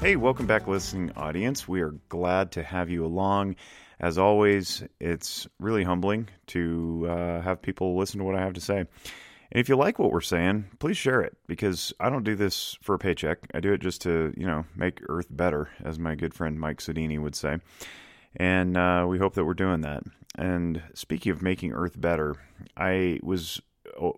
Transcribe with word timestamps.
Hey, 0.00 0.14
welcome 0.14 0.46
back, 0.46 0.68
listening 0.68 1.10
audience. 1.16 1.66
We 1.66 1.80
are 1.80 1.90
glad 2.08 2.52
to 2.52 2.62
have 2.62 2.88
you 2.88 3.04
along. 3.04 3.56
As 3.98 4.16
always, 4.16 4.84
it's 5.00 5.48
really 5.58 5.82
humbling 5.82 6.28
to 6.46 7.08
uh, 7.10 7.40
have 7.40 7.60
people 7.60 7.98
listen 7.98 8.18
to 8.18 8.24
what 8.24 8.36
I 8.36 8.40
have 8.40 8.52
to 8.52 8.60
say. 8.60 8.78
And 8.78 8.88
if 9.50 9.68
you 9.68 9.74
like 9.74 9.98
what 9.98 10.12
we're 10.12 10.20
saying, 10.20 10.66
please 10.78 10.96
share 10.96 11.20
it 11.22 11.36
because 11.48 11.92
I 11.98 12.10
don't 12.10 12.22
do 12.22 12.36
this 12.36 12.78
for 12.80 12.94
a 12.94 12.98
paycheck. 12.98 13.38
I 13.52 13.58
do 13.58 13.72
it 13.72 13.80
just 13.80 14.02
to, 14.02 14.32
you 14.36 14.46
know, 14.46 14.66
make 14.76 15.02
Earth 15.08 15.26
better, 15.30 15.68
as 15.82 15.98
my 15.98 16.14
good 16.14 16.32
friend 16.32 16.60
Mike 16.60 16.78
Sedini 16.78 17.20
would 17.20 17.34
say. 17.34 17.58
And 18.36 18.76
uh, 18.76 19.04
we 19.08 19.18
hope 19.18 19.34
that 19.34 19.44
we're 19.44 19.54
doing 19.54 19.80
that. 19.80 20.04
And 20.36 20.80
speaking 20.94 21.32
of 21.32 21.42
making 21.42 21.72
Earth 21.72 22.00
better, 22.00 22.36
I 22.76 23.18
was 23.24 23.60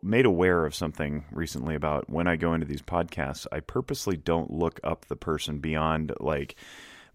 made 0.03 0.27
aware 0.27 0.67
of 0.67 0.75
something 0.75 1.25
recently 1.31 1.75
about 1.75 2.09
when 2.11 2.27
I 2.27 2.37
go 2.37 2.55
into 2.55 2.67
these 2.67 2.83
podcasts, 2.83 3.47
I 3.53 3.61
purposely 3.61 4.17
don't 4.17 4.51
look 4.51 4.81
up 4.85 5.07
the 5.07 5.17
person 5.17 5.59
beyond 5.59 6.13
like 6.21 6.57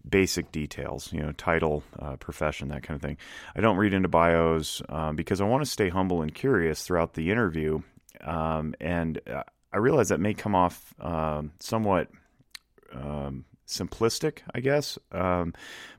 basic 0.08 0.52
details, 0.52 1.12
you 1.12 1.20
know, 1.20 1.32
title, 1.32 1.82
uh, 1.98 2.16
profession, 2.16 2.68
that 2.68 2.82
kind 2.82 2.96
of 2.96 3.02
thing. 3.02 3.16
I 3.54 3.60
don't 3.60 3.76
read 3.76 3.94
into 3.94 4.08
bios 4.08 4.82
um, 4.88 5.16
because 5.16 5.40
I 5.40 5.44
want 5.44 5.64
to 5.64 5.70
stay 5.70 5.88
humble 5.88 6.22
and 6.22 6.34
curious 6.34 6.84
throughout 6.84 7.14
the 7.14 7.30
interview. 7.30 7.80
Um, 8.24 8.74
and 8.80 9.20
uh, 9.28 9.42
I 9.72 9.78
realize 9.78 10.08
that 10.08 10.20
may 10.20 10.34
come 10.34 10.54
off 10.54 10.94
um, 11.00 11.52
somewhat 11.60 12.08
um, 12.92 13.44
simplistic, 13.66 14.38
I 14.54 14.60
guess. 14.60 14.98
Um, 15.12 15.54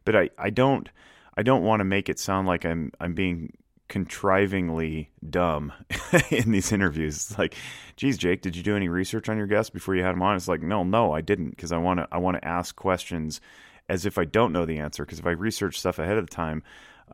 but 0.05 0.15
I, 0.15 0.29
I 0.37 0.49
don't 0.49 0.89
I 1.35 1.43
don't 1.43 1.63
want 1.63 1.81
to 1.81 1.85
make 1.85 2.09
it 2.09 2.19
sound 2.19 2.47
like 2.47 2.65
I'm 2.65 2.91
I'm 2.99 3.13
being 3.13 3.53
contrivingly 3.89 5.07
dumb 5.27 5.73
in 6.31 6.51
these 6.51 6.71
interviews. 6.71 7.15
It's 7.15 7.37
like, 7.37 7.55
geez, 7.95 8.17
Jake, 8.17 8.41
did 8.41 8.55
you 8.55 8.63
do 8.63 8.75
any 8.75 8.89
research 8.89 9.29
on 9.29 9.37
your 9.37 9.47
guest 9.47 9.73
before 9.73 9.95
you 9.95 10.03
had 10.03 10.13
him 10.13 10.21
on? 10.21 10.35
It's 10.35 10.47
like, 10.47 10.61
no, 10.61 10.83
no, 10.83 11.13
I 11.13 11.21
didn't, 11.21 11.51
because 11.51 11.71
I 11.71 11.77
want 11.77 11.99
to 11.99 12.07
I 12.11 12.17
want 12.17 12.37
to 12.37 12.47
ask 12.47 12.75
questions 12.75 13.41
as 13.89 14.05
if 14.05 14.17
I 14.17 14.25
don't 14.25 14.53
know 14.53 14.65
the 14.65 14.79
answer. 14.79 15.05
Because 15.05 15.19
if 15.19 15.25
I 15.25 15.31
research 15.31 15.79
stuff 15.79 15.99
ahead 15.99 16.17
of 16.17 16.27
the 16.27 16.35
time, 16.35 16.63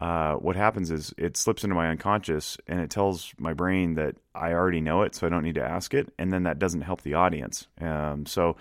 uh, 0.02 0.34
what 0.36 0.56
happens 0.56 0.90
is 0.90 1.14
it 1.18 1.38
slips 1.38 1.64
into 1.64 1.76
my 1.76 1.90
unconscious 1.90 2.58
and 2.68 2.80
it 2.80 2.90
tells 2.90 3.32
my 3.38 3.54
brain 3.54 3.94
that 3.96 4.16
I 4.34 4.54
already 4.54 4.82
know 4.82 5.04
it, 5.04 5.16
so 5.16 5.28
I 5.28 5.30
don't 5.30 5.44
need 5.44 5.56
to 5.56 5.64
ask 5.64 5.94
it, 5.94 6.12
and 6.18 6.34
then 6.34 6.44
that 6.44 6.60
doesn't 6.60 6.82
help 6.82 7.02
the 7.02 7.14
audience. 7.14 7.68
Um, 7.80 8.26
so 8.26 8.58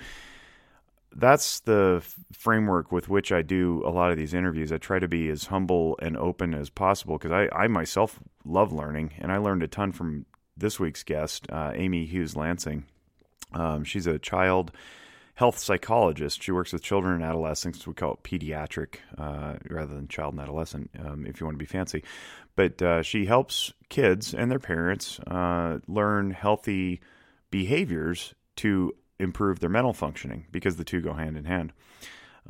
that's 1.14 1.60
the 1.60 2.02
framework 2.32 2.92
with 2.92 3.08
which 3.08 3.32
I 3.32 3.42
do 3.42 3.82
a 3.84 3.90
lot 3.90 4.10
of 4.10 4.16
these 4.16 4.34
interviews. 4.34 4.72
I 4.72 4.78
try 4.78 4.98
to 4.98 5.08
be 5.08 5.28
as 5.28 5.46
humble 5.46 5.98
and 6.00 6.16
open 6.16 6.54
as 6.54 6.70
possible 6.70 7.18
because 7.18 7.32
I, 7.32 7.48
I 7.54 7.66
myself 7.68 8.18
love 8.44 8.72
learning, 8.72 9.14
and 9.18 9.30
I 9.30 9.38
learned 9.38 9.62
a 9.62 9.68
ton 9.68 9.92
from 9.92 10.26
this 10.56 10.78
week's 10.78 11.02
guest, 11.02 11.46
uh, 11.50 11.72
Amy 11.74 12.04
Hughes 12.04 12.36
Lansing. 12.36 12.84
Um, 13.52 13.84
she's 13.84 14.06
a 14.06 14.18
child 14.18 14.72
health 15.34 15.58
psychologist. 15.58 16.42
She 16.42 16.52
works 16.52 16.72
with 16.72 16.82
children 16.82 17.14
and 17.14 17.24
adolescents. 17.24 17.86
We 17.86 17.94
call 17.94 18.14
it 18.14 18.22
pediatric 18.22 18.96
uh, 19.18 19.54
rather 19.68 19.94
than 19.94 20.08
child 20.08 20.34
and 20.34 20.42
adolescent, 20.42 20.90
um, 20.98 21.26
if 21.26 21.40
you 21.40 21.46
want 21.46 21.54
to 21.56 21.62
be 21.62 21.66
fancy. 21.66 22.04
But 22.54 22.82
uh, 22.82 23.02
she 23.02 23.24
helps 23.24 23.72
kids 23.88 24.34
and 24.34 24.50
their 24.50 24.58
parents 24.58 25.18
uh, 25.20 25.78
learn 25.86 26.30
healthy 26.32 27.00
behaviors 27.50 28.34
to 28.56 28.94
improve 29.22 29.60
their 29.60 29.70
mental 29.70 29.92
functioning 29.92 30.46
because 30.50 30.76
the 30.76 30.84
two 30.84 31.00
go 31.00 31.12
hand 31.12 31.36
in 31.36 31.44
hand. 31.44 31.72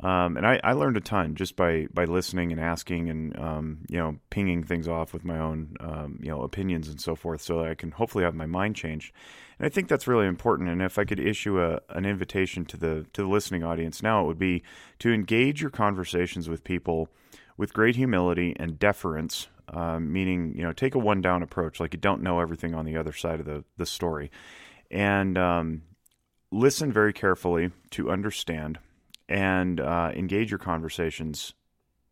Um, 0.01 0.37
and 0.37 0.45
I, 0.45 0.59
I, 0.63 0.73
learned 0.73 0.97
a 0.97 1.01
ton 1.01 1.35
just 1.35 1.55
by 1.55 1.85
by 1.93 2.05
listening 2.05 2.51
and 2.51 2.59
asking 2.59 3.11
and 3.11 3.39
um, 3.39 3.77
you 3.87 3.97
know 3.97 4.17
pinging 4.31 4.63
things 4.63 4.87
off 4.87 5.13
with 5.13 5.23
my 5.23 5.37
own 5.37 5.75
um, 5.79 6.19
you 6.19 6.29
know 6.29 6.41
opinions 6.41 6.87
and 6.87 6.99
so 6.99 7.15
forth, 7.15 7.43
so 7.43 7.59
that 7.59 7.69
I 7.69 7.75
can 7.75 7.91
hopefully 7.91 8.23
have 8.23 8.33
my 8.33 8.47
mind 8.47 8.75
changed. 8.75 9.13
And 9.59 9.67
I 9.67 9.69
think 9.69 9.87
that's 9.87 10.07
really 10.07 10.25
important. 10.25 10.69
And 10.69 10.81
if 10.81 10.97
I 10.97 11.05
could 11.05 11.19
issue 11.19 11.61
a, 11.61 11.79
an 11.89 12.07
invitation 12.07 12.65
to 12.65 12.77
the 12.77 13.05
to 13.13 13.21
the 13.21 13.27
listening 13.27 13.63
audience 13.63 14.01
now, 14.01 14.23
it 14.23 14.25
would 14.25 14.39
be 14.39 14.63
to 14.97 15.13
engage 15.13 15.61
your 15.61 15.69
conversations 15.69 16.49
with 16.49 16.63
people 16.63 17.07
with 17.55 17.71
great 17.71 17.95
humility 17.95 18.55
and 18.59 18.79
deference. 18.79 19.47
Um, 19.69 20.11
meaning, 20.11 20.55
you 20.57 20.63
know, 20.63 20.73
take 20.73 20.95
a 20.95 20.99
one 20.99 21.21
down 21.21 21.43
approach, 21.43 21.79
like 21.79 21.93
you 21.93 21.99
don't 21.99 22.21
know 22.21 22.39
everything 22.39 22.73
on 22.73 22.85
the 22.85 22.97
other 22.97 23.13
side 23.13 23.39
of 23.39 23.45
the 23.45 23.63
the 23.77 23.85
story, 23.85 24.31
and 24.89 25.37
um, 25.37 25.83
listen 26.53 26.91
very 26.91 27.13
carefully 27.13 27.71
to 27.91 28.11
understand 28.11 28.79
and 29.27 29.79
uh, 29.79 30.11
engage 30.15 30.51
your 30.51 30.59
conversations 30.59 31.53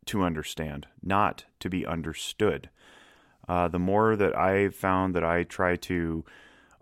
to 0.06 0.24
understand, 0.24 0.88
not 1.04 1.46
to 1.60 1.70
be 1.70 1.86
understood. 1.86 2.70
Uh, 3.48 3.68
the 3.68 3.80
more 3.80 4.16
that 4.16 4.36
I 4.36 4.70
found 4.70 5.14
that 5.16 5.24
I 5.24 5.44
try 5.44 5.76
to 5.76 6.26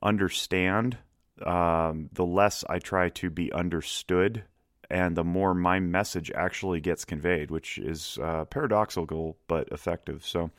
understand, 0.01 0.97
um, 1.45 2.09
the 2.13 2.25
less 2.25 2.63
I 2.69 2.79
try 2.79 3.09
to 3.09 3.29
be 3.29 3.51
understood, 3.51 4.43
and 4.89 5.15
the 5.15 5.23
more 5.23 5.53
my 5.53 5.79
message 5.79 6.31
actually 6.31 6.79
gets 6.79 7.05
conveyed, 7.05 7.51
which 7.51 7.77
is 7.77 8.17
uh, 8.21 8.45
paradoxical 8.45 9.37
but 9.47 9.67
effective. 9.69 10.25
So 10.25 10.51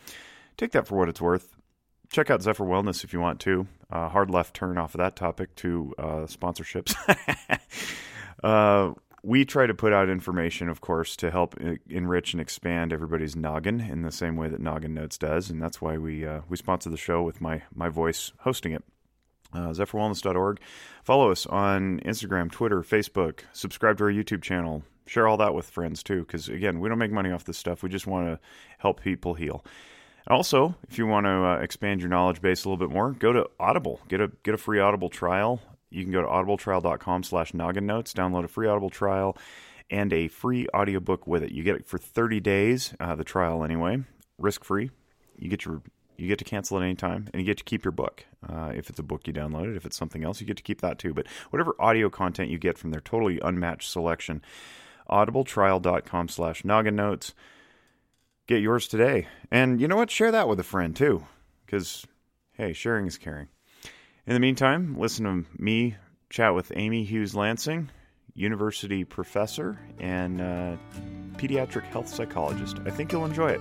take 0.57 0.73
that 0.73 0.87
for 0.87 0.99
what 0.99 1.09
it's 1.09 1.21
worth 1.21 1.57
check 2.11 2.31
out 2.31 2.43
Zephyr 2.43 2.65
Wellness 2.65 3.05
if 3.05 3.13
you 3.13 3.21
want 3.21 3.41
to. 3.41 3.67
Uh, 3.91 4.09
hard 4.09 4.31
left 4.31 4.55
turn 4.55 4.79
off 4.79 4.95
of 4.95 4.99
that 4.99 5.17
topic 5.17 5.55
to 5.57 5.95
uh, 5.99 6.27
sponsorships. 6.27 6.95
uh, 8.45 8.93
we 9.23 9.45
try 9.45 9.67
to 9.67 9.75
put 9.75 9.93
out 9.93 10.09
information, 10.09 10.69
of 10.69 10.81
course, 10.81 11.17
to 11.17 11.31
help 11.31 11.55
enrich 11.89 12.33
and 12.33 12.41
expand 12.41 12.93
everybody's 12.93 13.37
noggin 13.37 13.81
in 13.81 14.03
the 14.03 14.13
same 14.13 14.37
way 14.37 14.49
that 14.49 14.61
Noggin 14.61 14.95
Notes 14.95 15.19
does, 15.19 15.51
and 15.51 15.61
that's 15.61 15.81
why 15.81 15.99
we 15.99 16.27
uh, 16.27 16.41
we 16.49 16.57
sponsor 16.57 16.91
the 16.91 16.97
show 16.97 17.23
with 17.23 17.41
my 17.41 17.63
my 17.75 17.89
voice 17.89 18.33
hosting 18.41 18.73
it. 18.73 18.85
Uh, 19.53 19.71
ZephyrWellness.org. 19.71 20.61
Follow 21.03 21.31
us 21.33 21.45
on 21.47 21.99
Instagram, 22.01 22.53
Twitter, 22.53 22.83
Facebook. 22.83 23.41
Subscribe 23.53 23.99
to 23.99 24.05
our 24.05 24.11
YouTube 24.11 24.43
channel. 24.43 24.85
Share 25.07 25.27
all 25.27 25.37
that 25.39 25.55
with 25.55 25.69
friends 25.69 26.05
too, 26.05 26.21
because 26.21 26.49
again, 26.49 26.79
we 26.79 26.89
don't 26.89 26.99
make 26.99 27.11
money 27.11 27.33
off 27.33 27.45
this 27.45 27.59
stuff. 27.59 27.83
We 27.83 27.89
just 27.89 28.07
want 28.07 28.29
to 28.29 28.39
help 28.79 29.03
people 29.03 29.35
heal. 29.35 29.65
Also, 30.27 30.77
if 30.89 30.99
you 30.99 31.07
want 31.07 31.27
to 31.27 31.31
uh, 31.31 31.57
expand 31.57 32.01
your 32.01 32.11
knowledge 32.11 32.41
base 32.41 32.65
a 32.65 32.69
little 32.69 32.87
bit 32.87 32.95
more, 32.95 33.13
go 33.13 33.33
to 33.33 33.49
Audible. 33.59 34.01
Get 34.09 34.21
a 34.21 34.31
get 34.43 34.55
a 34.55 34.59
free 34.59 34.79
Audible 34.79 35.09
trial. 35.09 35.61
You 35.91 36.05
can 36.05 36.13
go 36.13 36.23
to 36.23 36.29
audibletrial.com 36.29 37.25
slash 37.25 37.53
noggin 37.53 37.87
notes, 37.87 38.13
download 38.13 38.45
a 38.45 38.49
free 38.49 38.69
Audible 38.69 38.91
trial 38.91 39.37
and 39.91 40.13
a 40.13 40.29
free 40.29 40.69
audiobook 40.75 41.27
with 41.27 41.43
it. 41.43 41.53
You 41.53 41.65
get 41.65 41.77
it 41.77 41.87
for 41.87 41.99
30 41.99 42.41
days, 42.41 42.95
uh, 43.01 43.17
the 43.17 43.25
trial 43.25 43.65
anyway, 43.65 44.05
risk 44.39 44.65
free. 44.65 44.91
You 45.37 45.49
get 45.49 45.65
your 45.65 45.83
you 46.17 46.29
get 46.29 46.39
to 46.39 46.45
cancel 46.45 46.77
at 46.77 46.83
any 46.83 46.95
time, 46.95 47.29
and 47.33 47.41
you 47.41 47.47
get 47.47 47.57
to 47.57 47.65
keep 47.65 47.83
your 47.83 47.93
book. 47.93 48.27
Uh, 48.47 48.73
if 48.75 48.91
it's 48.91 48.99
a 48.99 49.03
book 49.03 49.27
you 49.27 49.33
downloaded, 49.33 49.75
if 49.75 49.87
it's 49.87 49.97
something 49.97 50.23
else, 50.23 50.39
you 50.39 50.47
get 50.47 50.59
to 50.59 50.63
keep 50.63 50.83
that 50.83 50.99
too. 50.99 51.15
But 51.15 51.27
whatever 51.49 51.75
audio 51.79 52.11
content 52.11 52.51
you 52.51 52.59
get 52.59 52.77
from 52.77 52.91
their 52.91 53.01
totally 53.01 53.41
unmatched 53.43 53.91
selection, 53.91 54.43
audibletrial.com 55.09 56.29
slash 56.29 56.63
noggin 56.63 56.95
notes. 56.95 57.33
Get 58.51 58.63
yours 58.63 58.89
today. 58.89 59.29
And 59.53 59.81
you 59.81 59.87
know 59.87 59.95
what? 59.95 60.11
Share 60.11 60.33
that 60.33 60.49
with 60.49 60.59
a 60.59 60.65
friend 60.65 60.97
too. 60.97 61.25
Because, 61.65 62.05
hey, 62.55 62.73
sharing 62.73 63.07
is 63.07 63.17
caring. 63.17 63.47
In 64.27 64.35
the 64.35 64.41
meantime, 64.41 64.97
listen 64.99 65.25
to 65.25 65.63
me 65.63 65.95
chat 66.31 66.53
with 66.53 66.73
Amy 66.75 67.05
Hughes 67.05 67.37
Lansing, 67.37 67.91
university 68.35 69.05
professor 69.05 69.79
and 70.01 70.41
uh, 70.41 70.77
pediatric 71.37 71.85
health 71.85 72.09
psychologist. 72.09 72.79
I 72.85 72.91
think 72.91 73.13
you'll 73.13 73.25
enjoy 73.25 73.51
it. 73.51 73.61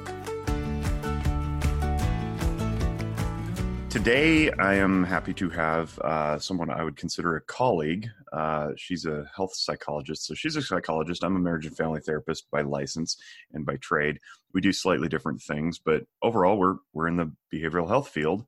Today, 3.89 4.51
I 4.51 4.75
am 4.75 5.03
happy 5.03 5.33
to 5.33 5.49
have 5.49 5.97
uh, 5.99 6.37
someone 6.37 6.69
I 6.69 6.83
would 6.83 6.95
consider 6.95 7.37
a 7.37 7.41
colleague. 7.41 8.07
Uh, 8.31 8.69
she's 8.77 9.05
a 9.05 9.25
health 9.35 9.55
psychologist. 9.55 10.27
So 10.27 10.35
she's 10.35 10.55
a 10.55 10.61
psychologist. 10.61 11.23
I'm 11.23 11.35
a 11.35 11.39
marriage 11.39 11.65
and 11.65 11.75
family 11.75 11.99
therapist 11.99 12.51
by 12.51 12.61
license 12.61 13.17
and 13.51 13.65
by 13.65 13.77
trade. 13.77 14.19
We 14.53 14.61
do 14.61 14.71
slightly 14.71 15.07
different 15.07 15.41
things, 15.41 15.79
but 15.79 16.03
overall, 16.21 16.59
we're 16.59 16.75
we're 16.93 17.07
in 17.07 17.17
the 17.17 17.31
behavioral 17.51 17.87
health 17.87 18.09
field, 18.09 18.45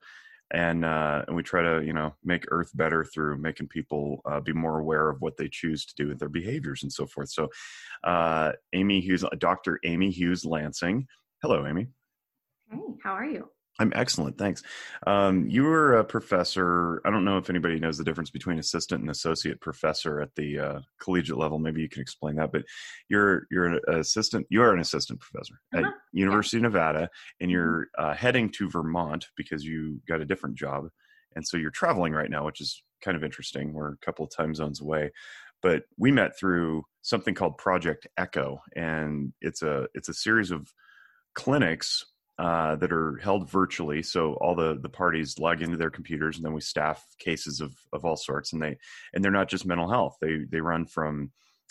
and 0.52 0.84
uh, 0.84 1.24
and 1.26 1.34
we 1.34 1.42
try 1.42 1.60
to 1.60 1.84
you 1.84 1.92
know 1.92 2.14
make 2.22 2.44
Earth 2.52 2.70
better 2.76 3.04
through 3.04 3.38
making 3.38 3.66
people 3.66 4.22
uh, 4.24 4.38
be 4.38 4.52
more 4.52 4.78
aware 4.78 5.10
of 5.10 5.20
what 5.22 5.36
they 5.36 5.48
choose 5.48 5.84
to 5.86 5.94
do 5.96 6.06
with 6.06 6.20
their 6.20 6.28
behaviors 6.28 6.84
and 6.84 6.92
so 6.92 7.04
forth. 7.04 7.30
So, 7.30 7.48
uh, 8.04 8.52
Amy 8.74 9.00
Hughes, 9.00 9.24
Dr. 9.38 9.80
Amy 9.84 10.12
Hughes 10.12 10.44
Lansing. 10.44 11.08
Hello, 11.42 11.66
Amy. 11.66 11.88
Hey, 12.70 12.78
how 13.02 13.14
are 13.14 13.26
you? 13.26 13.48
I'm 13.82 13.92
excellent, 13.96 14.38
thanks. 14.38 14.62
Um, 15.08 15.48
you 15.48 15.64
were 15.64 15.96
a 15.96 16.04
professor. 16.04 17.02
I 17.04 17.10
don't 17.10 17.24
know 17.24 17.36
if 17.36 17.50
anybody 17.50 17.80
knows 17.80 17.98
the 17.98 18.04
difference 18.04 18.30
between 18.30 18.60
assistant 18.60 19.00
and 19.00 19.10
associate 19.10 19.60
professor 19.60 20.20
at 20.20 20.32
the 20.36 20.58
uh, 20.58 20.80
collegiate 21.00 21.36
level. 21.36 21.58
Maybe 21.58 21.82
you 21.82 21.88
can 21.88 22.00
explain 22.00 22.36
that. 22.36 22.52
But 22.52 22.62
you're 23.08 23.48
you're 23.50 23.66
an 23.66 23.80
assistant. 23.88 24.46
You 24.50 24.62
are 24.62 24.72
an 24.72 24.78
assistant 24.78 25.18
professor 25.18 25.54
uh-huh. 25.74 25.84
at 25.84 25.94
University 26.12 26.58
yeah. 26.58 26.66
of 26.66 26.72
Nevada, 26.72 27.10
and 27.40 27.48
mm-hmm. 27.48 27.50
you're 27.50 27.88
uh, 27.98 28.14
heading 28.14 28.50
to 28.50 28.70
Vermont 28.70 29.26
because 29.36 29.64
you 29.64 30.00
got 30.06 30.20
a 30.20 30.24
different 30.24 30.54
job, 30.54 30.88
and 31.34 31.44
so 31.46 31.56
you're 31.56 31.72
traveling 31.72 32.12
right 32.12 32.30
now, 32.30 32.46
which 32.46 32.60
is 32.60 32.84
kind 33.04 33.16
of 33.16 33.24
interesting. 33.24 33.72
We're 33.72 33.94
a 33.94 33.98
couple 33.98 34.24
of 34.24 34.30
time 34.30 34.54
zones 34.54 34.80
away, 34.80 35.10
but 35.60 35.82
we 35.98 36.12
met 36.12 36.38
through 36.38 36.84
something 37.02 37.34
called 37.34 37.58
Project 37.58 38.06
Echo, 38.16 38.60
and 38.76 39.32
it's 39.40 39.62
a 39.62 39.88
it's 39.92 40.08
a 40.08 40.14
series 40.14 40.52
of 40.52 40.72
clinics 41.34 42.04
uh, 42.42 42.74
that 42.74 42.92
are 42.92 43.18
held 43.18 43.48
virtually. 43.48 44.02
So 44.02 44.34
all 44.34 44.56
the 44.56 44.76
the 44.76 44.88
parties 44.88 45.38
log 45.38 45.62
into 45.62 45.76
their 45.76 45.90
computers, 45.90 46.36
and 46.36 46.44
then 46.44 46.52
we 46.52 46.60
staff 46.60 47.00
cases 47.20 47.60
of 47.60 47.72
of 47.92 48.04
all 48.04 48.16
sorts. 48.16 48.52
And 48.52 48.60
they 48.60 48.78
and 49.14 49.22
they're 49.22 49.30
not 49.30 49.48
just 49.48 49.64
mental 49.64 49.88
health. 49.88 50.16
They 50.20 50.38
they 50.50 50.60
run 50.60 50.86
from 50.86 51.30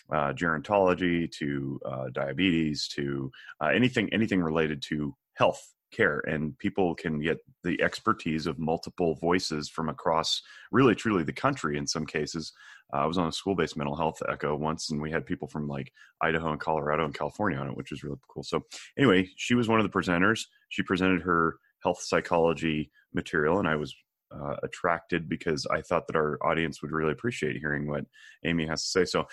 uh, 0.09 0.31
gerontology 0.31 1.29
to 1.39 1.79
uh, 1.85 2.05
diabetes 2.13 2.87
to 2.95 3.31
uh, 3.61 3.67
anything 3.67 4.13
anything 4.13 4.41
related 4.41 4.81
to 4.83 5.13
health 5.33 5.61
care 5.91 6.19
and 6.25 6.57
people 6.57 6.95
can 6.95 7.19
get 7.19 7.39
the 7.65 7.81
expertise 7.81 8.47
of 8.47 8.57
multiple 8.57 9.15
voices 9.15 9.69
from 9.69 9.89
across 9.89 10.41
really 10.71 10.95
truly 10.95 11.23
the 11.23 11.33
country 11.33 11.77
in 11.77 11.85
some 11.85 12.05
cases 12.05 12.53
uh, 12.93 12.97
i 12.97 13.05
was 13.05 13.17
on 13.17 13.27
a 13.27 13.31
school-based 13.31 13.77
mental 13.77 13.95
health 13.95 14.21
echo 14.29 14.55
once 14.55 14.89
and 14.89 15.01
we 15.01 15.11
had 15.11 15.25
people 15.25 15.47
from 15.47 15.67
like 15.67 15.91
idaho 16.21 16.51
and 16.51 16.59
colorado 16.59 17.05
and 17.05 17.13
california 17.13 17.57
on 17.57 17.69
it 17.69 17.77
which 17.77 17.91
was 17.91 18.03
really 18.03 18.17
cool 18.29 18.43
so 18.43 18.61
anyway 18.97 19.27
she 19.35 19.55
was 19.55 19.67
one 19.67 19.79
of 19.79 19.89
the 19.89 19.97
presenters 19.97 20.41
she 20.69 20.83
presented 20.83 21.21
her 21.21 21.57
health 21.83 22.01
psychology 22.01 22.91
material 23.13 23.59
and 23.59 23.67
i 23.67 23.75
was 23.75 23.95
uh, 24.33 24.55
attracted 24.63 25.27
because 25.27 25.67
i 25.71 25.81
thought 25.81 26.07
that 26.07 26.15
our 26.15 26.37
audience 26.45 26.81
would 26.81 26.91
really 26.91 27.11
appreciate 27.11 27.57
hearing 27.57 27.87
what 27.87 28.05
amy 28.45 28.65
has 28.65 28.83
to 28.83 28.89
say 28.89 29.05
so 29.05 29.25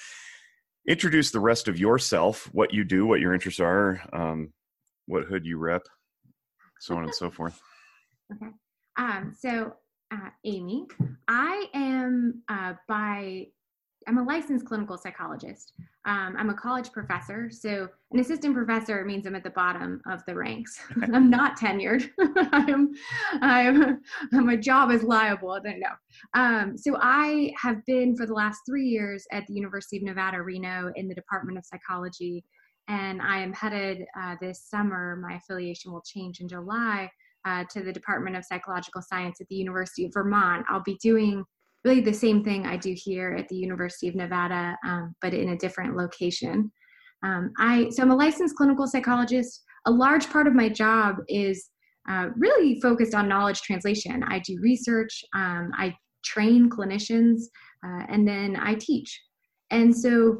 introduce 0.88 1.30
the 1.30 1.40
rest 1.40 1.68
of 1.68 1.78
yourself 1.78 2.48
what 2.52 2.72
you 2.72 2.82
do 2.82 3.06
what 3.06 3.20
your 3.20 3.32
interests 3.32 3.60
are 3.60 4.00
um, 4.12 4.52
what 5.06 5.24
hood 5.24 5.46
you 5.46 5.56
rep 5.56 5.82
so 6.80 6.96
on 6.96 7.04
and 7.04 7.14
so 7.14 7.30
forth. 7.30 7.60
Okay. 8.30 8.52
Um, 8.98 9.34
so, 9.34 9.72
uh, 10.10 10.30
Amy, 10.44 10.86
I 11.28 11.66
am 11.74 12.42
uh, 12.48 12.74
by 12.88 13.48
I'm 14.06 14.16
a 14.16 14.22
licensed 14.22 14.64
clinical 14.64 14.96
psychologist. 14.96 15.74
Um, 16.06 16.34
I'm 16.38 16.48
a 16.48 16.54
college 16.54 16.92
professor. 16.92 17.50
So 17.50 17.88
an 18.10 18.20
assistant 18.20 18.54
professor 18.54 19.04
means 19.04 19.26
I'm 19.26 19.34
at 19.34 19.44
the 19.44 19.50
bottom 19.50 20.00
of 20.10 20.24
the 20.24 20.34
ranks. 20.34 20.80
I'm 21.12 21.28
not 21.28 21.58
tenured. 21.58 22.08
I'm, 22.52 22.94
I'm, 23.42 24.00
my 24.32 24.56
job 24.56 24.90
is 24.90 25.02
liable. 25.02 25.50
I 25.50 25.60
don't 25.60 25.80
know. 25.80 25.94
Um, 26.32 26.78
so 26.78 26.96
I 26.98 27.52
have 27.60 27.84
been 27.84 28.16
for 28.16 28.24
the 28.24 28.32
last 28.32 28.60
three 28.64 28.86
years 28.86 29.26
at 29.30 29.46
the 29.46 29.52
University 29.52 29.98
of 29.98 30.04
Nevada, 30.04 30.40
Reno 30.40 30.90
in 30.96 31.06
the 31.06 31.14
Department 31.14 31.58
of 31.58 31.66
Psychology 31.66 32.44
and 32.88 33.20
I 33.20 33.38
am 33.40 33.52
headed 33.52 34.06
uh, 34.18 34.36
this 34.40 34.62
summer. 34.62 35.16
My 35.16 35.36
affiliation 35.36 35.92
will 35.92 36.00
change 36.00 36.40
in 36.40 36.48
July 36.48 37.10
uh, 37.48 37.64
to 37.70 37.82
the 37.82 37.92
Department 37.92 38.36
of 38.36 38.44
Psychological 38.44 39.00
Science 39.02 39.40
at 39.40 39.48
the 39.48 39.56
University 39.56 40.04
of 40.04 40.12
Vermont. 40.12 40.66
I'll 40.68 40.82
be 40.82 40.98
doing 41.02 41.44
really 41.84 42.00
the 42.00 42.12
same 42.12 42.44
thing 42.44 42.66
I 42.66 42.76
do 42.76 42.94
here 42.94 43.34
at 43.38 43.48
the 43.48 43.56
University 43.56 44.08
of 44.08 44.14
Nevada, 44.14 44.76
um, 44.86 45.14
but 45.22 45.32
in 45.32 45.50
a 45.50 45.56
different 45.56 45.96
location. 45.96 46.70
Um, 47.24 47.52
I 47.58 47.88
so 47.90 48.02
I'm 48.02 48.10
a 48.10 48.16
licensed 48.16 48.56
clinical 48.56 48.86
psychologist. 48.86 49.62
A 49.86 49.90
large 49.90 50.28
part 50.28 50.46
of 50.46 50.54
my 50.54 50.68
job 50.68 51.16
is 51.28 51.70
uh, 52.08 52.28
really 52.36 52.80
focused 52.80 53.14
on 53.14 53.28
knowledge 53.28 53.60
translation. 53.62 54.22
I 54.24 54.40
do 54.40 54.58
research, 54.60 55.24
um, 55.34 55.70
I 55.76 55.94
train 56.24 56.68
clinicians, 56.68 57.42
uh, 57.84 58.04
and 58.08 58.26
then 58.26 58.56
I 58.56 58.74
teach. 58.74 59.20
And 59.70 59.96
so 59.96 60.38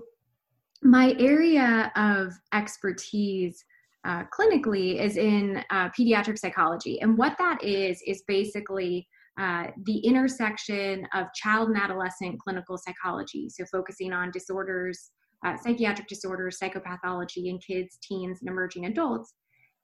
my 0.82 1.14
area 1.18 1.92
of 1.96 2.32
expertise 2.52 3.64
uh, 4.08 4.24
clinically 4.36 4.98
is 4.98 5.18
in 5.18 5.62
uh, 5.70 5.90
pediatric 5.90 6.38
psychology. 6.38 6.98
And 7.00 7.18
what 7.18 7.36
that 7.38 7.62
is, 7.62 8.02
is 8.06 8.22
basically 8.26 9.06
uh, 9.38 9.66
the 9.84 9.98
intersection 9.98 11.06
of 11.14 11.26
child 11.34 11.68
and 11.68 11.78
adolescent 11.78 12.40
clinical 12.40 12.78
psychology. 12.78 13.48
So, 13.50 13.64
focusing 13.70 14.12
on 14.14 14.30
disorders, 14.30 15.10
uh, 15.46 15.56
psychiatric 15.62 16.08
disorders, 16.08 16.58
psychopathology 16.58 17.48
in 17.48 17.58
kids, 17.58 17.98
teens, 18.02 18.38
and 18.40 18.48
emerging 18.48 18.86
adults, 18.86 19.34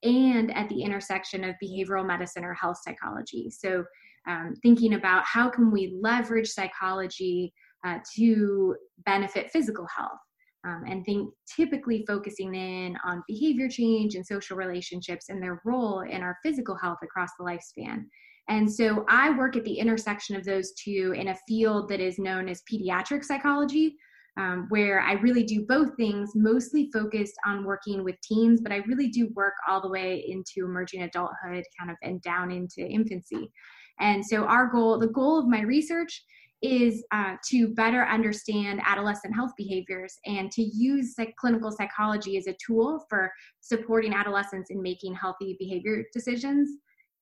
and 0.01 0.51
at 0.57 0.67
the 0.69 0.81
intersection 0.81 1.43
of 1.43 1.55
behavioral 1.63 2.05
medicine 2.05 2.43
or 2.43 2.53
health 2.55 2.79
psychology. 2.83 3.51
So, 3.51 3.85
um, 4.27 4.55
thinking 4.63 4.95
about 4.95 5.23
how 5.23 5.49
can 5.49 5.71
we 5.71 5.97
leverage 6.01 6.49
psychology 6.49 7.53
uh, 7.85 7.99
to 8.15 8.75
benefit 9.05 9.51
physical 9.51 9.85
health 9.95 10.19
um, 10.65 10.83
and 10.87 11.05
think 11.05 11.31
typically 11.55 12.03
focusing 12.07 12.55
in 12.55 12.97
on 13.05 13.23
behavior 13.27 13.69
change 13.69 14.15
and 14.15 14.25
social 14.25 14.57
relationships 14.57 15.29
and 15.29 15.41
their 15.41 15.61
role 15.63 16.01
in 16.01 16.21
our 16.21 16.37
physical 16.43 16.75
health 16.75 16.97
across 17.03 17.29
the 17.37 17.45
lifespan. 17.45 18.05
And 18.47 18.71
so 18.71 19.05
I 19.09 19.31
work 19.31 19.55
at 19.55 19.63
the 19.63 19.77
intersection 19.77 20.35
of 20.35 20.45
those 20.45 20.73
two 20.73 21.13
in 21.17 21.29
a 21.29 21.37
field 21.47 21.89
that 21.89 21.99
is 21.99 22.19
known 22.19 22.47
as 22.47 22.61
pediatric 22.71 23.23
psychology, 23.23 23.95
um, 24.37 24.67
where 24.69 25.01
I 25.01 25.13
really 25.13 25.43
do 25.43 25.65
both 25.67 25.95
things, 25.97 26.31
mostly 26.35 26.89
focused 26.93 27.35
on 27.45 27.63
working 27.63 28.03
with 28.03 28.19
teens, 28.21 28.61
but 28.61 28.71
I 28.71 28.77
really 28.87 29.07
do 29.07 29.31
work 29.35 29.53
all 29.67 29.81
the 29.81 29.89
way 29.89 30.25
into 30.27 30.67
emerging 30.67 31.03
adulthood, 31.03 31.63
kind 31.79 31.89
of, 31.89 31.97
and 32.03 32.21
down 32.21 32.51
into 32.51 32.85
infancy. 32.85 33.51
And 33.99 34.23
so 34.25 34.43
our 34.43 34.67
goal, 34.67 34.99
the 34.99 35.07
goal 35.07 35.39
of 35.39 35.47
my 35.47 35.61
research 35.61 36.21
is 36.61 37.03
uh, 37.11 37.35
to 37.49 37.67
better 37.69 38.05
understand 38.05 38.81
adolescent 38.83 39.35
health 39.35 39.51
behaviors 39.57 40.17
and 40.25 40.51
to 40.51 40.63
use 40.63 41.13
like, 41.17 41.35
clinical 41.35 41.71
psychology 41.71 42.37
as 42.37 42.47
a 42.47 42.55
tool 42.65 43.05
for 43.09 43.31
supporting 43.61 44.13
adolescents 44.13 44.71
in 44.71 44.81
making 44.81 45.13
healthy 45.13 45.55
behavior 45.59 46.03
decisions. 46.13 46.69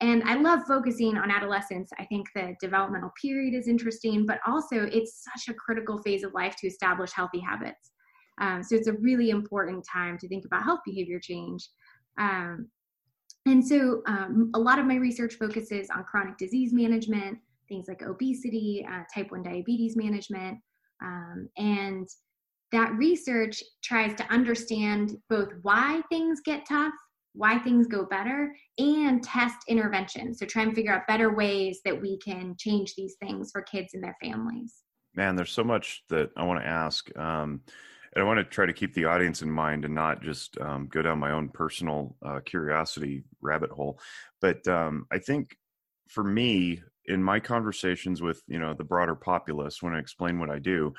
And 0.02 0.24
I 0.24 0.36
love 0.36 0.62
focusing 0.68 1.18
on 1.18 1.32
adolescence. 1.32 1.90
I 1.98 2.06
think 2.06 2.28
the 2.36 2.56
developmental 2.62 3.12
period 3.22 3.54
is 3.54 3.68
interesting, 3.68 4.26
but 4.26 4.40
also 4.46 4.84
it's 4.84 5.24
such 5.24 5.54
a 5.54 5.58
critical 5.58 6.02
phase 6.02 6.24
of 6.24 6.34
life 6.34 6.56
to 6.58 6.68
establish 6.68 7.12
healthy 7.12 7.40
habits. 7.40 7.92
Um, 8.42 8.64
so 8.64 8.76
it's 8.76 8.88
a 8.88 8.94
really 8.94 9.30
important 9.30 9.86
time 9.92 10.18
to 10.18 10.28
think 10.28 10.46
about 10.46 10.64
health 10.64 10.82
behavior 10.86 11.20
change. 11.20 11.68
Um, 12.18 12.68
and 13.46 13.66
so 13.66 14.02
um, 14.08 14.52
a 14.54 14.60
lot 14.60 14.80
of 14.80 14.86
my 14.86 14.96
research 14.96 15.36
focuses 15.36 15.90
on 15.90 16.04
chronic 16.04 16.38
disease 16.38 16.74
management, 16.74 17.38
things 17.74 17.88
like 17.88 18.04
obesity, 18.04 18.86
uh, 18.90 19.02
type 19.14 19.32
1 19.32 19.44
diabetes 19.44 19.96
management. 19.96 20.60
Um, 21.04 21.50
and 21.58 22.08
that 22.72 22.94
research 22.94 23.62
tries 23.84 24.16
to 24.16 24.32
understand 24.32 25.18
both 25.30 25.50
why 25.64 26.02
things 26.10 26.40
get 26.46 26.66
tough, 26.68 26.94
why 27.34 27.58
things 27.60 27.88
go 27.88 28.06
better, 28.06 28.56
and 28.78 29.24
test 29.24 29.58
interventions. 29.68 30.40
So 30.40 30.46
try 30.46 30.64
and 30.64 30.76
figure 30.76 30.94
out 30.94 31.08
better 31.08 31.34
ways 31.34 31.82
that 31.86 32.00
we 32.00 32.20
can 32.20 32.56
change 32.60 32.94
these 32.96 33.16
things 33.22 33.50
for 33.52 33.64
kids 33.64 33.94
and 33.94 34.04
their 34.04 34.16
families. 34.22 34.76
Man, 35.16 35.36
there's 35.36 35.52
so 35.52 35.64
much 35.64 36.04
that 36.10 36.30
I 36.38 36.44
want 36.44 36.62
to 36.62 36.68
ask. 36.68 37.16
Um, 37.18 37.62
and 38.16 38.24
I 38.24 38.28
want 38.28 38.38
to 38.38 38.44
try 38.44 38.68
to 38.68 38.74
keep 38.74 38.94
the 38.94 39.06
audience 39.06 39.42
in 39.42 39.50
mind 39.50 39.86
and 39.86 39.96
not 39.96 40.22
just 40.22 40.60
um, 40.62 40.88
go 40.92 41.02
down 41.02 41.18
my 41.18 41.32
own 41.32 41.50
personal 41.50 42.16
uh, 42.24 42.40
curiosity 42.46 43.24
rabbit 43.42 43.72
hole. 43.72 44.00
But 44.40 44.68
um, 44.68 45.08
I 45.12 45.18
think 45.18 45.58
for 46.10 46.24
me, 46.24 46.84
in 47.06 47.24
my 47.24 47.40
conversations 47.40 48.22
with 48.22 48.42
you 48.48 48.60
know 48.60 48.74
the 48.74 48.84
broader 48.84 49.16
populace 49.16 49.82
when 49.82 49.94
I 49.94 50.00
explain 50.00 50.40
what 50.40 50.50
I 50.50 50.60
do, 50.60 50.94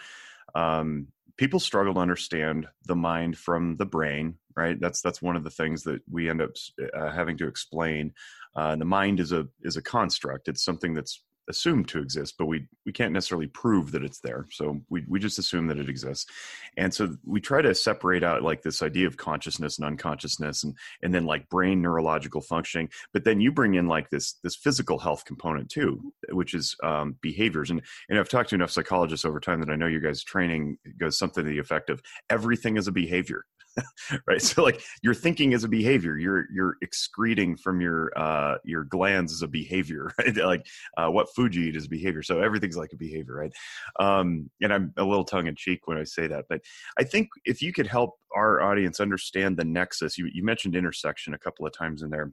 um, 0.54 1.08
people 1.36 1.60
struggle 1.60 1.94
to 1.94 2.00
understand 2.00 2.66
the 2.86 2.96
mind 2.96 3.38
from 3.38 3.76
the 3.76 3.86
brain. 3.86 4.38
Right. 4.56 4.78
That's 4.78 5.00
that's 5.00 5.20
one 5.20 5.36
of 5.36 5.42
the 5.42 5.50
things 5.50 5.82
that 5.84 6.00
we 6.08 6.30
end 6.30 6.40
up 6.40 6.50
uh, 6.94 7.10
having 7.10 7.36
to 7.38 7.48
explain. 7.48 8.12
Uh, 8.54 8.76
the 8.76 8.84
mind 8.84 9.18
is 9.18 9.32
a 9.32 9.48
is 9.62 9.76
a 9.76 9.82
construct. 9.82 10.46
It's 10.46 10.64
something 10.64 10.94
that's 10.94 11.22
assumed 11.48 11.88
to 11.88 12.00
exist, 12.00 12.34
but 12.38 12.46
we 12.46 12.66
we 12.86 12.92
can't 12.92 13.12
necessarily 13.12 13.46
prove 13.46 13.92
that 13.92 14.04
it's 14.04 14.20
there. 14.20 14.46
So 14.50 14.80
we 14.88 15.04
we 15.08 15.18
just 15.18 15.38
assume 15.38 15.66
that 15.68 15.78
it 15.78 15.88
exists, 15.88 16.30
and 16.76 16.92
so 16.92 17.16
we 17.24 17.40
try 17.40 17.62
to 17.62 17.74
separate 17.74 18.22
out 18.22 18.42
like 18.42 18.62
this 18.62 18.82
idea 18.82 19.06
of 19.06 19.16
consciousness 19.16 19.78
and 19.78 19.86
unconsciousness, 19.86 20.64
and 20.64 20.76
and 21.02 21.14
then 21.14 21.26
like 21.26 21.48
brain 21.48 21.82
neurological 21.82 22.40
functioning. 22.40 22.88
But 23.12 23.24
then 23.24 23.40
you 23.40 23.52
bring 23.52 23.74
in 23.74 23.86
like 23.86 24.10
this 24.10 24.34
this 24.42 24.56
physical 24.56 24.98
health 24.98 25.24
component 25.24 25.70
too, 25.70 26.12
which 26.30 26.54
is 26.54 26.76
um, 26.82 27.16
behaviors. 27.20 27.70
And 27.70 27.82
and 28.08 28.18
I've 28.18 28.28
talked 28.28 28.50
to 28.50 28.54
enough 28.54 28.70
psychologists 28.70 29.24
over 29.24 29.40
time 29.40 29.60
that 29.60 29.70
I 29.70 29.76
know 29.76 29.86
you 29.86 30.00
guys 30.00 30.22
training 30.22 30.78
goes 30.98 31.18
something 31.18 31.44
to 31.44 31.50
the 31.50 31.58
effect 31.58 31.90
of 31.90 32.02
everything 32.30 32.76
is 32.76 32.88
a 32.88 32.92
behavior. 32.92 33.44
right? 34.26 34.40
So 34.40 34.62
like 34.62 34.82
your 35.02 35.14
thinking 35.14 35.52
is 35.52 35.64
a 35.64 35.68
behavior. 35.68 36.16
You're 36.16 36.46
you're 36.52 36.76
excreting 36.82 37.56
from 37.56 37.80
your 37.80 38.16
uh 38.16 38.56
your 38.64 38.84
glands 38.84 39.32
as 39.32 39.42
a 39.42 39.48
behavior 39.48 40.12
right? 40.18 40.36
Like 40.36 40.66
uh, 40.96 41.08
what 41.08 41.34
food 41.34 41.54
you 41.54 41.64
eat 41.64 41.76
is 41.76 41.88
behavior. 41.88 42.22
So 42.22 42.40
everything's 42.40 42.76
like 42.76 42.92
a 42.92 42.96
behavior 42.96 43.34
right? 43.34 43.52
Um 43.98 44.50
and 44.60 44.72
i'm 44.72 44.92
a 44.96 45.04
little 45.04 45.24
tongue-in-cheek 45.24 45.86
when 45.86 45.98
i 45.98 46.04
say 46.04 46.26
that 46.26 46.44
but 46.48 46.60
i 46.98 47.04
think 47.04 47.28
if 47.44 47.62
you 47.62 47.72
could 47.72 47.86
help 47.86 48.14
our 48.34 48.62
audience 48.62 49.00
understand 49.00 49.56
the 49.56 49.64
nexus 49.64 50.18
you, 50.18 50.28
you 50.32 50.44
mentioned 50.44 50.74
intersection 50.74 51.34
a 51.34 51.38
couple 51.38 51.66
of 51.66 51.72
times 51.72 52.02
in 52.02 52.10
there 52.10 52.32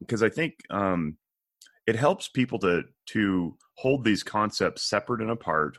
because 0.00 0.22
i 0.22 0.28
think 0.28 0.54
um 0.70 1.16
it 1.86 1.96
helps 1.96 2.28
people 2.28 2.58
to 2.58 2.82
to 3.06 3.56
hold 3.76 4.04
these 4.04 4.22
concepts 4.22 4.88
separate 4.88 5.20
and 5.20 5.30
apart 5.30 5.78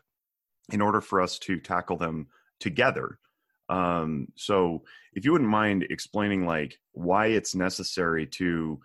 in 0.72 0.82
order 0.82 1.02
for 1.02 1.22
us 1.22 1.38
to 1.40 1.60
tackle 1.60 1.98
them 1.98 2.28
together 2.60 3.20
um, 3.70 4.28
so 4.36 4.84
if 5.14 5.26
you 5.26 5.32
wouldn't 5.32 5.50
mind 5.50 5.86
explaining 5.90 6.46
like 6.46 6.78
why 6.94 7.28
it's 7.28 7.56
necessary 7.56 8.26
to 8.28 8.80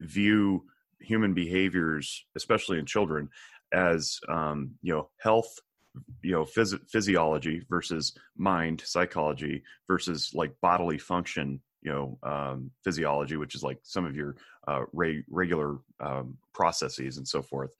view 0.00 0.64
human 1.00 1.34
behaviors, 1.34 2.24
especially 2.36 2.78
in 2.78 2.86
children, 2.86 3.28
as 3.72 4.18
um, 4.28 4.70
you 4.82 4.92
know 4.94 5.08
health 5.18 5.58
you 6.22 6.32
know 6.32 6.44
phys- 6.44 6.80
physiology 6.88 7.62
versus 7.68 8.16
mind 8.36 8.82
psychology 8.84 9.62
versus 9.88 10.30
like 10.34 10.54
bodily 10.62 10.98
function 10.98 11.60
you 11.82 11.90
know 11.90 12.18
um, 12.22 12.70
physiology 12.84 13.36
which 13.36 13.54
is 13.54 13.62
like 13.62 13.78
some 13.82 14.06
of 14.06 14.14
your 14.14 14.36
uh, 14.68 14.82
re- 14.92 15.24
regular 15.28 15.78
um, 16.00 16.36
processes 16.54 17.18
and 17.18 17.26
so 17.26 17.42
forth. 17.42 17.70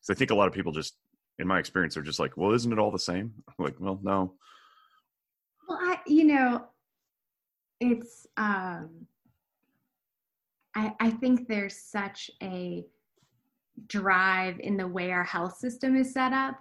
Because 0.00 0.16
i 0.16 0.18
think 0.18 0.30
a 0.30 0.34
lot 0.34 0.48
of 0.48 0.54
people 0.54 0.72
just 0.72 0.96
in 1.38 1.46
my 1.46 1.58
experience 1.58 1.96
are 1.96 2.02
just 2.02 2.20
like 2.20 2.36
well 2.36 2.52
isn't 2.52 2.72
it 2.72 2.78
all 2.78 2.90
the 2.90 2.98
same? 2.98 3.32
I'm 3.46 3.54
like 3.64 3.76
well 3.78 4.00
no 4.02 4.34
you 6.08 6.24
know, 6.24 6.64
it's 7.80 8.26
um 8.36 9.06
I, 10.74 10.92
I 11.00 11.10
think 11.10 11.48
there's 11.48 11.76
such 11.76 12.30
a 12.42 12.84
drive 13.86 14.60
in 14.60 14.76
the 14.76 14.86
way 14.86 15.10
our 15.10 15.24
health 15.24 15.56
system 15.56 15.96
is 15.96 16.12
set 16.12 16.32
up 16.32 16.58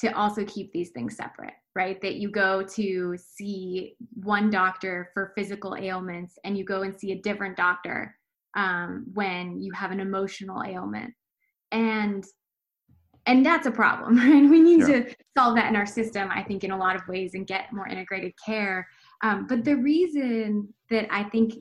to 0.00 0.08
also 0.16 0.44
keep 0.44 0.72
these 0.72 0.90
things 0.90 1.16
separate, 1.16 1.54
right? 1.74 2.00
That 2.00 2.16
you 2.16 2.30
go 2.30 2.62
to 2.62 3.16
see 3.16 3.96
one 4.14 4.50
doctor 4.50 5.10
for 5.12 5.32
physical 5.36 5.76
ailments 5.76 6.38
and 6.44 6.56
you 6.56 6.64
go 6.64 6.82
and 6.82 6.98
see 6.98 7.12
a 7.12 7.20
different 7.20 7.56
doctor 7.56 8.16
um, 8.56 9.06
when 9.12 9.60
you 9.60 9.72
have 9.72 9.90
an 9.90 10.00
emotional 10.00 10.64
ailment. 10.64 11.12
And 11.70 12.24
and 13.30 13.46
that's 13.46 13.66
a 13.66 13.70
problem, 13.70 14.16
right? 14.18 14.50
We 14.50 14.60
need 14.60 14.80
yeah. 14.80 15.04
to 15.04 15.14
solve 15.38 15.54
that 15.54 15.70
in 15.70 15.76
our 15.76 15.86
system, 15.86 16.28
I 16.32 16.42
think, 16.42 16.64
in 16.64 16.72
a 16.72 16.76
lot 16.76 16.96
of 16.96 17.02
ways 17.06 17.34
and 17.34 17.46
get 17.46 17.72
more 17.72 17.86
integrated 17.86 18.32
care. 18.44 18.88
Um, 19.22 19.46
but 19.46 19.64
the 19.64 19.76
reason 19.76 20.74
that 20.90 21.06
I 21.10 21.22
think 21.24 21.54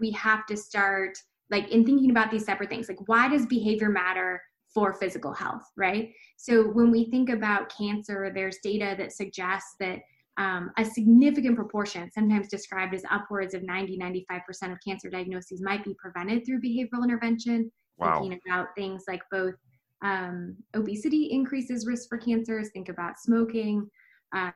we 0.00 0.10
have 0.12 0.44
to 0.46 0.56
start 0.56 1.16
like 1.50 1.70
in 1.70 1.82
thinking 1.82 2.10
about 2.10 2.30
these 2.30 2.44
separate 2.44 2.68
things 2.68 2.90
like 2.90 2.98
why 3.08 3.26
does 3.26 3.46
behavior 3.46 3.88
matter 3.88 4.42
for 4.74 4.92
physical 4.92 5.32
health 5.32 5.62
right 5.78 6.12
so 6.36 6.64
when 6.64 6.90
we 6.90 7.10
think 7.10 7.30
about 7.30 7.74
cancer 7.74 8.30
there's 8.34 8.58
data 8.62 8.94
that 8.98 9.12
suggests 9.12 9.76
that 9.80 10.00
um, 10.36 10.70
a 10.76 10.84
significant 10.84 11.56
proportion 11.56 12.10
sometimes 12.12 12.48
described 12.48 12.94
as 12.94 13.02
upwards 13.10 13.54
of 13.54 13.62
90 13.62 13.98
95% 13.98 14.72
of 14.72 14.78
cancer 14.86 15.08
diagnoses 15.08 15.62
might 15.62 15.82
be 15.84 15.94
prevented 15.98 16.44
through 16.44 16.60
behavioral 16.60 17.02
intervention 17.02 17.72
wow. 17.96 18.20
thinking 18.20 18.38
about 18.46 18.66
things 18.76 19.04
like 19.08 19.22
both 19.30 19.54
um, 20.02 20.56
obesity 20.74 21.30
increases 21.30 21.86
risk 21.86 22.08
for 22.08 22.18
cancers 22.18 22.70
think 22.72 22.88
about 22.88 23.18
smoking 23.18 23.88
uh, 24.34 24.50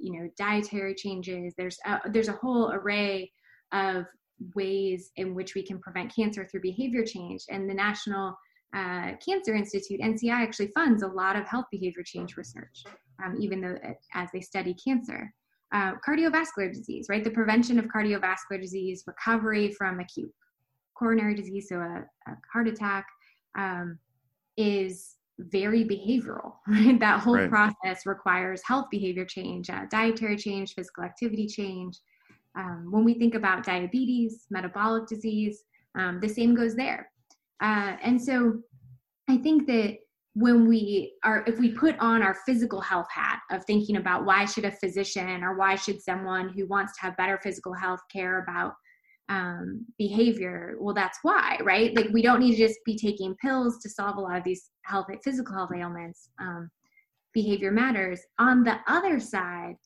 you 0.00 0.12
know 0.12 0.28
dietary 0.38 0.94
changes 0.94 1.52
there's 1.58 1.76
a, 1.86 2.00
there's 2.10 2.28
a 2.28 2.32
whole 2.32 2.70
array 2.72 3.30
of 3.72 4.06
ways 4.54 5.10
in 5.16 5.34
which 5.34 5.54
we 5.54 5.62
can 5.62 5.78
prevent 5.78 6.14
cancer 6.14 6.46
through 6.46 6.60
behavior 6.60 7.04
change. 7.04 7.42
And 7.50 7.68
the 7.68 7.74
National 7.74 8.36
uh, 8.74 9.12
Cancer 9.24 9.54
Institute, 9.54 10.00
NCI, 10.00 10.30
actually 10.30 10.68
funds 10.68 11.02
a 11.02 11.08
lot 11.08 11.36
of 11.36 11.46
health 11.46 11.66
behavior 11.70 12.02
change 12.04 12.36
research, 12.36 12.84
um, 13.24 13.36
even 13.40 13.60
though 13.60 13.76
uh, 13.84 13.92
as 14.14 14.28
they 14.32 14.40
study 14.40 14.74
cancer. 14.74 15.32
Uh, 15.72 15.92
cardiovascular 16.06 16.70
disease, 16.70 17.06
right? 17.08 17.24
The 17.24 17.30
prevention 17.30 17.78
of 17.78 17.86
cardiovascular 17.86 18.60
disease, 18.60 19.04
recovery 19.06 19.72
from 19.72 20.00
acute 20.00 20.30
coronary 20.94 21.34
disease, 21.34 21.68
so 21.70 21.76
a, 21.76 22.04
a 22.30 22.36
heart 22.52 22.68
attack, 22.68 23.06
um, 23.56 23.98
is 24.56 25.16
very 25.38 25.84
behavioral. 25.84 26.54
Right? 26.68 26.98
That 27.00 27.20
whole 27.20 27.36
right. 27.36 27.50
process 27.50 28.06
requires 28.06 28.62
health 28.64 28.86
behavior 28.90 29.24
change, 29.24 29.70
uh, 29.70 29.86
dietary 29.90 30.36
change, 30.36 30.74
physical 30.74 31.04
activity 31.04 31.46
change, 31.46 31.98
um, 32.56 32.88
when 32.90 33.04
we 33.04 33.14
think 33.14 33.34
about 33.34 33.64
diabetes, 33.64 34.46
metabolic 34.50 35.06
disease, 35.06 35.64
um, 35.98 36.20
the 36.20 36.28
same 36.28 36.54
goes 36.54 36.74
there. 36.74 37.10
Uh, 37.62 37.96
and 38.02 38.20
so 38.20 38.60
I 39.28 39.38
think 39.38 39.66
that 39.66 39.98
when 40.34 40.66
we 40.66 41.14
are, 41.24 41.44
if 41.46 41.58
we 41.58 41.72
put 41.72 41.98
on 41.98 42.22
our 42.22 42.34
physical 42.46 42.80
health 42.80 43.08
hat 43.10 43.40
of 43.50 43.64
thinking 43.64 43.96
about 43.96 44.24
why 44.24 44.44
should 44.44 44.64
a 44.64 44.72
physician 44.72 45.42
or 45.42 45.56
why 45.56 45.74
should 45.74 46.00
someone 46.00 46.48
who 46.48 46.66
wants 46.66 46.96
to 46.96 47.02
have 47.02 47.16
better 47.16 47.38
physical 47.42 47.74
health 47.74 48.00
care 48.10 48.42
about 48.42 48.72
um, 49.28 49.86
behavior, 49.98 50.76
well, 50.80 50.94
that's 50.94 51.18
why, 51.22 51.58
right? 51.62 51.94
Like 51.96 52.08
we 52.12 52.22
don't 52.22 52.40
need 52.40 52.56
to 52.56 52.66
just 52.66 52.80
be 52.84 52.96
taking 52.96 53.34
pills 53.36 53.78
to 53.82 53.88
solve 53.88 54.16
a 54.16 54.20
lot 54.20 54.36
of 54.36 54.44
these 54.44 54.70
health, 54.84 55.06
physical 55.24 55.54
health 55.54 55.70
ailments. 55.74 56.28
Um, 56.40 56.70
behavior 57.32 57.70
matters. 57.70 58.20
On 58.38 58.62
the 58.62 58.78
other 58.86 59.18
side 59.18 59.76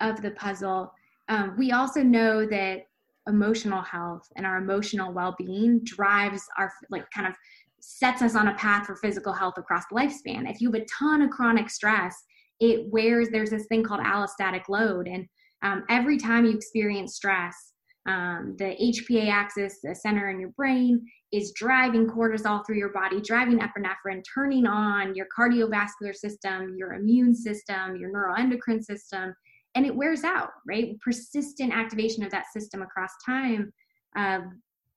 of 0.00 0.22
the 0.22 0.30
puzzle, 0.32 0.92
um, 1.28 1.56
we 1.58 1.72
also 1.72 2.02
know 2.02 2.46
that 2.46 2.82
emotional 3.28 3.82
health 3.82 4.26
and 4.36 4.44
our 4.44 4.58
emotional 4.58 5.12
well-being 5.12 5.80
drives 5.84 6.42
our 6.58 6.72
like 6.90 7.08
kind 7.14 7.28
of 7.28 7.34
sets 7.80 8.20
us 8.20 8.34
on 8.34 8.48
a 8.48 8.54
path 8.54 8.84
for 8.84 8.96
physical 8.96 9.32
health 9.32 9.54
across 9.58 9.84
the 9.88 9.94
lifespan 9.94 10.50
if 10.50 10.60
you 10.60 10.72
have 10.72 10.82
a 10.82 10.86
ton 10.86 11.22
of 11.22 11.30
chronic 11.30 11.70
stress 11.70 12.16
it 12.58 12.84
wears 12.90 13.28
there's 13.28 13.50
this 13.50 13.66
thing 13.66 13.84
called 13.84 14.00
allostatic 14.00 14.62
load 14.68 15.06
and 15.06 15.24
um, 15.62 15.84
every 15.88 16.18
time 16.18 16.44
you 16.44 16.50
experience 16.50 17.14
stress 17.14 17.71
um, 18.06 18.56
the 18.58 18.76
hpa 18.80 19.30
axis 19.30 19.78
the 19.82 19.94
center 19.94 20.30
in 20.30 20.40
your 20.40 20.50
brain 20.50 21.00
is 21.32 21.52
driving 21.52 22.06
cortisol 22.06 22.66
through 22.66 22.76
your 22.76 22.92
body 22.92 23.20
driving 23.20 23.60
epinephrine 23.60 24.22
turning 24.34 24.66
on 24.66 25.14
your 25.14 25.26
cardiovascular 25.36 26.14
system 26.14 26.74
your 26.76 26.94
immune 26.94 27.34
system 27.34 27.96
your 27.96 28.12
neuroendocrine 28.12 28.82
system 28.82 29.34
and 29.74 29.86
it 29.86 29.94
wears 29.94 30.24
out, 30.24 30.50
right? 30.66 30.98
Persistent 31.00 31.72
activation 31.72 32.22
of 32.24 32.30
that 32.30 32.52
system 32.52 32.82
across 32.82 33.10
time 33.24 33.72
uh, 34.16 34.40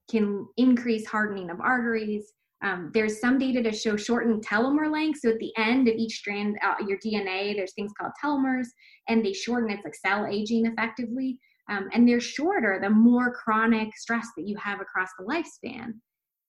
can 0.10 0.46
increase 0.58 1.06
hardening 1.08 1.50
of 1.50 1.62
arteries. 1.62 2.34
Um, 2.64 2.92
there's 2.94 3.20
some 3.20 3.38
data 3.38 3.62
to 3.64 3.72
show 3.72 3.96
shortened 3.96 4.46
telomere 4.46 4.92
length. 4.92 5.20
So 5.22 5.30
at 5.30 5.40
the 5.40 5.54
end 5.58 5.88
of 5.88 5.96
each 5.96 6.18
strand, 6.18 6.58
uh, 6.64 6.84
your 6.86 6.98
DNA, 7.00 7.56
there's 7.56 7.74
things 7.74 7.92
called 8.00 8.12
telomeres, 8.24 8.68
and 9.08 9.24
they 9.24 9.34
shorten. 9.34 9.70
It's 9.70 9.84
like 9.84 9.96
cell 9.96 10.26
aging 10.26 10.66
effectively, 10.66 11.40
um, 11.70 11.90
and 11.94 12.08
they're 12.08 12.20
shorter 12.20 12.80
the 12.82 12.90
more 12.90 13.34
chronic 13.34 13.96
stress 13.96 14.28
that 14.38 14.48
you 14.48 14.56
have 14.58 14.82
across 14.82 15.10
the 15.18 15.26
lifespan. 15.26 15.94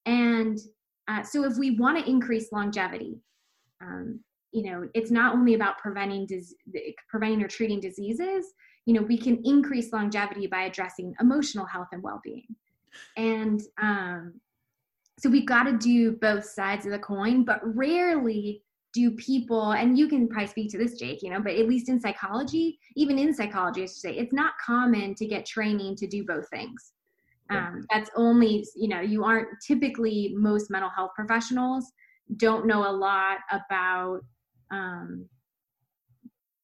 And 0.04 0.58
uh, 1.08 1.22
so, 1.22 1.44
if 1.44 1.56
we 1.56 1.78
want 1.78 1.98
to 1.98 2.10
increase 2.10 2.52
longevity, 2.52 3.20
um, 3.80 4.20
you 4.56 4.62
know 4.62 4.88
it's 4.94 5.10
not 5.10 5.34
only 5.34 5.54
about 5.54 5.78
preventing 5.78 6.26
dis- 6.26 6.54
preventing 7.08 7.42
or 7.42 7.48
treating 7.48 7.78
diseases 7.78 8.54
you 8.86 8.94
know 8.94 9.02
we 9.02 9.18
can 9.18 9.40
increase 9.44 9.92
longevity 9.92 10.46
by 10.46 10.62
addressing 10.62 11.14
emotional 11.20 11.66
health 11.66 11.88
and 11.92 12.02
well-being 12.02 12.46
and 13.16 13.60
um, 13.80 14.40
so 15.18 15.28
we've 15.28 15.46
got 15.46 15.64
to 15.64 15.76
do 15.76 16.12
both 16.12 16.44
sides 16.44 16.86
of 16.86 16.92
the 16.92 16.98
coin 16.98 17.44
but 17.44 17.60
rarely 17.76 18.62
do 18.96 19.10
people 19.12 19.72
and 19.72 19.98
you 19.98 20.08
can 20.08 20.26
probably 20.26 20.46
speak 20.46 20.70
to 20.70 20.78
this 20.78 20.94
jake 20.94 21.22
you 21.22 21.30
know 21.30 21.40
but 21.40 21.52
at 21.52 21.68
least 21.68 21.88
in 21.88 22.00
psychology 22.00 22.78
even 22.96 23.18
in 23.18 23.34
psychology 23.34 23.82
i 23.82 23.86
should 23.86 24.04
say 24.06 24.12
it's 24.16 24.32
not 24.32 24.52
common 24.64 25.14
to 25.14 25.26
get 25.26 25.44
training 25.44 25.94
to 25.94 26.06
do 26.06 26.24
both 26.24 26.48
things 26.48 26.92
um, 27.48 27.86
that's 27.92 28.10
only 28.16 28.66
you 28.74 28.88
know 28.88 29.00
you 29.00 29.22
aren't 29.22 29.48
typically 29.64 30.34
most 30.36 30.70
mental 30.70 30.90
health 30.90 31.12
professionals 31.14 31.92
don't 32.36 32.66
know 32.66 32.88
a 32.88 32.90
lot 32.90 33.38
about 33.52 34.20
um, 34.70 35.28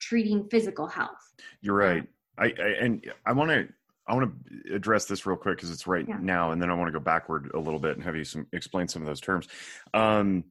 treating 0.00 0.48
physical 0.50 0.86
health. 0.86 1.32
You're 1.60 1.76
right. 1.76 2.06
I, 2.38 2.46
I 2.46 2.68
and 2.80 3.12
I 3.24 3.32
want 3.32 3.50
to 3.50 3.68
I 4.08 4.14
want 4.14 4.32
to 4.32 4.74
address 4.74 5.04
this 5.04 5.24
real 5.26 5.36
quick 5.36 5.56
because 5.56 5.70
it's 5.70 5.86
right 5.86 6.06
yeah. 6.06 6.18
now, 6.20 6.52
and 6.52 6.60
then 6.60 6.70
I 6.70 6.74
want 6.74 6.88
to 6.88 6.92
go 6.92 7.02
backward 7.02 7.50
a 7.54 7.58
little 7.58 7.78
bit 7.78 7.96
and 7.96 8.04
have 8.04 8.16
you 8.16 8.24
some 8.24 8.46
explain 8.52 8.88
some 8.88 9.02
of 9.02 9.06
those 9.06 9.20
terms. 9.20 9.48
Um, 9.94 10.44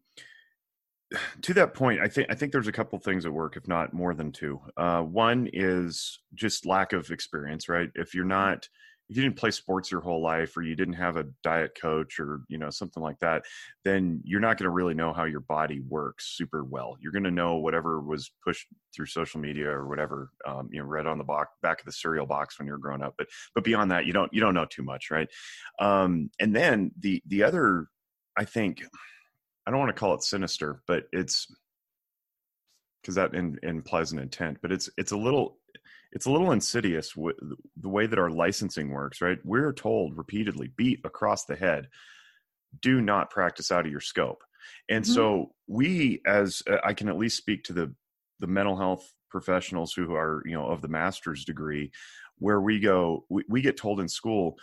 to 1.41 1.53
that 1.55 1.73
point, 1.73 1.99
I 2.01 2.07
think 2.07 2.27
I 2.29 2.35
think 2.35 2.51
there's 2.51 2.67
a 2.67 2.71
couple 2.71 2.97
things 2.99 3.25
at 3.25 3.33
work, 3.33 3.57
if 3.57 3.67
not 3.67 3.93
more 3.93 4.13
than 4.13 4.31
two. 4.31 4.61
Uh, 4.77 5.01
one 5.01 5.49
is 5.51 6.19
just 6.33 6.65
lack 6.65 6.93
of 6.93 7.11
experience, 7.11 7.67
right? 7.67 7.89
If 7.95 8.13
you're 8.13 8.25
not 8.25 8.67
if 9.11 9.17
you 9.17 9.23
didn't 9.23 9.35
play 9.35 9.51
sports 9.51 9.91
your 9.91 9.99
whole 9.99 10.21
life 10.21 10.55
or 10.55 10.61
you 10.61 10.73
didn't 10.73 10.93
have 10.93 11.17
a 11.17 11.25
diet 11.43 11.77
coach 11.79 12.17
or 12.17 12.41
you 12.47 12.57
know 12.57 12.69
something 12.69 13.03
like 13.03 13.19
that 13.19 13.43
then 13.83 14.21
you're 14.23 14.39
not 14.39 14.57
going 14.57 14.63
to 14.63 14.69
really 14.71 14.93
know 14.93 15.11
how 15.11 15.25
your 15.25 15.41
body 15.41 15.81
works 15.81 16.33
super 16.37 16.63
well 16.63 16.95
you're 17.01 17.11
going 17.11 17.23
to 17.23 17.29
know 17.29 17.55
whatever 17.57 17.99
was 17.99 18.31
pushed 18.43 18.67
through 18.95 19.05
social 19.05 19.41
media 19.41 19.69
or 19.69 19.87
whatever 19.87 20.31
um, 20.47 20.69
you 20.71 20.79
know 20.79 20.85
read 20.85 21.05
on 21.05 21.17
the 21.17 21.23
box, 21.25 21.51
back 21.61 21.79
of 21.79 21.85
the 21.85 21.91
cereal 21.91 22.25
box 22.25 22.57
when 22.57 22.65
you're 22.65 22.77
growing 22.77 23.03
up 23.03 23.13
but 23.17 23.27
but 23.53 23.65
beyond 23.65 23.91
that 23.91 24.05
you 24.05 24.13
don't 24.13 24.33
you 24.33 24.39
don't 24.39 24.53
know 24.53 24.65
too 24.65 24.83
much 24.83 25.11
right 25.11 25.27
um, 25.79 26.29
and 26.39 26.55
then 26.55 26.91
the 26.99 27.21
the 27.27 27.43
other 27.43 27.87
i 28.37 28.45
think 28.45 28.81
i 29.65 29.71
don't 29.71 29.79
want 29.79 29.89
to 29.89 29.99
call 29.99 30.13
it 30.13 30.23
sinister 30.23 30.81
but 30.87 31.03
it's 31.11 31.47
because 33.01 33.15
that 33.15 33.33
in, 33.33 33.57
implies 33.63 34.11
an 34.11 34.19
intent 34.19 34.57
but 34.61 34.71
it's 34.71 34.89
it's 34.97 35.11
a 35.11 35.17
little 35.17 35.57
it's 36.11 36.25
a 36.25 36.31
little 36.31 36.51
insidious 36.51 37.13
w- 37.13 37.37
the 37.77 37.89
way 37.89 38.05
that 38.05 38.19
our 38.19 38.29
licensing 38.29 38.89
works, 38.91 39.21
right? 39.21 39.39
We're 39.43 39.73
told 39.73 40.17
repeatedly, 40.17 40.71
beat 40.75 40.99
across 41.05 41.45
the 41.45 41.55
head, 41.55 41.87
do 42.81 43.01
not 43.01 43.29
practice 43.29 43.71
out 43.71 43.85
of 43.85 43.91
your 43.91 44.01
scope. 44.01 44.43
And 44.89 45.03
mm-hmm. 45.03 45.13
so 45.13 45.51
we, 45.67 46.21
as 46.25 46.61
uh, 46.69 46.77
I 46.83 46.93
can 46.93 47.09
at 47.09 47.17
least 47.17 47.37
speak 47.37 47.63
to 47.65 47.73
the 47.73 47.93
the 48.39 48.47
mental 48.47 48.75
health 48.75 49.11
professionals 49.29 49.93
who 49.93 50.13
are 50.15 50.41
you 50.45 50.53
know 50.53 50.65
of 50.65 50.81
the 50.81 50.87
master's 50.87 51.45
degree, 51.45 51.91
where 52.37 52.59
we 52.59 52.79
go, 52.79 53.25
we, 53.29 53.43
we 53.47 53.61
get 53.61 53.77
told 53.77 53.99
in 53.99 54.09
school, 54.09 54.57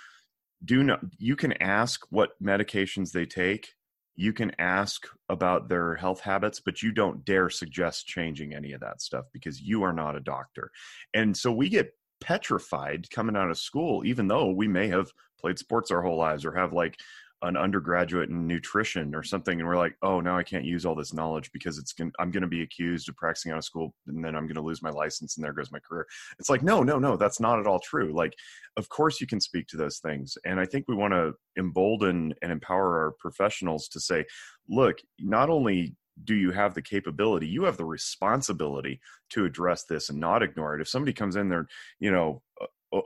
do 0.65 0.83
not. 0.83 1.01
You 1.17 1.37
can 1.37 1.61
ask 1.63 2.03
what 2.11 2.31
medications 2.43 3.13
they 3.13 3.27
take 3.27 3.73
you 4.19 4.33
can 4.33 4.51
ask 4.59 5.07
about 5.29 5.69
their 5.69 5.95
health 5.95 6.19
habits, 6.19 6.59
but 6.59 6.83
you 6.83 6.91
don't 6.91 7.25
dare 7.25 7.49
suggest 7.49 8.09
changing 8.09 8.53
any 8.53 8.73
of 8.73 8.81
that 8.81 9.01
stuff 9.01 9.27
because 9.33 9.63
you 9.63 9.85
are 9.85 9.93
not 9.93 10.17
a 10.17 10.21
doctor. 10.21 10.73
And 11.15 11.37
so 11.37 11.53
we 11.53 11.69
get 11.69 11.93
petrified 12.21 13.09
coming 13.11 13.37
out 13.37 13.49
of 13.49 13.57
school, 13.57 14.05
even 14.05 14.27
though 14.27 14.51
we 14.51 14.67
may 14.67 14.89
have 14.89 15.13
played 15.41 15.57
sports 15.57 15.93
our 15.93 16.03
whole 16.03 16.19
lives 16.19 16.45
or 16.45 16.51
have 16.57 16.73
like 16.73 16.99
an 17.43 17.57
undergraduate 17.57 18.31
in 18.31 18.47
nutrition 18.47 19.15
or 19.15 19.23
something 19.23 19.61
and 19.61 19.69
we're 19.69 19.77
like 19.77 19.95
oh 20.03 20.21
now 20.21 20.37
i 20.37 20.43
can't 20.43 20.65
use 20.65 20.85
all 20.85 20.97
this 20.97 21.15
knowledge 21.15 21.51
because 21.53 21.79
it's 21.79 21.93
going 21.93 22.11
i'm 22.19 22.33
going 22.33 22.43
to 22.43 22.49
be 22.49 22.63
accused 22.63 23.09
of 23.09 23.17
practicing 23.17 23.53
out 23.53 23.59
of 23.59 23.65
school 23.65 23.95
and 24.09 24.25
then 24.25 24.35
i'm 24.35 24.47
going 24.47 24.57
to 24.57 24.61
lose 24.61 24.83
my 24.83 24.91
license 24.91 25.37
and 25.37 25.45
there 25.45 25.53
goes 25.53 25.71
my 25.71 25.79
career. 25.79 26.07
It's 26.39 26.51
like 26.51 26.63
no 26.63 26.83
no 26.83 26.99
no 26.99 27.17
that's 27.17 27.41
not 27.41 27.59
at 27.59 27.67
all 27.67 27.79
true. 27.79 28.13
Like 28.13 28.35
of 28.77 28.89
course 28.89 29.21
you 29.21 29.27
can 29.27 29.41
speak 29.41 29.67
to 29.69 29.77
those 29.77 29.99
things 29.99 30.37
and 30.45 30.59
i 30.61 30.67
think 30.67 30.85
we 30.89 30.95
want 30.95 31.13
to 31.15 31.33
embolden 31.59 32.35
and 32.43 32.53
empower 32.53 32.99
our 32.99 33.13
professionals 33.19 33.89
to 33.89 34.01
say 34.01 34.25
look 34.69 34.99
not 35.19 35.51
only 35.51 35.95
do 36.25 36.35
you 36.35 36.51
have 36.51 36.75
the 36.75 36.83
capability 36.83 37.47
you 37.47 37.65
have 37.65 37.77
the 37.77 37.85
responsibility 37.85 39.01
to 39.31 39.45
address 39.45 39.85
this 39.85 40.09
and 40.09 40.19
not 40.19 40.43
ignore 40.43 40.75
it. 40.75 40.81
If 40.81 40.89
somebody 40.89 41.13
comes 41.13 41.37
in 41.37 41.49
there 41.49 41.67
you 42.01 42.11
know 42.11 42.43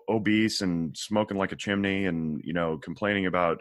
obese 0.09 0.61
and 0.61 0.97
smoking 0.97 1.37
like 1.37 1.53
a 1.53 1.57
chimney 1.57 2.07
and 2.07 2.41
you 2.45 2.53
know 2.53 2.79
complaining 2.79 3.27
about 3.27 3.59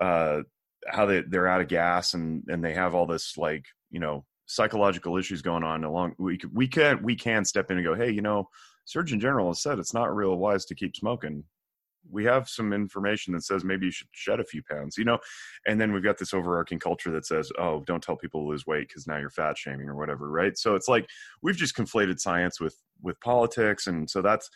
uh, 0.00 0.42
how 0.86 1.06
they 1.06 1.22
they're 1.22 1.48
out 1.48 1.60
of 1.60 1.68
gas 1.68 2.14
and 2.14 2.44
and 2.48 2.64
they 2.64 2.72
have 2.72 2.94
all 2.94 3.06
this 3.06 3.36
like 3.36 3.64
you 3.90 4.00
know 4.00 4.24
psychological 4.46 5.16
issues 5.16 5.42
going 5.42 5.62
on 5.62 5.84
along 5.84 6.14
we 6.18 6.38
we 6.52 6.66
can 6.66 7.02
we 7.02 7.14
can 7.14 7.44
step 7.44 7.70
in 7.70 7.76
and 7.76 7.86
go 7.86 7.94
hey 7.94 8.10
you 8.10 8.22
know 8.22 8.48
surgeon 8.84 9.20
general 9.20 9.48
has 9.48 9.62
said 9.62 9.78
it's 9.78 9.94
not 9.94 10.14
real 10.14 10.36
wise 10.36 10.64
to 10.64 10.74
keep 10.74 10.96
smoking. 10.96 11.44
We 12.10 12.24
have 12.24 12.48
some 12.48 12.72
information 12.72 13.34
that 13.34 13.44
says 13.44 13.62
maybe 13.62 13.86
you 13.86 13.92
should 13.92 14.08
shed 14.12 14.40
a 14.40 14.44
few 14.44 14.62
pounds 14.62 14.96
you 14.96 15.04
know? 15.04 15.18
And 15.66 15.80
then 15.80 15.92
we've 15.92 16.02
got 16.02 16.18
this 16.18 16.32
overarching 16.32 16.80
culture 16.80 17.10
that 17.12 17.26
says 17.26 17.52
oh 17.58 17.84
don't 17.86 18.02
tell 18.02 18.16
people 18.16 18.42
to 18.42 18.48
lose 18.48 18.66
weight 18.66 18.88
because 18.88 19.06
now 19.06 19.18
you're 19.18 19.30
fat 19.30 19.58
shaming 19.58 19.88
or 19.88 19.96
whatever 19.96 20.28
right? 20.30 20.56
So 20.56 20.74
it's 20.74 20.88
like 20.88 21.06
we've 21.42 21.56
just 21.56 21.76
conflated 21.76 22.18
science 22.18 22.58
with 22.58 22.74
with 23.02 23.20
politics 23.20 23.86
and 23.86 24.08
so 24.08 24.22
that's 24.22 24.50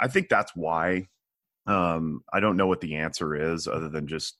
i 0.00 0.08
think 0.08 0.28
that's 0.28 0.52
why 0.54 1.06
um 1.66 2.22
i 2.32 2.40
don't 2.40 2.56
know 2.56 2.66
what 2.66 2.80
the 2.80 2.96
answer 2.96 3.34
is 3.34 3.68
other 3.68 3.88
than 3.88 4.06
just 4.06 4.38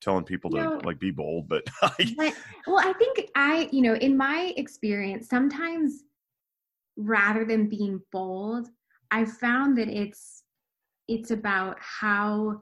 telling 0.00 0.24
people 0.24 0.50
to 0.50 0.78
like 0.84 0.98
be 0.98 1.10
bold 1.10 1.48
but, 1.48 1.62
but 2.16 2.34
well 2.66 2.78
i 2.78 2.92
think 2.94 3.30
i 3.36 3.68
you 3.72 3.82
know 3.82 3.94
in 3.94 4.16
my 4.16 4.52
experience 4.56 5.28
sometimes 5.28 6.04
rather 6.96 7.44
than 7.44 7.68
being 7.68 8.00
bold 8.12 8.68
i 9.10 9.24
found 9.24 9.76
that 9.76 9.88
it's 9.88 10.44
it's 11.08 11.30
about 11.30 11.76
how 11.80 12.60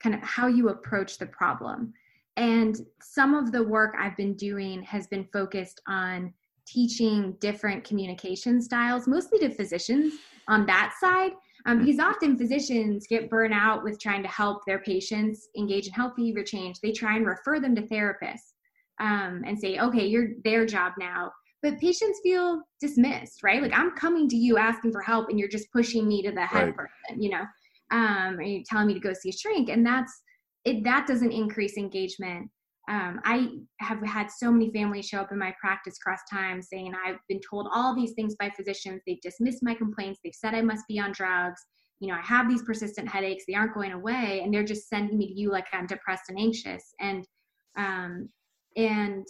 kind 0.00 0.14
of 0.14 0.22
how 0.22 0.46
you 0.46 0.70
approach 0.70 1.18
the 1.18 1.26
problem. 1.26 1.92
And 2.36 2.76
some 3.02 3.34
of 3.34 3.52
the 3.52 3.62
work 3.62 3.94
i've 3.98 4.16
been 4.16 4.34
doing 4.34 4.82
has 4.82 5.06
been 5.06 5.26
focused 5.32 5.80
on 5.86 6.32
teaching 6.66 7.36
different 7.40 7.82
communication 7.84 8.62
styles 8.62 9.08
mostly 9.08 9.38
to 9.40 9.50
physicians 9.50 10.14
on 10.46 10.64
that 10.66 10.94
side 11.00 11.32
um, 11.66 11.84
because 11.84 12.00
often 12.00 12.38
physicians 12.38 13.06
get 13.06 13.30
burnt 13.30 13.54
out 13.54 13.82
with 13.82 14.00
trying 14.00 14.22
to 14.22 14.28
help 14.28 14.62
their 14.66 14.80
patients 14.80 15.48
engage 15.56 15.86
in 15.86 15.92
health 15.92 16.12
behavior 16.16 16.44
change. 16.44 16.80
They 16.80 16.92
try 16.92 17.16
and 17.16 17.26
refer 17.26 17.60
them 17.60 17.74
to 17.76 17.82
therapists 17.82 18.52
um, 19.00 19.42
and 19.46 19.58
say, 19.58 19.78
okay, 19.78 20.06
you're 20.06 20.28
their 20.44 20.66
job 20.66 20.92
now. 20.98 21.30
But 21.62 21.78
patients 21.78 22.20
feel 22.22 22.62
dismissed, 22.80 23.42
right? 23.42 23.62
Like 23.62 23.76
I'm 23.78 23.90
coming 23.92 24.28
to 24.30 24.36
you 24.36 24.56
asking 24.56 24.92
for 24.92 25.02
help 25.02 25.28
and 25.28 25.38
you're 25.38 25.48
just 25.48 25.70
pushing 25.72 26.08
me 26.08 26.22
to 26.22 26.32
the 26.32 26.46
head 26.46 26.68
right. 26.68 26.76
person, 26.76 27.22
you 27.22 27.30
know, 27.30 27.44
um, 27.90 28.38
and 28.38 28.50
you're 28.50 28.62
telling 28.66 28.86
me 28.86 28.94
to 28.94 29.00
go 29.00 29.12
see 29.12 29.28
a 29.28 29.32
shrink. 29.32 29.68
And 29.68 29.84
that's, 29.84 30.22
it, 30.64 30.84
that 30.84 31.06
doesn't 31.06 31.32
increase 31.32 31.76
engagement 31.76 32.50
um, 32.90 33.20
I 33.24 33.50
have 33.78 34.02
had 34.02 34.32
so 34.32 34.50
many 34.50 34.72
families 34.72 35.06
show 35.06 35.18
up 35.18 35.30
in 35.30 35.38
my 35.38 35.54
practice 35.60 35.96
cross 35.96 36.18
time 36.28 36.60
saying, 36.60 36.92
I've 37.06 37.20
been 37.28 37.40
told 37.48 37.68
all 37.72 37.94
these 37.94 38.12
things 38.14 38.34
by 38.34 38.50
physicians. 38.50 39.00
They've 39.06 39.20
dismissed 39.20 39.62
my 39.62 39.74
complaints. 39.74 40.18
They've 40.24 40.34
said 40.34 40.54
I 40.54 40.62
must 40.62 40.88
be 40.88 40.98
on 40.98 41.12
drugs. 41.12 41.60
You 42.00 42.08
know, 42.08 42.14
I 42.14 42.22
have 42.22 42.48
these 42.48 42.62
persistent 42.62 43.08
headaches. 43.08 43.44
They 43.46 43.54
aren't 43.54 43.74
going 43.74 43.92
away. 43.92 44.40
And 44.42 44.52
they're 44.52 44.64
just 44.64 44.88
sending 44.88 45.16
me 45.16 45.28
to 45.28 45.32
you 45.32 45.52
like 45.52 45.66
I'm 45.72 45.86
depressed 45.86 46.24
and 46.30 46.38
anxious. 46.38 46.82
And, 46.98 47.24
um, 47.76 48.28
and 48.76 49.24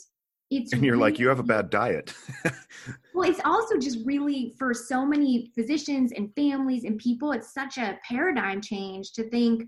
it's 0.51 0.73
and 0.73 0.83
you're 0.83 0.95
really, 0.95 1.11
like 1.11 1.19
you 1.19 1.29
have 1.29 1.39
a 1.39 1.45
bad 1.45 1.71
diet 1.71 2.13
well 3.15 3.29
it's 3.31 3.41
also 3.45 3.79
just 3.79 3.99
really 4.05 4.53
for 4.59 4.75
so 4.75 5.07
many 5.07 5.49
physicians 5.55 6.11
and 6.11 6.35
families 6.35 6.83
and 6.83 6.99
people 6.99 7.31
it's 7.31 7.55
such 7.55 7.79
a 7.79 7.97
paradigm 8.07 8.61
change 8.61 9.13
to 9.13 9.23
think 9.31 9.63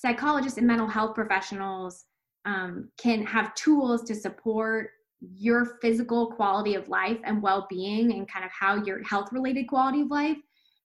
psychologists 0.00 0.56
and 0.56 0.66
mental 0.66 0.86
health 0.86 1.14
professionals 1.14 2.06
um, 2.46 2.88
can 2.96 3.22
have 3.24 3.54
tools 3.54 4.02
to 4.04 4.14
support 4.14 4.90
your 5.20 5.76
physical 5.82 6.28
quality 6.28 6.74
of 6.74 6.88
life 6.88 7.18
and 7.24 7.42
well-being 7.42 8.12
and 8.12 8.26
kind 8.26 8.44
of 8.44 8.50
how 8.50 8.82
your 8.84 9.02
health 9.02 9.28
related 9.30 9.68
quality 9.68 10.00
of 10.00 10.10
life. 10.10 10.38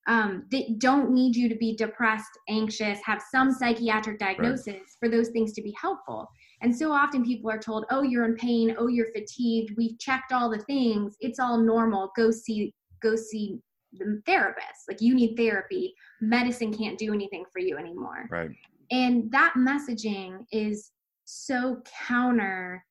Um, 0.08 0.46
they 0.52 0.76
don't 0.80 1.12
need 1.12 1.36
you 1.36 1.48
to 1.48 1.56
be 1.56 1.76
depressed 1.76 2.30
anxious 2.48 3.00
have 3.04 3.24
some 3.32 3.52
psychiatric 3.52 4.20
diagnosis 4.20 4.68
right. 4.68 4.82
for 5.00 5.10
those 5.10 5.30
things 5.30 5.54
to 5.54 5.64
be 5.64 5.74
helpful. 5.82 6.30
And 6.62 6.76
so 6.76 6.92
often 6.92 7.24
people 7.24 7.50
are 7.50 7.58
told 7.58 7.86
oh 7.90 8.04
you're 8.04 8.26
in 8.26 8.36
pain. 8.36 8.76
Oh 8.78 8.88
you're 8.88 9.12
fatigued. 9.16 9.74
We've 9.78 9.98
checked 9.98 10.32
all 10.32 10.50
the 10.52 10.60
things. 10.60 11.16
It's 11.22 11.40
all 11.40 11.58
normal. 11.58 12.12
Go 12.16 12.30
see 12.30 12.76
go 13.02 13.16
see 13.16 13.58
the 13.94 14.22
therapist. 14.28 14.88
Like 14.88 15.02
you 15.02 15.16
need 15.16 15.38
therapy. 15.38 15.96
Medicine 16.22 16.72
can't 16.72 17.00
do 17.00 17.12
anything 17.12 17.46
for 17.52 17.60
you 17.60 17.78
anymore. 17.78 18.28
Right 18.30 18.52
and 18.92 19.32
that 19.32 19.54
messaging 19.58 20.46
is 20.52 20.92
so 21.26 21.82
counter 22.08 22.84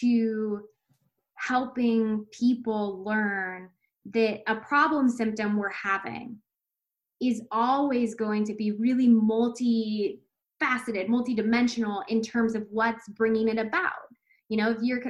to 0.00 0.60
helping 1.36 2.24
people 2.32 3.02
learn 3.04 3.68
that 4.06 4.40
a 4.46 4.56
problem 4.56 5.08
symptom 5.08 5.56
we're 5.56 5.70
having 5.70 6.36
is 7.20 7.42
always 7.50 8.14
going 8.14 8.44
to 8.44 8.54
be 8.54 8.72
really 8.72 9.08
multi 9.08 10.20
faceted, 10.60 11.08
multi-dimensional 11.08 12.04
in 12.08 12.20
terms 12.20 12.54
of 12.54 12.66
what's 12.70 13.08
bringing 13.08 13.48
it 13.48 13.58
about. 13.58 13.92
You 14.48 14.58
know, 14.58 14.70
if 14.70 14.78
you're 14.82 15.02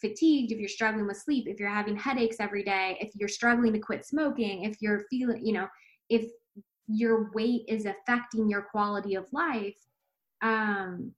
fatigued, 0.00 0.52
if 0.52 0.58
you're 0.58 0.68
struggling 0.68 1.06
with 1.06 1.16
sleep, 1.16 1.46
if 1.46 1.60
you're 1.60 1.68
having 1.68 1.96
headaches 1.96 2.36
every 2.40 2.64
day, 2.64 2.98
if 3.00 3.14
you're 3.14 3.28
struggling 3.28 3.72
to 3.72 3.78
quit 3.78 4.04
smoking, 4.04 4.64
if 4.64 4.76
you're 4.80 5.04
feeling, 5.08 5.44
you 5.46 5.52
know, 5.52 5.68
if 6.10 6.28
your 6.88 7.30
weight 7.32 7.62
is 7.68 7.86
affecting 7.86 8.48
your 8.48 8.62
quality 8.62 9.14
of 9.14 9.26
life, 9.32 9.76
um, 10.42 11.12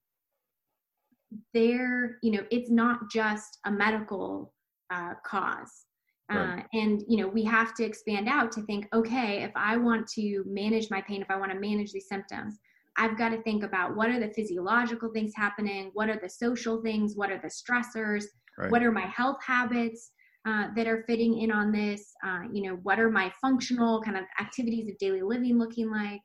there, 1.55 2.19
you 2.23 2.33
know, 2.33 2.45
it's 2.51 2.71
not 2.71 3.11
just 3.11 3.59
a 3.67 3.71
medical 3.71 4.55
uh, 4.91 5.15
cause. 5.25 5.85
Right. 6.31 6.59
Uh, 6.59 6.63
and 6.75 7.03
you 7.09 7.17
know 7.17 7.27
we 7.27 7.43
have 7.45 7.75
to 7.77 7.83
expand 7.83 8.29
out 8.29 8.53
to 8.53 8.61
think 8.65 8.87
okay 8.93 9.43
if 9.43 9.51
i 9.57 9.79
want 9.79 10.07
to 10.09 10.45
manage 10.47 10.91
my 10.91 11.01
pain 11.01 11.23
if 11.23 11.31
i 11.31 11.37
want 11.37 11.51
to 11.51 11.59
manage 11.59 11.91
these 11.91 12.07
symptoms 12.07 12.59
i've 12.99 13.17
got 13.17 13.31
to 13.31 13.41
think 13.45 13.65
about 13.65 13.97
what 13.97 14.11
are 14.11 14.21
the 14.21 14.29
physiological 14.35 15.11
things 15.11 15.33
happening 15.35 15.91
what 15.95 16.11
are 16.11 16.21
the 16.21 16.29
social 16.29 16.83
things 16.83 17.15
what 17.17 17.31
are 17.31 17.41
the 17.43 17.49
stressors 17.49 18.25
right. 18.59 18.71
what 18.71 18.83
are 18.83 18.93
my 18.93 19.07
health 19.07 19.39
habits 19.43 20.11
uh, 20.47 20.67
that 20.77 20.87
are 20.87 21.03
fitting 21.07 21.41
in 21.41 21.51
on 21.51 21.73
this 21.73 22.13
uh, 22.27 22.43
you 22.53 22.63
know 22.63 22.79
what 22.83 23.01
are 23.01 23.11
my 23.11 23.33
functional 23.41 24.03
kind 24.03 24.19
of 24.19 24.25
activities 24.39 24.87
of 24.87 24.99
daily 24.99 25.23
living 25.23 25.59
looking 25.59 25.91
like 25.91 26.21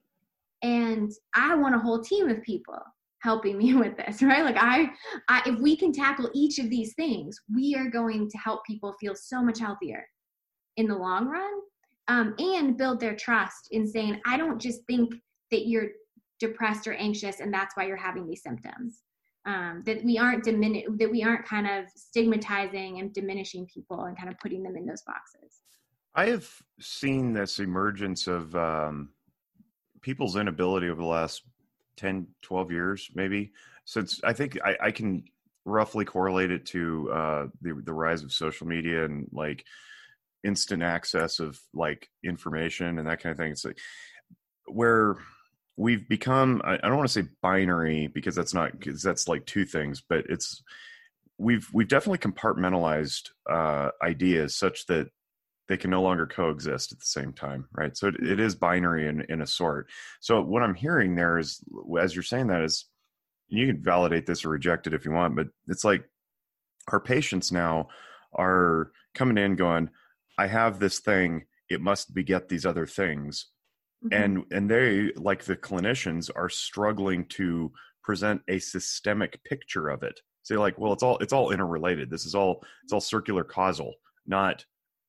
and 0.64 1.12
i 1.36 1.56
want 1.56 1.76
a 1.76 1.80
whole 1.80 2.02
team 2.02 2.30
of 2.30 2.42
people 2.42 2.80
helping 3.22 3.58
me 3.58 3.74
with 3.84 3.96
this 3.96 4.22
right? 4.22 4.44
Like 4.44 4.58
I, 4.58 4.90
I 5.30 5.42
if 5.46 5.60
we 5.60 5.78
can 5.78 5.94
tackle 5.94 6.30
each 6.34 6.60
of 6.60 6.70
these 6.70 6.94
things 6.96 7.40
we 7.54 7.76
are 7.76 7.90
going 7.90 8.30
to 8.30 8.38
help 8.38 8.66
people 8.66 8.96
feel 9.00 9.16
so 9.16 9.44
much 9.44 9.60
healthier 9.60 10.06
in 10.78 10.88
the 10.88 10.96
long 10.96 11.28
run 11.28 11.54
um, 12.08 12.36
and 12.40 12.78
build 12.78 13.00
their 13.00 13.16
trust 13.16 13.68
in 13.72 13.88
saying 13.88 14.20
i 14.26 14.38
don't 14.38 14.60
just 14.60 14.82
think 14.88 15.14
that 15.52 15.68
you're 15.68 15.90
depressed 16.44 16.88
or 16.88 16.94
anxious 16.94 17.40
and 17.40 17.54
that's 17.54 17.76
why 17.76 17.86
you're 17.86 17.96
having 17.96 18.28
these 18.28 18.44
symptoms. 18.44 19.02
Um, 19.46 19.84
that 19.86 20.04
we 20.06 20.18
aren't 20.18 20.46
diminish 20.46 20.86
that 20.98 21.12
we 21.12 21.22
aren't 21.22 21.46
kind 21.46 21.68
of 21.68 21.86
stigmatizing 21.96 23.00
and 23.00 23.14
diminishing 23.14 23.68
people 23.68 24.06
and 24.06 24.18
kind 24.18 24.30
of 24.30 24.40
putting 24.40 24.64
them 24.64 24.78
in 24.78 24.86
those 24.86 25.02
boxes. 25.02 25.60
I 26.16 26.28
have 26.28 26.50
seen 26.80 27.34
this 27.34 27.60
emergence 27.60 28.28
of 28.28 28.56
um, 28.56 29.10
people's 30.04 30.36
inability 30.36 30.90
over 30.90 31.02
the 31.02 31.08
last 31.08 31.44
10 31.98 32.28
12 32.42 32.72
years 32.72 33.10
maybe. 33.16 33.52
Since 33.86 34.22
i 34.24 34.34
think 34.34 34.58
i, 34.64 34.78
I 34.80 34.92
can 34.92 35.24
roughly 35.66 36.06
correlate 36.06 36.52
it 36.52 36.66
to 36.68 37.12
uh, 37.12 37.48
the, 37.62 37.82
the 37.86 37.94
rise 37.94 38.22
of 38.22 38.34
social 38.34 38.68
media 38.68 39.06
and 39.06 39.28
like 39.32 39.66
instant 40.44 40.84
access 40.84 41.40
of 41.40 41.58
like 41.74 42.10
information 42.24 43.00
and 43.00 43.08
that 43.08 43.22
kind 43.22 43.32
of 43.32 43.38
thing. 43.38 43.54
It's 43.54 43.64
like 43.64 43.80
where 44.66 45.18
we've 45.76 46.08
become 46.08 46.62
i, 46.64 46.76
I 46.76 46.78
don't 46.78 46.98
want 46.98 47.10
to 47.10 47.22
say 47.22 47.30
binary 47.42 48.08
because 48.08 48.36
that's 48.36 48.54
not 48.54 48.72
because 48.72 49.02
that's 49.02 49.28
like 49.28 49.46
two 49.46 49.66
things 49.66 50.02
but 50.08 50.26
it's 50.30 50.62
we've 51.38 51.68
we've 51.74 51.88
definitely 51.88 52.20
compartmentalized 52.20 53.30
uh, 53.50 53.90
ideas 54.02 54.56
such 54.56 54.86
that 54.88 55.10
they 55.68 55.78
can 55.78 55.90
no 55.90 56.02
longer 56.02 56.28
coexist 56.28 56.92
at 56.92 57.00
the 57.00 57.06
same 57.06 57.34
time 57.34 57.66
right 57.74 57.96
so 57.96 58.08
it, 58.08 58.16
it 58.16 58.40
is 58.40 58.56
binary 58.56 59.08
in, 59.08 59.22
in 59.30 59.42
a 59.42 59.48
sort 59.48 59.90
so 60.20 60.42
what 60.42 60.64
i'm 60.64 60.76
hearing 60.76 61.16
there 61.16 61.38
is 61.38 61.64
as 62.00 62.16
you're 62.16 62.24
saying 62.24 62.48
that 62.48 62.62
is 62.62 62.86
you 63.50 63.68
can 63.68 63.82
validate 63.82 64.26
this 64.26 64.46
or 64.46 64.50
reject 64.50 64.88
it 64.88 64.94
if 64.94 65.06
you 65.06 65.12
want 65.12 65.36
but 65.36 65.48
it's 65.68 65.84
like 65.84 66.04
our 66.90 67.00
patients 67.00 67.52
now 67.52 67.88
are 68.34 68.92
coming 69.14 69.38
in 69.38 69.56
going 69.56 69.90
i 70.38 70.48
have 70.48 70.80
this 70.80 71.00
thing 71.00 71.44
it 71.70 71.82
must 71.82 72.14
beget 72.14 72.50
these 72.50 72.66
other 72.66 72.86
things 72.86 73.48
mm-hmm. 74.04 74.22
and 74.22 74.44
and 74.52 74.70
they 74.70 75.12
like 75.16 75.44
the 75.44 75.56
clinicians 75.56 76.30
are 76.36 76.50
struggling 76.50 77.26
to 77.26 77.72
present 78.04 78.42
a 78.48 78.60
systemic 78.60 79.44
picture 79.44 79.90
of 79.90 80.04
it. 80.04 80.20
Say 80.44 80.58
like, 80.58 80.78
well, 80.78 80.94
it's 80.94 81.04
all 81.04 81.18
it's 81.20 81.34
all 81.34 81.52
interrelated. 81.52 82.10
This 82.10 82.26
is 82.26 82.36
all 82.36 82.64
it's 82.84 82.94
all 82.94 83.02
circular 83.02 83.44
causal, 83.44 83.96
not 84.28 84.66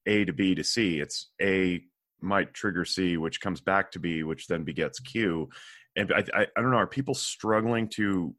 A 0.07 0.25
to 0.25 0.33
B 0.33 0.55
to 0.55 0.65
C. 0.65 1.01
It's 1.01 1.31
A 1.41 1.83
might 2.21 2.55
trigger 2.55 2.85
C, 2.85 3.17
which 3.17 3.41
comes 3.41 3.61
back 3.61 3.91
to 3.93 3.99
B, 3.99 4.23
which 4.23 4.47
then 4.47 4.65
begets 4.65 4.99
Q. 5.01 5.49
And 5.97 6.13
I, 6.13 6.25
I, 6.35 6.47
I 6.57 6.61
don't 6.61 6.71
know, 6.71 6.77
are 6.77 6.87
people 6.87 7.15
struggling 7.15 7.89
to 7.91 8.35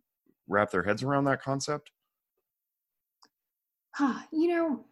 wrap 0.47 0.71
their 0.71 0.83
heads 0.83 1.03
around 1.03 1.25
that 1.25 1.41
concept? 1.41 1.91
you 4.31 4.49
know, 4.49 4.83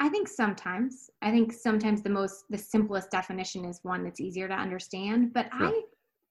I 0.00 0.08
think 0.08 0.28
sometimes. 0.28 1.10
I 1.22 1.30
think 1.30 1.52
sometimes 1.52 2.02
the 2.02 2.10
most 2.10 2.44
the 2.50 2.58
simplest 2.58 3.10
definition 3.10 3.64
is 3.64 3.80
one 3.82 4.04
that's 4.04 4.20
easier 4.20 4.48
to 4.48 4.54
understand. 4.54 5.32
But 5.32 5.48
sure. 5.56 5.68
I 5.68 5.82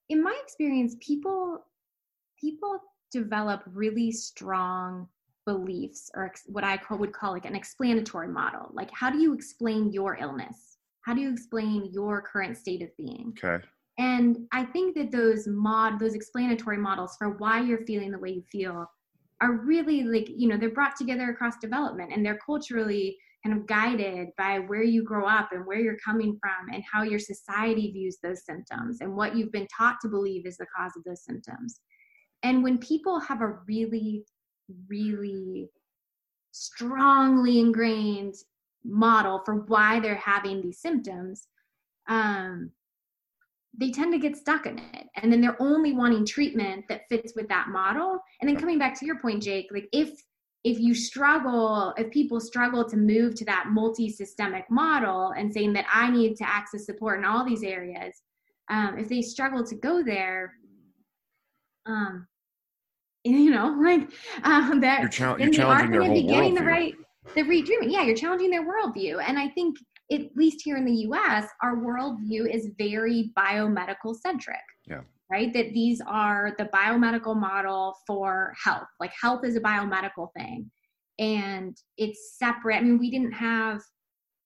in 0.09 0.23
my 0.23 0.37
experience, 0.43 0.95
people 0.99 1.65
people 2.39 2.79
develop 3.11 3.63
really 3.65 4.11
strong 4.11 5.07
beliefs 5.45 6.09
or 6.15 6.25
ex- 6.25 6.43
what 6.47 6.63
I 6.63 6.77
call, 6.77 6.97
would 6.99 7.13
call 7.13 7.31
like 7.31 7.45
an 7.45 7.55
explanatory 7.55 8.27
model. 8.27 8.69
Like 8.73 8.89
how 8.93 9.09
do 9.09 9.19
you 9.19 9.33
explain 9.33 9.91
your 9.91 10.17
illness? 10.17 10.77
How 11.01 11.13
do 11.13 11.21
you 11.21 11.31
explain 11.31 11.89
your 11.91 12.21
current 12.21 12.57
state 12.57 12.81
of 12.81 12.95
being? 12.97 13.33
Okay. 13.43 13.63
And 13.97 14.47
I 14.51 14.63
think 14.63 14.95
that 14.95 15.11
those 15.11 15.47
mod 15.47 15.99
those 15.99 16.15
explanatory 16.15 16.77
models 16.77 17.15
for 17.17 17.37
why 17.37 17.61
you're 17.61 17.85
feeling 17.85 18.11
the 18.11 18.19
way 18.19 18.29
you 18.31 18.43
feel 18.51 18.89
are 19.41 19.53
really 19.53 20.03
like, 20.03 20.27
you 20.29 20.47
know, 20.47 20.57
they're 20.57 20.69
brought 20.69 20.95
together 20.95 21.29
across 21.29 21.57
development 21.57 22.11
and 22.13 22.25
they're 22.25 22.39
culturally 22.45 23.17
kind 23.43 23.57
of 23.57 23.65
guided 23.65 24.29
by 24.37 24.59
where 24.59 24.83
you 24.83 25.03
grow 25.03 25.25
up 25.25 25.49
and 25.51 25.65
where 25.65 25.79
you're 25.79 25.97
coming 26.05 26.37
from 26.39 26.73
and 26.73 26.83
how 26.89 27.01
your 27.01 27.19
society 27.19 27.91
views 27.91 28.17
those 28.21 28.45
symptoms 28.45 29.01
and 29.01 29.15
what 29.15 29.35
you've 29.35 29.51
been 29.51 29.67
taught 29.75 29.95
to 30.01 30.07
believe 30.07 30.45
is 30.45 30.57
the 30.57 30.65
cause 30.77 30.91
of 30.95 31.03
those 31.03 31.23
symptoms. 31.23 31.79
And 32.43 32.63
when 32.63 32.77
people 32.77 33.19
have 33.19 33.41
a 33.41 33.57
really, 33.67 34.23
really 34.87 35.69
strongly 36.51 37.59
ingrained 37.59 38.35
model 38.83 39.41
for 39.45 39.55
why 39.55 39.99
they're 39.99 40.15
having 40.15 40.61
these 40.61 40.79
symptoms, 40.79 41.47
um, 42.07 42.71
they 43.77 43.91
tend 43.91 44.11
to 44.13 44.19
get 44.19 44.35
stuck 44.35 44.65
in 44.65 44.77
it. 44.79 45.07
And 45.15 45.31
then 45.31 45.39
they're 45.39 45.61
only 45.61 45.93
wanting 45.93 46.25
treatment 46.25 46.85
that 46.89 47.07
fits 47.09 47.33
with 47.35 47.47
that 47.49 47.69
model. 47.69 48.19
And 48.41 48.49
then 48.49 48.57
coming 48.57 48.77
back 48.77 48.99
to 48.99 49.05
your 49.05 49.19
point, 49.19 49.43
Jake, 49.43 49.67
like 49.71 49.87
if 49.93 50.21
if 50.63 50.79
you 50.79 50.93
struggle, 50.93 51.91
if 51.97 52.11
people 52.11 52.39
struggle 52.39 52.87
to 52.87 52.95
move 52.95 53.33
to 53.33 53.45
that 53.45 53.69
multi-systemic 53.69 54.69
model 54.69 55.33
and 55.35 55.51
saying 55.51 55.73
that 55.73 55.87
I 55.91 56.11
need 56.11 56.35
to 56.35 56.47
access 56.47 56.85
support 56.85 57.17
in 57.17 57.25
all 57.25 57.43
these 57.43 57.63
areas, 57.63 58.21
um, 58.69 58.99
if 58.99 59.09
they 59.09 59.23
struggle 59.23 59.63
to 59.63 59.75
go 59.75 60.03
there, 60.03 60.53
um, 61.87 62.27
you 63.23 63.51
know, 63.51 63.75
like 63.81 64.09
um, 64.43 64.79
that, 64.81 65.01
you're, 65.01 65.09
cha- 65.09 65.35
you're 65.35 65.51
challenging 65.51 65.91
their 65.91 66.03
whole 66.03 66.27
getting 66.27 66.55
the 66.55 66.63
right, 66.63 66.93
the 67.35 67.43
treatment. 67.43 67.91
Yeah, 67.91 68.03
you're 68.03 68.15
challenging 68.15 68.49
their 68.49 68.65
worldview, 68.65 69.21
and 69.25 69.37
I 69.37 69.49
think 69.49 69.77
at 70.11 70.21
least 70.35 70.61
here 70.63 70.75
in 70.77 70.85
the 70.85 70.93
U.S., 70.93 71.47
our 71.63 71.77
worldview 71.77 72.53
is 72.53 72.69
very 72.77 73.31
biomedical 73.37 74.15
centric. 74.15 74.57
Yeah 74.85 75.01
right? 75.31 75.53
That 75.53 75.73
these 75.73 76.01
are 76.05 76.53
the 76.57 76.65
biomedical 76.65 77.35
model 77.39 77.95
for 78.05 78.53
health. 78.61 78.87
Like 78.99 79.13
health 79.19 79.45
is 79.45 79.55
a 79.55 79.61
biomedical 79.61 80.27
thing 80.37 80.69
and 81.19 81.75
it's 81.97 82.37
separate. 82.37 82.75
I 82.75 82.81
mean, 82.81 82.99
we 82.99 83.09
didn't 83.09 83.31
have, 83.31 83.81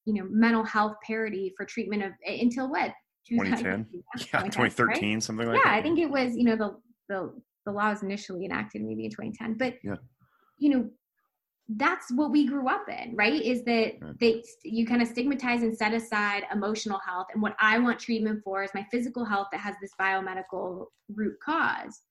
you 0.05 0.13
know, 0.13 0.27
mental 0.29 0.63
health 0.63 0.93
parity 1.05 1.53
for 1.57 1.65
treatment 1.65 2.03
of 2.03 2.11
until 2.25 2.69
what? 2.69 2.91
2010? 3.27 3.87
Yeah, 4.33 4.43
2013, 4.43 5.13
right? 5.13 5.23
something 5.23 5.47
like 5.47 5.57
yeah, 5.57 5.63
that. 5.63 5.71
Yeah, 5.71 5.79
I 5.79 5.81
think 5.81 5.99
it 5.99 6.09
was, 6.09 6.35
you 6.35 6.43
know, 6.43 6.55
the, 6.55 6.75
the, 7.09 7.33
the 7.65 7.71
law 7.71 7.89
was 7.89 8.03
initially 8.03 8.45
enacted 8.45 8.81
maybe 8.81 9.05
in 9.05 9.11
2010, 9.11 9.55
but, 9.57 9.75
yeah. 9.83 9.95
you 10.57 10.69
know, 10.69 10.89
that's 11.69 12.11
what 12.11 12.31
we 12.31 12.45
grew 12.45 12.67
up 12.69 12.87
in 12.89 13.15
right? 13.15 13.41
Is 13.41 13.63
that 13.63 13.93
they 14.19 14.43
you 14.63 14.85
kind 14.85 15.01
of 15.01 15.07
stigmatize 15.07 15.63
and 15.63 15.75
set 15.75 15.93
aside 15.93 16.43
emotional 16.51 16.99
health 16.99 17.27
and 17.33 17.41
what 17.41 17.55
i 17.59 17.79
want 17.79 17.99
treatment 17.99 18.41
for 18.43 18.63
is 18.63 18.69
my 18.75 18.85
physical 18.91 19.25
health 19.25 19.47
that 19.51 19.61
has 19.61 19.75
this 19.81 19.91
biomedical 19.99 20.87
root 21.09 21.35
cause. 21.43 22.01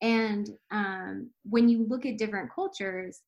And 0.00 0.50
um, 0.70 1.30
when 1.44 1.68
you 1.68 1.86
look 1.88 2.06
at 2.06 2.18
different 2.18 2.52
cultures 2.54 3.22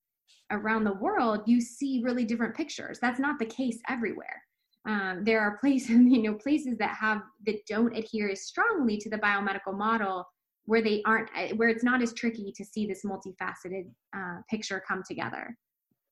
around 0.52 0.84
the 0.84 0.94
world 0.94 1.42
you 1.46 1.60
see 1.60 2.02
really 2.04 2.24
different 2.24 2.54
pictures. 2.54 2.98
That's 3.00 3.20
not 3.20 3.38
the 3.38 3.46
case 3.46 3.78
everywhere. 3.88 4.42
Um, 4.86 5.22
there 5.24 5.40
are 5.40 5.58
places 5.58 5.90
you 5.90 6.22
know 6.22 6.34
places 6.34 6.76
that 6.78 6.94
have 6.96 7.22
that 7.46 7.64
don't 7.66 7.96
adhere 7.96 8.30
as 8.30 8.42
strongly 8.42 8.98
to 8.98 9.08
the 9.08 9.18
biomedical 9.18 9.76
model 9.76 10.26
where 10.70 10.82
they 10.82 11.02
aren't 11.04 11.28
where 11.56 11.68
it's 11.68 11.84
not 11.84 12.00
as 12.00 12.12
tricky 12.14 12.52
to 12.56 12.64
see 12.64 12.86
this 12.86 13.02
multifaceted 13.04 13.86
uh, 14.16 14.38
picture 14.48 14.82
come 14.86 15.02
together 15.06 15.56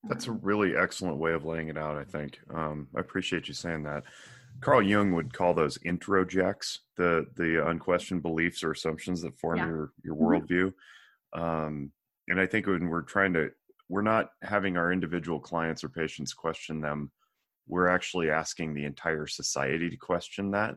that's 0.04 0.26
a 0.28 0.32
really 0.32 0.76
excellent 0.76 1.18
way 1.18 1.32
of 1.32 1.44
laying 1.44 1.68
it 1.68 1.76
out, 1.78 1.96
I 1.96 2.04
think. 2.04 2.38
Um, 2.54 2.88
I 2.96 3.00
appreciate 3.00 3.48
you 3.48 3.54
saying 3.54 3.82
that. 3.84 4.04
Carl 4.60 4.82
Jung 4.82 5.12
would 5.12 5.32
call 5.32 5.54
those 5.54 5.78
introjects, 5.78 6.78
the 6.96 7.26
the 7.36 7.66
unquestioned 7.68 8.22
beliefs 8.22 8.64
or 8.64 8.72
assumptions 8.72 9.22
that 9.22 9.38
form 9.38 9.58
yeah. 9.58 9.66
your 9.66 9.92
your 10.02 10.14
mm-hmm. 10.14 10.24
worldview. 10.24 10.72
Um, 11.32 11.92
and 12.28 12.40
I 12.40 12.46
think 12.46 12.66
when 12.66 12.88
we're 12.88 13.02
trying 13.02 13.32
to, 13.34 13.50
we're 13.88 14.02
not 14.02 14.30
having 14.42 14.76
our 14.76 14.92
individual 14.92 15.40
clients 15.40 15.84
or 15.84 15.88
patients 15.88 16.34
question 16.34 16.80
them. 16.80 17.10
We're 17.66 17.88
actually 17.88 18.30
asking 18.30 18.74
the 18.74 18.84
entire 18.84 19.26
society 19.26 19.90
to 19.90 19.96
question 19.96 20.50
that, 20.52 20.76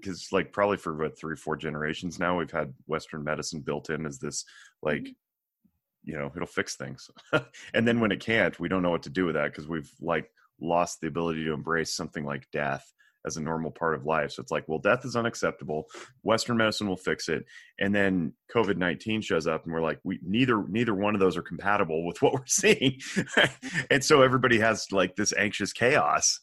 because 0.00 0.28
like 0.32 0.52
probably 0.52 0.76
for 0.76 0.94
about 0.94 1.18
three 1.18 1.36
four 1.36 1.56
generations 1.56 2.18
now, 2.18 2.38
we've 2.38 2.50
had 2.50 2.72
Western 2.86 3.24
medicine 3.24 3.60
built 3.60 3.90
in 3.90 4.06
as 4.06 4.18
this 4.18 4.44
like 4.82 5.02
mm-hmm. 5.02 6.10
you 6.10 6.18
know 6.18 6.32
it'll 6.34 6.46
fix 6.46 6.76
things. 6.76 7.10
And 7.74 7.86
then 7.86 8.00
when 8.00 8.12
it 8.12 8.20
can't 8.20 8.58
we 8.58 8.68
don't 8.68 8.82
know 8.82 8.90
what 8.90 9.04
to 9.04 9.10
do 9.10 9.26
with 9.26 9.34
that 9.34 9.52
because 9.52 9.68
we've 9.68 9.90
like 10.00 10.30
lost 10.60 11.00
the 11.00 11.08
ability 11.08 11.44
to 11.44 11.52
embrace 11.52 11.94
something 11.94 12.24
like 12.24 12.50
death 12.50 12.92
as 13.26 13.36
a 13.36 13.42
normal 13.42 13.72
part 13.72 13.94
of 13.94 14.06
life. 14.06 14.30
So 14.30 14.40
it's 14.40 14.52
like 14.52 14.68
well 14.68 14.78
death 14.78 15.04
is 15.04 15.16
unacceptable. 15.16 15.86
Western 16.22 16.56
medicine 16.56 16.88
will 16.88 16.96
fix 16.96 17.28
it. 17.28 17.44
And 17.78 17.94
then 17.94 18.32
covid-19 18.54 19.22
shows 19.22 19.46
up 19.46 19.64
and 19.64 19.72
we're 19.72 19.82
like 19.82 19.98
we 20.04 20.20
neither 20.22 20.66
neither 20.68 20.94
one 20.94 21.14
of 21.14 21.20
those 21.20 21.36
are 21.36 21.42
compatible 21.42 22.06
with 22.06 22.22
what 22.22 22.32
we're 22.32 22.46
seeing. 22.46 23.00
And 23.90 24.04
so 24.04 24.22
everybody 24.22 24.58
has 24.60 24.90
like 24.92 25.16
this 25.16 25.32
anxious 25.36 25.72
chaos 25.72 26.40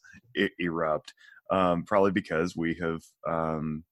erupt 0.60 1.14
um, 1.52 1.84
probably 1.84 2.12
because 2.12 2.56
we 2.56 2.76
have 2.82 3.02
um, 3.28 3.84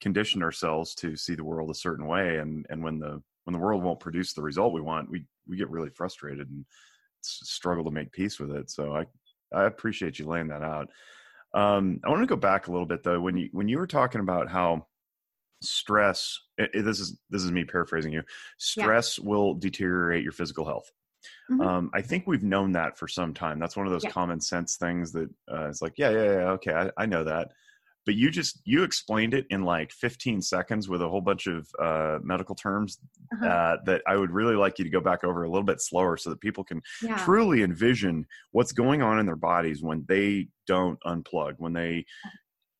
conditioned 0.00 0.42
ourselves 0.42 0.94
to 0.94 1.16
see 1.16 1.34
the 1.34 1.44
world 1.44 1.70
a 1.70 1.74
certain 1.74 2.06
way 2.06 2.38
and 2.38 2.66
and 2.70 2.82
when 2.82 2.98
the 2.98 3.22
when 3.48 3.54
the 3.54 3.58
world 3.58 3.82
won't 3.82 3.98
produce 3.98 4.34
the 4.34 4.42
result 4.42 4.74
we 4.74 4.82
want, 4.82 5.10
we 5.10 5.24
we 5.48 5.56
get 5.56 5.70
really 5.70 5.88
frustrated 5.88 6.50
and 6.50 6.66
struggle 7.22 7.82
to 7.82 7.90
make 7.90 8.12
peace 8.12 8.38
with 8.38 8.50
it. 8.50 8.70
So 8.70 8.94
I 8.94 9.06
I 9.56 9.64
appreciate 9.64 10.18
you 10.18 10.26
laying 10.26 10.48
that 10.48 10.60
out. 10.60 10.88
Um, 11.54 11.98
I 12.04 12.10
want 12.10 12.20
to 12.20 12.26
go 12.26 12.36
back 12.36 12.66
a 12.66 12.70
little 12.70 12.84
bit 12.84 13.02
though. 13.02 13.22
When 13.22 13.38
you 13.38 13.48
when 13.52 13.66
you 13.66 13.78
were 13.78 13.86
talking 13.86 14.20
about 14.20 14.50
how 14.50 14.86
stress, 15.62 16.38
it, 16.58 16.72
it, 16.74 16.82
this 16.82 17.00
is 17.00 17.18
this 17.30 17.42
is 17.42 17.50
me 17.50 17.64
paraphrasing 17.64 18.12
you. 18.12 18.22
Stress 18.58 19.18
yeah. 19.18 19.24
will 19.26 19.54
deteriorate 19.54 20.22
your 20.22 20.32
physical 20.32 20.66
health. 20.66 20.92
Mm-hmm. 21.50 21.60
Um, 21.60 21.90
I 21.94 22.02
think 22.02 22.26
we've 22.26 22.42
known 22.42 22.72
that 22.72 22.98
for 22.98 23.08
some 23.08 23.32
time. 23.32 23.58
That's 23.58 23.76
one 23.76 23.86
of 23.86 23.92
those 23.92 24.04
yeah. 24.04 24.10
common 24.10 24.40
sense 24.40 24.76
things 24.76 25.12
that 25.12 25.30
uh, 25.50 25.68
it's 25.68 25.80
like, 25.80 25.94
yeah, 25.96 26.10
yeah, 26.10 26.24
yeah, 26.24 26.50
okay, 26.50 26.72
I, 26.72 26.90
I 26.96 27.06
know 27.06 27.24
that 27.24 27.48
but 28.08 28.14
you 28.14 28.30
just 28.30 28.62
you 28.64 28.84
explained 28.84 29.34
it 29.34 29.44
in 29.50 29.64
like 29.64 29.92
15 29.92 30.40
seconds 30.40 30.88
with 30.88 31.02
a 31.02 31.08
whole 31.08 31.20
bunch 31.20 31.46
of 31.46 31.68
uh, 31.78 32.18
medical 32.22 32.54
terms 32.54 33.00
uh-huh. 33.34 33.46
uh, 33.46 33.76
that 33.84 34.00
I 34.06 34.16
would 34.16 34.30
really 34.30 34.54
like 34.54 34.78
you 34.78 34.84
to 34.86 34.90
go 34.90 35.02
back 35.02 35.24
over 35.24 35.42
a 35.42 35.50
little 35.50 35.62
bit 35.62 35.78
slower 35.82 36.16
so 36.16 36.30
that 36.30 36.40
people 36.40 36.64
can 36.64 36.80
yeah. 37.02 37.18
truly 37.18 37.62
envision 37.62 38.24
what's 38.52 38.72
going 38.72 39.02
on 39.02 39.18
in 39.18 39.26
their 39.26 39.36
bodies 39.36 39.82
when 39.82 40.06
they 40.08 40.48
don't 40.66 40.98
unplug, 41.04 41.56
when 41.58 41.74
they 41.74 42.06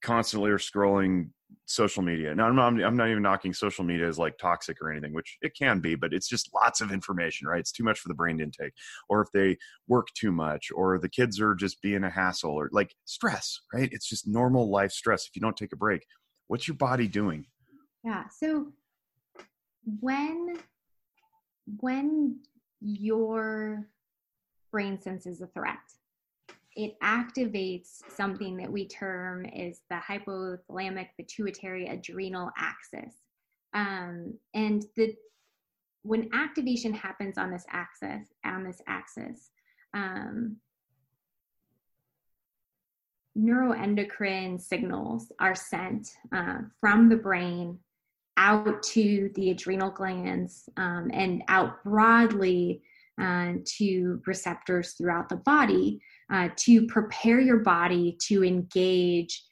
constantly 0.01 0.51
are 0.51 0.57
scrolling 0.57 1.29
social 1.67 2.03
media. 2.03 2.35
Now, 2.35 2.47
I'm 2.47 2.57
not, 2.57 2.83
I'm 2.83 2.97
not 2.97 3.09
even 3.09 3.23
knocking 3.23 3.53
social 3.53 3.85
media 3.85 4.09
as 4.09 4.19
like 4.19 4.39
toxic 4.39 4.79
or 4.81 4.91
anything, 4.91 5.13
which 5.13 5.39
it 5.43 5.55
can 5.57 5.81
be, 5.81 5.95
but 5.95 6.13
it's 6.13 6.29
just 6.29 6.51
lots 6.55 6.81
of 6.81 6.93
information, 6.93 7.47
right? 7.47 7.61
It's 7.61 7.73
too 7.73 7.85
much 7.85 8.01
for 8.01 8.09
the 8.09 8.15
brain 8.15 8.39
to 8.39 8.45
intake. 8.45 8.73
Or 9.09 9.21
if 9.21 9.29
they 9.33 9.59
work 9.87 10.09
too 10.15 10.33
much, 10.33 10.71
or 10.75 10.99
the 10.99 11.09
kids 11.09 11.41
are 11.41 11.55
just 11.55 11.81
being 11.83 12.05
a 12.05 12.11
hassle, 12.11 12.53
or 12.53 12.69
like 12.73 12.95
stress, 13.05 13.61
right? 13.73 13.89
It's 13.93 14.09
just 14.09 14.27
normal 14.27 14.71
life 14.71 14.93
stress. 14.93 15.27
If 15.27 15.37
you 15.37 15.43
don't 15.43 15.57
take 15.57 15.73
a 15.73 15.77
break, 15.77 16.07
what's 16.49 16.67
your 16.67 16.77
body 16.77 17.09
doing? 17.09 17.47
Yeah. 18.05 18.25
So 18.29 18.73
when 20.01 20.59
when 21.81 22.41
your 22.81 23.87
brain 24.71 25.01
senses 25.01 25.41
a 25.41 25.47
threat 25.49 25.79
it 26.79 26.95
activates 27.01 28.03
something 28.09 28.57
that 28.57 28.71
we 28.71 28.87
term 28.87 29.45
is 29.47 29.81
the 29.91 29.97
hypothalamic 29.97 31.09
pituitary 31.17 31.89
adrenal 31.89 32.53
axis. 32.57 33.15
Um, 33.75 34.35
and 34.55 34.85
the 34.97 35.15
when 36.03 36.31
activation 36.33 36.95
happens 36.95 37.37
on 37.37 37.51
this 37.51 37.67
axis, 37.69 38.29
on 38.45 38.63
this 38.63 38.81
axis, 38.87 39.51
um, 39.93 40.57
neuroendocrine 43.37 44.61
signals 44.61 45.33
are 45.41 45.57
sent 45.57 46.09
uh, 46.33 46.59
from 46.81 47.09
the 47.09 47.17
brain 47.17 47.77
out 48.37 48.85
to 48.85 49.33
the 49.35 49.51
adrenal 49.51 49.91
glands 49.91 50.69
um, 50.77 51.11
and 51.13 51.43
out 51.49 51.83
broadly 51.83 52.81
uh, 53.21 53.55
to 53.65 54.23
receptors 54.27 54.93
throughout 54.93 55.29
the 55.29 55.37
body 55.37 56.01
uh, 56.33 56.49
to 56.57 56.87
prepare 56.87 57.41
your 57.41 57.59
body 57.59 58.17
to 58.27 58.45
engage 58.45 59.43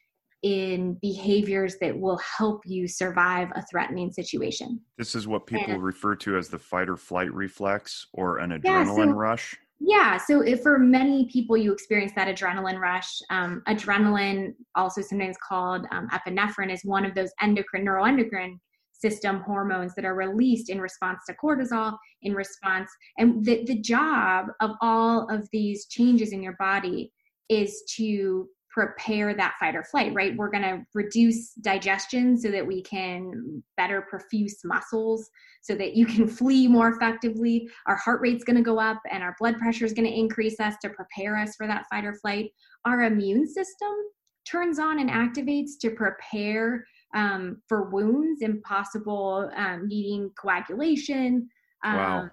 in 0.43 0.93
behaviors 1.01 1.77
that 1.81 1.97
will 1.97 2.19
help 2.19 2.61
you 2.65 2.87
survive 2.87 3.49
a 3.55 3.65
threatening 3.65 4.11
situation. 4.11 4.79
This 4.97 5.15
is 5.15 5.27
what 5.27 5.47
people 5.47 5.73
and, 5.73 5.83
refer 5.83 6.15
to 6.15 6.37
as 6.37 6.49
the 6.49 6.59
fight 6.59 6.89
or 6.89 6.95
flight 6.95 7.33
reflex 7.33 8.07
or 8.13 8.37
an 8.37 8.51
adrenaline 8.51 8.63
yeah, 8.63 9.05
so, 9.05 9.11
rush. 9.11 9.57
Yeah, 9.79 10.17
so 10.17 10.41
if 10.41 10.61
for 10.61 10.79
many 10.79 11.25
people 11.25 11.57
you 11.57 11.71
experience 11.71 12.11
that 12.15 12.27
adrenaline 12.27 12.79
rush, 12.79 13.19
um, 13.29 13.61
adrenaline, 13.67 14.53
also 14.75 15.01
sometimes 15.01 15.37
called 15.47 15.85
um, 15.91 16.07
epinephrine, 16.09 16.71
is 16.71 16.81
one 16.83 17.05
of 17.05 17.13
those 17.13 17.31
endocrine 17.41 17.85
neuroendocrine 17.85 18.59
system 18.99 19.41
hormones 19.41 19.93
that 19.95 20.05
are 20.05 20.15
released 20.15 20.69
in 20.69 20.81
response 20.81 21.19
to 21.27 21.35
cortisol 21.35 21.97
in 22.23 22.33
response 22.33 22.89
and 23.17 23.45
the, 23.45 23.63
the 23.65 23.79
job 23.79 24.47
of 24.61 24.71
all 24.81 25.27
of 25.29 25.47
these 25.51 25.85
changes 25.87 26.31
in 26.31 26.41
your 26.41 26.55
body 26.59 27.11
is 27.49 27.83
to 27.95 28.47
prepare 28.77 29.33
that 29.33 29.55
fight 29.59 29.75
or 29.75 29.83
flight 29.83 30.13
right? 30.13 30.37
We're 30.37 30.51
going 30.51 30.61
to 30.61 30.85
reduce 30.93 31.53
digestion 31.53 32.37
so 32.37 32.51
that 32.51 32.65
we 32.65 32.83
can 32.83 33.63
better 33.75 34.05
perfuse 34.07 34.57
muscles 34.63 35.27
so 35.61 35.73
that 35.73 35.95
you 35.95 36.05
can 36.05 36.27
flee 36.37 36.67
more 36.67 36.89
effectively. 36.89 37.67
Our 37.87 37.95
heart 37.95 38.21
rate's 38.21 38.43
going 38.43 38.57
to 38.57 38.61
go 38.61 38.79
up 38.79 39.01
and 39.09 39.23
our 39.23 39.35
blood 39.39 39.57
pressure 39.57 39.83
is 39.83 39.93
going 39.93 40.07
to 40.07 40.15
increase 40.15 40.59
us 40.59 40.75
to 40.83 40.89
prepare 40.89 41.35
us 41.35 41.55
for 41.55 41.65
that 41.65 41.85
fight 41.89 42.05
or 42.05 42.13
flight. 42.13 42.51
Our 42.85 43.05
immune 43.05 43.47
system 43.47 43.93
turns 44.45 44.77
on 44.77 44.99
and 44.99 45.09
activates 45.09 45.71
to 45.81 45.89
prepare 45.89 46.85
um, 47.15 47.61
for 47.67 47.89
wounds 47.89 48.41
and 48.41 48.61
possible 48.63 49.49
um, 49.55 49.87
needing 49.87 50.31
coagulation. 50.39 51.49
Wow. 51.83 52.19
Um, 52.19 52.31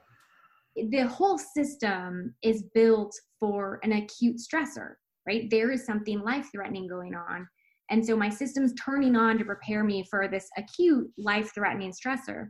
the 0.91 1.07
whole 1.07 1.39
system 1.39 2.35
is 2.43 2.65
built 2.75 3.15
for 3.39 3.79
an 3.83 3.93
acute 3.93 4.39
stressor, 4.39 4.95
right? 5.27 5.49
There 5.51 5.71
is 5.71 5.87
something 5.87 6.21
life 6.21 6.49
threatening 6.53 6.89
going 6.89 7.15
on. 7.15 7.47
And 7.91 8.05
so 8.05 8.17
my 8.17 8.29
system's 8.29 8.73
turning 8.75 9.15
on 9.15 9.39
to 9.39 9.45
prepare 9.45 9.85
me 9.85 10.05
for 10.11 10.27
this 10.27 10.49
acute 10.57 11.11
life 11.19 11.53
threatening 11.55 11.93
stressor. 11.93 12.49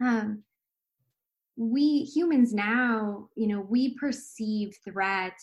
Um, 0.00 0.42
we 1.56 2.04
humans 2.14 2.54
now, 2.54 3.28
you 3.36 3.46
know, 3.46 3.60
we 3.60 3.96
perceive 3.96 4.74
threat 4.88 5.34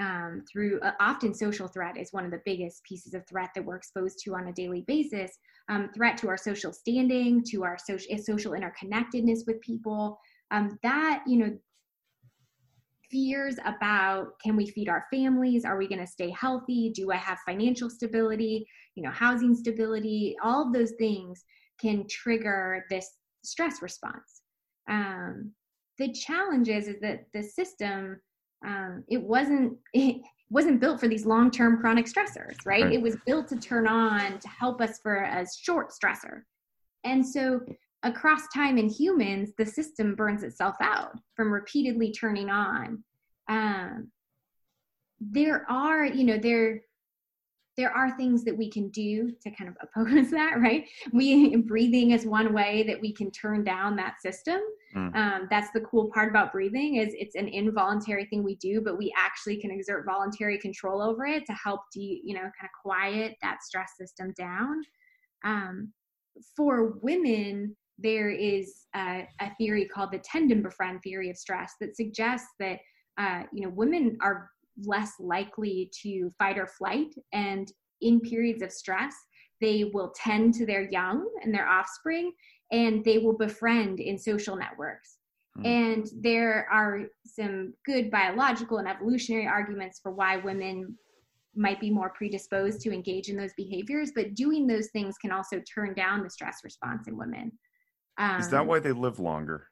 um, 0.00 0.42
through 0.50 0.80
uh, 0.80 0.92
often 0.98 1.34
social 1.34 1.68
threat 1.68 1.96
is 1.96 2.12
one 2.12 2.24
of 2.24 2.30
the 2.30 2.40
biggest 2.44 2.82
pieces 2.84 3.14
of 3.14 3.26
threat 3.26 3.50
that 3.54 3.64
we're 3.64 3.76
exposed 3.76 4.18
to 4.24 4.34
on 4.34 4.48
a 4.48 4.52
daily 4.52 4.82
basis. 4.86 5.38
Um, 5.68 5.90
threat 5.94 6.16
to 6.18 6.28
our 6.28 6.36
social 6.36 6.72
standing, 6.72 7.44
to 7.50 7.62
our 7.64 7.78
social 7.78 8.18
social 8.18 8.52
interconnectedness 8.52 9.46
with 9.46 9.60
people. 9.60 10.18
Um, 10.50 10.78
that 10.82 11.22
you 11.26 11.38
know, 11.38 11.58
fears 13.10 13.56
about 13.66 14.38
can 14.42 14.56
we 14.56 14.66
feed 14.66 14.88
our 14.88 15.06
families? 15.12 15.64
Are 15.64 15.76
we 15.76 15.86
going 15.86 16.00
to 16.00 16.06
stay 16.06 16.30
healthy? 16.30 16.90
Do 16.94 17.12
I 17.12 17.16
have 17.16 17.38
financial 17.46 17.90
stability? 17.90 18.66
You 18.94 19.02
know, 19.02 19.10
housing 19.10 19.54
stability. 19.54 20.36
All 20.42 20.66
of 20.66 20.72
those 20.72 20.92
things 20.98 21.44
can 21.80 22.06
trigger 22.08 22.84
this 22.90 23.08
stress 23.44 23.82
response. 23.82 24.42
Um, 24.88 25.52
the 25.98 26.12
challenge 26.12 26.68
is, 26.68 26.88
is 26.88 27.00
that 27.00 27.26
the 27.34 27.42
system 27.42 28.20
um, 28.66 29.04
it 29.08 29.22
wasn't 29.22 29.76
it 29.94 30.22
wasn't 30.50 30.80
built 30.80 30.98
for 30.98 31.08
these 31.08 31.24
long-term 31.24 31.78
chronic 31.80 32.06
stressors 32.06 32.56
right? 32.64 32.82
right. 32.82 32.92
It 32.92 33.00
was 33.00 33.16
built 33.24 33.48
to 33.48 33.56
turn 33.56 33.86
on 33.86 34.38
to 34.38 34.48
help 34.48 34.80
us 34.80 34.98
for 35.00 35.16
a 35.16 35.46
short 35.62 35.92
stressor. 35.92 36.42
And 37.04 37.26
so 37.26 37.60
across 38.02 38.48
time 38.52 38.78
in 38.78 38.88
humans 38.88 39.50
the 39.58 39.66
system 39.66 40.14
burns 40.14 40.42
itself 40.42 40.76
out 40.80 41.12
from 41.34 41.52
repeatedly 41.52 42.12
turning 42.12 42.50
on. 42.50 43.02
Um, 43.48 44.10
there 45.20 45.70
are 45.70 46.06
you 46.06 46.24
know 46.24 46.38
there 46.38 46.80
there 47.76 47.92
are 47.92 48.16
things 48.16 48.44
that 48.44 48.56
we 48.56 48.68
can 48.68 48.88
do 48.88 49.32
to 49.42 49.50
kind 49.50 49.68
of 49.70 49.76
oppose 49.80 50.30
that, 50.30 50.60
right? 50.60 50.86
We 51.12 51.56
breathing 51.56 52.10
is 52.10 52.26
one 52.26 52.52
way 52.52 52.82
that 52.84 53.00
we 53.00 53.12
can 53.12 53.30
turn 53.30 53.64
down 53.64 53.96
that 53.96 54.20
system. 54.20 54.60
Mm. 54.94 55.14
Um, 55.14 55.48
that's 55.50 55.70
the 55.72 55.80
cool 55.82 56.10
part 56.12 56.28
about 56.28 56.52
breathing 56.52 56.96
is 56.96 57.14
it's 57.16 57.36
an 57.36 57.48
involuntary 57.48 58.26
thing 58.26 58.42
we 58.42 58.56
do, 58.56 58.80
but 58.80 58.98
we 58.98 59.12
actually 59.16 59.56
can 59.56 59.70
exert 59.70 60.04
voluntary 60.04 60.58
control 60.58 61.00
over 61.00 61.26
it 61.26 61.46
to 61.46 61.52
help 61.52 61.82
de- 61.92 62.22
you 62.24 62.34
know 62.34 62.40
kind 62.40 62.64
of 62.64 62.70
quiet 62.82 63.36
that 63.42 63.62
stress 63.62 63.92
system 63.96 64.32
down. 64.36 64.82
Um, 65.44 65.92
for 66.56 66.98
women, 67.02 67.76
there 67.98 68.30
is 68.30 68.86
a, 68.96 69.28
a, 69.40 69.50
theory 69.58 69.84
called 69.84 70.10
the 70.10 70.18
tend-and-befriend 70.18 71.02
theory 71.02 71.28
of 71.30 71.36
stress 71.36 71.74
that 71.80 71.96
suggests 71.96 72.48
that 72.58 72.78
uh, 73.18 73.42
you 73.52 73.62
know 73.62 73.70
women 73.70 74.18
are 74.20 74.50
less 74.84 75.12
likely 75.18 75.90
to 76.02 76.32
fight 76.38 76.58
or 76.58 76.66
flight. 76.66 77.14
And 77.32 77.70
in 78.00 78.20
periods 78.20 78.62
of 78.62 78.72
stress, 78.72 79.14
they 79.60 79.90
will 79.92 80.12
tend 80.16 80.54
to 80.54 80.66
their 80.66 80.90
young 80.90 81.28
and 81.42 81.54
their 81.54 81.68
offspring, 81.68 82.32
and 82.72 83.04
they 83.04 83.18
will 83.18 83.36
befriend 83.36 84.00
in 84.00 84.18
social 84.18 84.56
networks. 84.56 85.18
Mm. 85.58 85.66
And 85.66 86.06
there 86.20 86.66
are 86.70 87.02
some 87.26 87.74
good 87.84 88.10
biological 88.10 88.78
and 88.78 88.88
evolutionary 88.88 89.46
arguments 89.46 90.00
for 90.02 90.12
why 90.12 90.38
women 90.38 90.96
might 91.54 91.80
be 91.80 91.90
more 91.90 92.10
predisposed 92.10 92.80
to 92.80 92.92
engage 92.92 93.28
in 93.28 93.36
those 93.36 93.52
behaviors, 93.56 94.12
but 94.14 94.34
doing 94.34 94.66
those 94.66 94.88
things 94.92 95.16
can 95.18 95.32
also 95.32 95.60
turn 95.72 95.94
down 95.94 96.22
the 96.22 96.30
stress 96.30 96.58
response 96.62 97.08
in 97.08 97.16
women. 97.16 97.52
Um, 98.18 98.40
Is 98.40 98.48
that 98.50 98.62
um, 98.62 98.66
why 98.68 98.78
they 98.78 98.92
live 98.92 99.18
longer? 99.18 99.66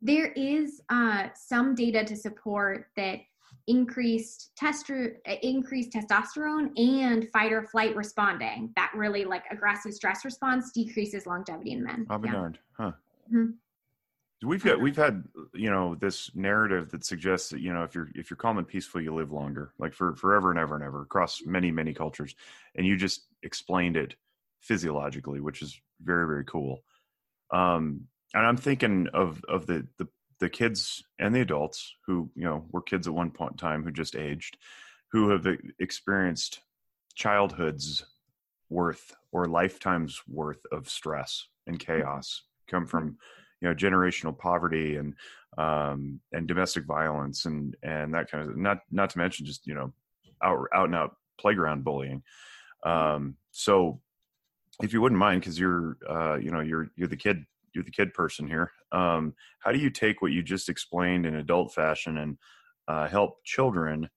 There 0.00 0.32
is 0.32 0.80
uh, 0.90 1.28
some 1.34 1.74
data 1.74 2.04
to 2.04 2.16
support 2.16 2.86
that 2.96 3.18
increased 3.66 4.50
tester 4.56 5.18
increased 5.42 5.92
testosterone 5.92 6.70
and 6.78 7.28
fight 7.30 7.52
or 7.52 7.62
flight 7.62 7.94
responding. 7.96 8.72
That 8.76 8.92
really 8.94 9.24
like 9.24 9.44
aggressive 9.50 9.94
stress 9.94 10.24
response 10.24 10.72
decreases 10.72 11.26
longevity 11.26 11.72
in 11.72 11.82
men. 11.82 12.06
I'll 12.10 12.18
be 12.18 12.28
yeah. 12.28 12.34
darned 12.34 12.58
huh. 12.76 12.92
Mm-hmm. 13.32 14.48
we've 14.48 14.62
got 14.62 14.80
we've 14.80 14.96
had 14.96 15.24
you 15.54 15.70
know 15.70 15.94
this 15.94 16.30
narrative 16.34 16.90
that 16.90 17.04
suggests 17.04 17.48
that 17.50 17.60
you 17.60 17.72
know 17.72 17.84
if 17.84 17.94
you're 17.94 18.10
if 18.14 18.30
you're 18.30 18.36
calm 18.36 18.58
and 18.58 18.68
peaceful 18.68 19.00
you 19.00 19.14
live 19.14 19.32
longer 19.32 19.72
like 19.78 19.94
for 19.94 20.14
forever 20.16 20.50
and 20.50 20.58
ever 20.58 20.74
and 20.74 20.84
ever 20.84 21.02
across 21.02 21.42
many 21.44 21.70
many 21.70 21.94
cultures. 21.94 22.34
And 22.74 22.86
you 22.86 22.96
just 22.96 23.26
explained 23.42 23.96
it 23.96 24.16
physiologically 24.60 25.40
which 25.40 25.62
is 25.62 25.80
very 26.02 26.26
very 26.26 26.44
cool. 26.44 26.82
Um 27.50 28.08
and 28.34 28.44
i'm 28.44 28.56
thinking 28.56 29.08
of 29.14 29.42
of 29.48 29.66
the 29.66 29.86
the 29.98 30.08
the 30.44 30.50
kids 30.50 31.02
and 31.18 31.34
the 31.34 31.40
adults 31.40 31.94
who 32.06 32.30
you 32.36 32.44
know 32.44 32.66
were 32.70 32.82
kids 32.82 33.08
at 33.08 33.14
one 33.14 33.30
point 33.30 33.52
in 33.52 33.56
time 33.56 33.82
who 33.82 33.90
just 33.90 34.14
aged 34.14 34.58
who 35.10 35.30
have 35.30 35.46
experienced 35.78 36.60
childhood's 37.14 38.04
worth 38.68 39.16
or 39.32 39.46
lifetimes 39.46 40.20
worth 40.28 40.60
of 40.70 40.86
stress 40.86 41.46
and 41.66 41.78
mm-hmm. 41.78 41.92
chaos 41.92 42.42
come 42.68 42.84
from 42.84 43.16
you 43.62 43.68
know 43.68 43.74
generational 43.74 44.36
poverty 44.36 44.96
and 44.96 45.14
um 45.56 46.20
and 46.34 46.46
domestic 46.46 46.84
violence 46.84 47.46
and 47.46 47.74
and 47.82 48.12
that 48.12 48.30
kind 48.30 48.46
of 48.46 48.54
not 48.54 48.80
not 48.90 49.08
to 49.08 49.16
mention 49.16 49.46
just 49.46 49.66
you 49.66 49.72
know 49.72 49.94
out 50.42 50.58
out 50.74 50.84
and 50.84 50.94
out 50.94 51.16
playground 51.40 51.84
bullying 51.84 52.22
mm-hmm. 52.84 53.14
um 53.16 53.36
so 53.50 53.98
if 54.82 54.92
you 54.92 55.00
wouldn't 55.00 55.18
mind 55.18 55.40
because 55.40 55.58
you're 55.58 55.96
uh 56.06 56.34
you 56.34 56.50
know 56.50 56.60
you're 56.60 56.90
you're 56.96 57.08
the 57.08 57.16
kid 57.16 57.46
you're 57.74 57.84
the 57.84 57.90
kid 57.90 58.14
person 58.14 58.46
here. 58.46 58.72
Um, 58.92 59.34
how 59.60 59.72
do 59.72 59.78
you 59.78 59.90
take 59.90 60.22
what 60.22 60.32
you 60.32 60.42
just 60.42 60.68
explained 60.68 61.26
in 61.26 61.36
adult 61.36 61.74
fashion 61.74 62.18
and 62.18 62.38
uh, 62.88 63.08
help 63.08 63.44
children, 63.44 64.08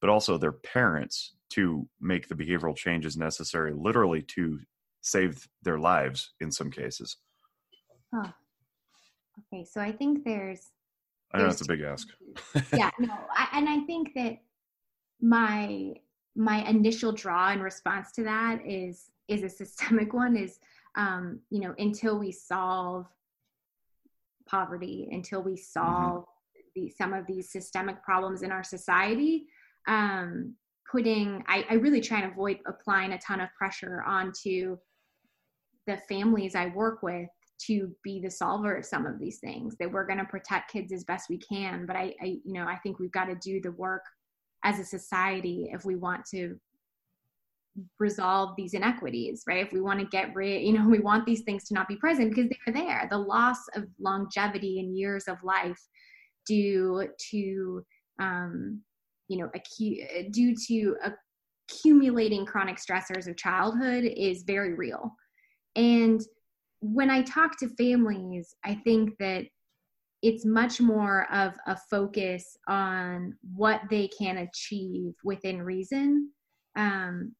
but 0.00 0.10
also 0.10 0.38
their 0.38 0.52
parents 0.52 1.34
to 1.50 1.86
make 2.00 2.28
the 2.28 2.34
behavioral 2.34 2.76
changes 2.76 3.16
necessary, 3.16 3.72
literally 3.74 4.22
to 4.22 4.58
save 5.02 5.46
their 5.62 5.78
lives 5.78 6.32
in 6.40 6.50
some 6.50 6.70
cases? 6.70 7.16
Oh, 8.14 8.32
okay. 9.52 9.64
So 9.64 9.80
I 9.80 9.92
think 9.92 10.24
there's. 10.24 10.70
I 11.34 11.38
know 11.38 11.46
it's 11.46 11.62
a 11.62 11.66
big 11.66 11.80
ask. 11.80 12.08
yeah, 12.74 12.90
no, 12.98 13.14
I, 13.34 13.48
and 13.54 13.68
I 13.68 13.80
think 13.80 14.12
that 14.14 14.38
my 15.20 15.94
my 16.34 16.68
initial 16.68 17.12
draw 17.12 17.52
in 17.52 17.60
response 17.60 18.12
to 18.12 18.24
that 18.24 18.60
is 18.66 19.10
is 19.28 19.42
a 19.42 19.48
systemic 19.48 20.12
one. 20.14 20.36
Is 20.36 20.58
um, 20.96 21.40
you 21.50 21.60
know, 21.60 21.74
until 21.78 22.18
we 22.18 22.32
solve 22.32 23.06
poverty, 24.48 25.08
until 25.10 25.42
we 25.42 25.52
mm-hmm. 25.52 25.80
solve 25.80 26.22
mm-hmm. 26.22 26.84
the, 26.84 26.88
some 26.90 27.12
of 27.12 27.26
these 27.26 27.50
systemic 27.50 28.02
problems 28.02 28.42
in 28.42 28.52
our 28.52 28.64
society, 28.64 29.46
um, 29.88 30.54
putting, 30.90 31.42
I, 31.48 31.64
I 31.70 31.74
really 31.74 32.00
try 32.00 32.20
and 32.20 32.32
avoid 32.32 32.58
applying 32.66 33.12
a 33.12 33.18
ton 33.18 33.40
of 33.40 33.48
pressure 33.56 34.02
onto 34.06 34.76
the 35.86 35.98
families 36.08 36.54
I 36.54 36.66
work 36.66 37.02
with 37.02 37.28
to 37.66 37.94
be 38.02 38.20
the 38.20 38.30
solver 38.30 38.74
of 38.76 38.84
some 38.84 39.06
of 39.06 39.18
these 39.18 39.38
things 39.38 39.76
that 39.78 39.90
we're 39.90 40.06
going 40.06 40.18
to 40.18 40.24
protect 40.24 40.72
kids 40.72 40.92
as 40.92 41.04
best 41.04 41.28
we 41.30 41.38
can 41.38 41.86
but 41.86 41.96
I, 41.96 42.14
I 42.20 42.38
you 42.44 42.52
know 42.52 42.66
i 42.66 42.76
think 42.76 42.98
we've 42.98 43.12
got 43.12 43.26
to 43.26 43.36
do 43.36 43.60
the 43.60 43.72
work 43.72 44.02
as 44.64 44.78
a 44.78 44.84
society 44.84 45.70
if 45.72 45.84
we 45.84 45.96
want 45.96 46.24
to 46.30 46.58
resolve 47.98 48.54
these 48.56 48.74
inequities, 48.74 49.44
right? 49.46 49.64
If 49.64 49.72
we 49.72 49.80
want 49.80 50.00
to 50.00 50.06
get 50.06 50.34
rid, 50.34 50.62
you 50.62 50.72
know, 50.72 50.88
we 50.88 51.00
want 51.00 51.26
these 51.26 51.42
things 51.42 51.64
to 51.64 51.74
not 51.74 51.88
be 51.88 51.96
present 51.96 52.30
because 52.30 52.50
they're 52.50 52.74
there. 52.74 53.06
The 53.10 53.18
loss 53.18 53.58
of 53.74 53.84
longevity 54.00 54.80
and 54.80 54.96
years 54.96 55.28
of 55.28 55.42
life 55.42 55.80
due 56.46 57.06
to, 57.30 57.84
um, 58.20 58.80
you 59.28 59.38
know, 59.38 59.50
acu- 59.56 60.32
due 60.32 60.54
to 60.68 60.96
accumulating 61.70 62.44
chronic 62.44 62.76
stressors 62.76 63.28
of 63.28 63.36
childhood 63.36 64.04
is 64.04 64.42
very 64.42 64.74
real. 64.74 65.14
And 65.76 66.20
when 66.80 67.10
I 67.10 67.22
talk 67.22 67.58
to 67.58 67.68
families, 67.76 68.54
I 68.64 68.74
think 68.74 69.16
that 69.18 69.44
it's 70.22 70.44
much 70.44 70.80
more 70.80 71.32
of 71.32 71.54
a 71.66 71.76
focus 71.90 72.56
on 72.68 73.34
what 73.54 73.80
they 73.90 74.08
can 74.08 74.38
achieve 74.38 75.14
within 75.24 75.62
reason 75.62 76.30
um, 76.76 77.34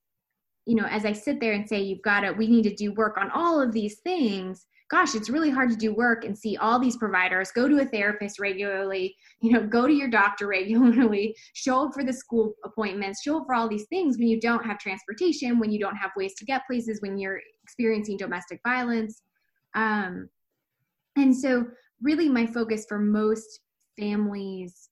you 0.67 0.75
know 0.75 0.87
as 0.87 1.05
i 1.05 1.13
sit 1.13 1.41
there 1.41 1.53
and 1.53 1.69
say 1.69 1.81
you've 1.81 2.03
got 2.03 2.21
to 2.21 2.33
we 2.33 2.47
need 2.47 2.63
to 2.63 2.75
do 2.75 2.93
work 2.93 3.17
on 3.19 3.31
all 3.31 3.61
of 3.61 3.73
these 3.73 3.99
things 4.01 4.67
gosh 4.91 5.15
it's 5.15 5.31
really 5.31 5.51
hard 5.51 5.71
to 5.71 5.77
do 5.77 5.95
work 5.95 6.25
and 6.25 6.37
see 6.37 6.57
all 6.59 6.79
these 6.79 6.97
providers 6.97 7.51
go 7.55 7.67
to 7.67 7.81
a 7.81 7.85
therapist 7.87 8.39
regularly 8.39 9.17
you 9.41 9.51
know 9.51 9.67
go 9.67 9.87
to 9.87 9.93
your 9.93 10.09
doctor 10.09 10.47
regularly 10.49 11.35
show 11.55 11.87
up 11.87 11.95
for 11.95 12.05
the 12.05 12.13
school 12.13 12.55
appointments 12.65 13.23
show 13.23 13.39
up 13.39 13.45
for 13.47 13.55
all 13.55 13.69
these 13.69 13.87
things 13.87 14.19
when 14.19 14.29
you 14.29 14.41
don't 14.41 14.65
have 14.65 14.79
transportation 14.79 15.59
when 15.59 15.71
you 15.71 15.79
don't 15.79 15.97
have 15.97 16.11
ways 16.17 16.35
to 16.35 16.45
get 16.45 16.67
places 16.67 17.01
when 17.01 17.19
you're 17.19 17.41
experiencing 17.63 18.17
domestic 18.17 18.61
violence. 18.67 19.23
Um, 19.75 20.29
and 21.17 21.37
so 21.37 21.67
really 22.03 22.29
my 22.29 22.47
focus 22.47 22.85
for 22.89 22.99
most 22.99 23.61
families 23.99 24.89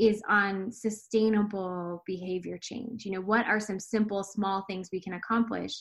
is 0.00 0.22
on 0.28 0.72
sustainable 0.72 2.02
behavior 2.06 2.58
change. 2.60 3.04
You 3.04 3.12
know 3.12 3.20
what 3.20 3.46
are 3.46 3.60
some 3.60 3.78
simple 3.78 4.22
small 4.24 4.64
things 4.68 4.88
we 4.92 5.00
can 5.00 5.14
accomplish? 5.14 5.72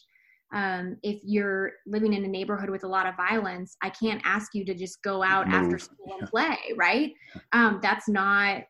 Um, 0.51 0.97
if 1.03 1.19
you're 1.23 1.73
living 1.85 2.13
in 2.13 2.25
a 2.25 2.27
neighborhood 2.27 2.71
with 2.71 2.83
a 2.83 2.87
lot 2.87 3.05
of 3.05 3.15
violence 3.15 3.77
i 3.83 3.89
can't 3.91 4.19
ask 4.25 4.55
you 4.55 4.65
to 4.65 4.73
just 4.73 4.99
go 5.03 5.21
out 5.21 5.45
Move. 5.45 5.53
after 5.53 5.77
school 5.77 6.15
and 6.19 6.27
play 6.27 6.57
right? 6.75 7.13
Um, 7.51 7.79
that's 7.83 8.09
not 8.09 8.63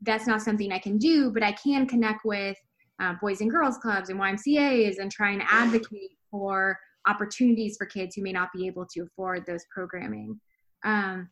that's 0.00 0.26
not 0.26 0.40
something 0.40 0.72
i 0.72 0.78
can 0.78 0.96
do 0.96 1.30
but 1.30 1.42
i 1.42 1.52
can 1.52 1.86
connect 1.86 2.24
with 2.24 2.56
uh, 2.98 3.12
boys 3.20 3.42
and 3.42 3.50
girls 3.50 3.76
clubs 3.76 4.08
and 4.08 4.18
ymcas 4.18 4.94
and 4.98 5.12
try 5.12 5.32
and 5.32 5.42
advocate 5.50 6.12
for 6.30 6.78
opportunities 7.06 7.76
for 7.76 7.86
kids 7.86 8.14
who 8.14 8.22
may 8.22 8.32
not 8.32 8.50
be 8.54 8.66
able 8.66 8.86
to 8.86 9.00
afford 9.00 9.44
those 9.46 9.64
programming. 9.72 10.38
Um, 10.84 11.28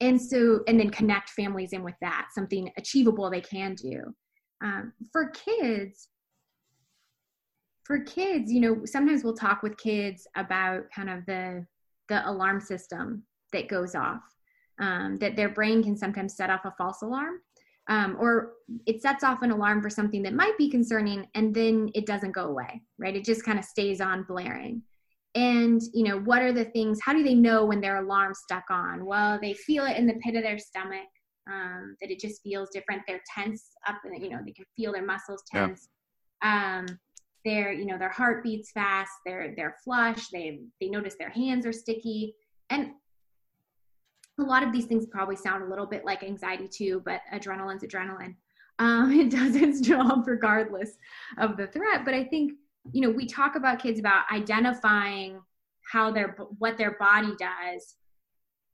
and 0.00 0.20
so 0.20 0.60
and 0.66 0.78
then 0.78 0.90
connect 0.90 1.30
families 1.30 1.72
in 1.72 1.82
with 1.82 1.94
that 2.00 2.28
something 2.34 2.70
achievable 2.76 3.30
they 3.30 3.40
can 3.40 3.74
do. 3.74 4.02
Um, 4.62 4.92
for 5.12 5.30
kids 5.30 6.08
for 7.84 8.00
kids 8.00 8.50
you 8.50 8.60
know 8.60 8.84
sometimes 8.84 9.24
we'll 9.24 9.36
talk 9.36 9.62
with 9.62 9.76
kids 9.76 10.26
about 10.36 10.84
kind 10.94 11.10
of 11.10 11.26
the 11.26 11.66
the 12.08 12.28
alarm 12.28 12.60
system 12.60 13.24
that 13.52 13.68
goes 13.68 13.94
off 13.94 14.22
um, 14.80 15.16
that 15.18 15.36
their 15.36 15.50
brain 15.50 15.82
can 15.82 15.96
sometimes 15.96 16.36
set 16.36 16.50
off 16.50 16.64
a 16.64 16.74
false 16.78 17.02
alarm 17.02 17.40
um, 17.88 18.16
or 18.18 18.52
it 18.86 19.02
sets 19.02 19.22
off 19.22 19.42
an 19.42 19.50
alarm 19.50 19.82
for 19.82 19.90
something 19.90 20.22
that 20.22 20.32
might 20.32 20.56
be 20.56 20.70
concerning 20.70 21.26
and 21.34 21.54
then 21.54 21.90
it 21.94 22.06
doesn't 22.06 22.32
go 22.32 22.46
away 22.46 22.80
right? 22.98 23.16
It 23.16 23.24
just 23.24 23.44
kind 23.44 23.58
of 23.58 23.64
stays 23.64 24.00
on 24.00 24.24
blaring 24.24 24.82
and 25.34 25.80
you 25.92 26.04
know 26.04 26.20
what 26.20 26.42
are 26.42 26.52
the 26.52 26.66
things 26.66 27.00
how 27.02 27.12
do 27.12 27.24
they 27.24 27.34
know 27.34 27.64
when 27.64 27.80
their 27.80 27.96
alarm's 27.96 28.40
stuck 28.40 28.64
on? 28.70 29.04
Well 29.04 29.38
they 29.40 29.54
feel 29.54 29.84
it 29.84 29.96
in 29.96 30.06
the 30.06 30.14
pit 30.14 30.36
of 30.36 30.42
their 30.42 30.58
stomach 30.58 31.08
um, 31.50 31.96
that 32.00 32.10
it 32.10 32.20
just 32.20 32.42
feels 32.42 32.70
different. 32.70 33.02
They're 33.06 33.20
tense 33.34 33.70
up 33.86 33.96
and 34.04 34.22
you 34.22 34.30
know 34.30 34.40
they 34.44 34.52
can 34.52 34.64
feel 34.76 34.92
their 34.92 35.04
muscles 35.04 35.42
tense. 35.50 35.88
Yeah. 36.42 36.78
um, 36.78 36.98
their 37.44 37.72
you 37.72 37.84
know 37.84 37.98
their 37.98 38.10
heart 38.10 38.42
beats 38.42 38.70
fast. 38.70 39.12
They're 39.26 39.54
they're 39.56 39.76
flush. 39.84 40.28
They 40.28 40.60
they 40.80 40.88
notice 40.88 41.16
their 41.18 41.30
hands 41.30 41.66
are 41.66 41.72
sticky. 41.72 42.34
And 42.70 42.92
a 44.40 44.42
lot 44.42 44.62
of 44.62 44.72
these 44.72 44.86
things 44.86 45.06
probably 45.06 45.36
sound 45.36 45.62
a 45.62 45.68
little 45.68 45.86
bit 45.86 46.04
like 46.04 46.24
anxiety 46.24 46.68
too 46.68 47.02
but 47.04 47.20
adrenaline's 47.32 47.82
adrenaline. 47.82 48.34
Um, 48.78 49.12
it 49.20 49.30
does 49.30 49.56
its 49.56 49.80
job 49.80 50.26
regardless 50.26 50.96
of 51.38 51.56
the 51.56 51.66
threat. 51.66 52.04
But 52.04 52.14
i 52.14 52.24
think 52.24 52.52
you 52.92 53.00
know 53.00 53.10
we 53.10 53.26
talk 53.26 53.56
about 53.56 53.80
kids 53.80 53.98
about 53.98 54.24
identifying 54.32 55.40
how 55.90 56.10
their 56.10 56.36
what 56.58 56.76
their 56.76 56.96
body 56.98 57.32
does 57.38 57.96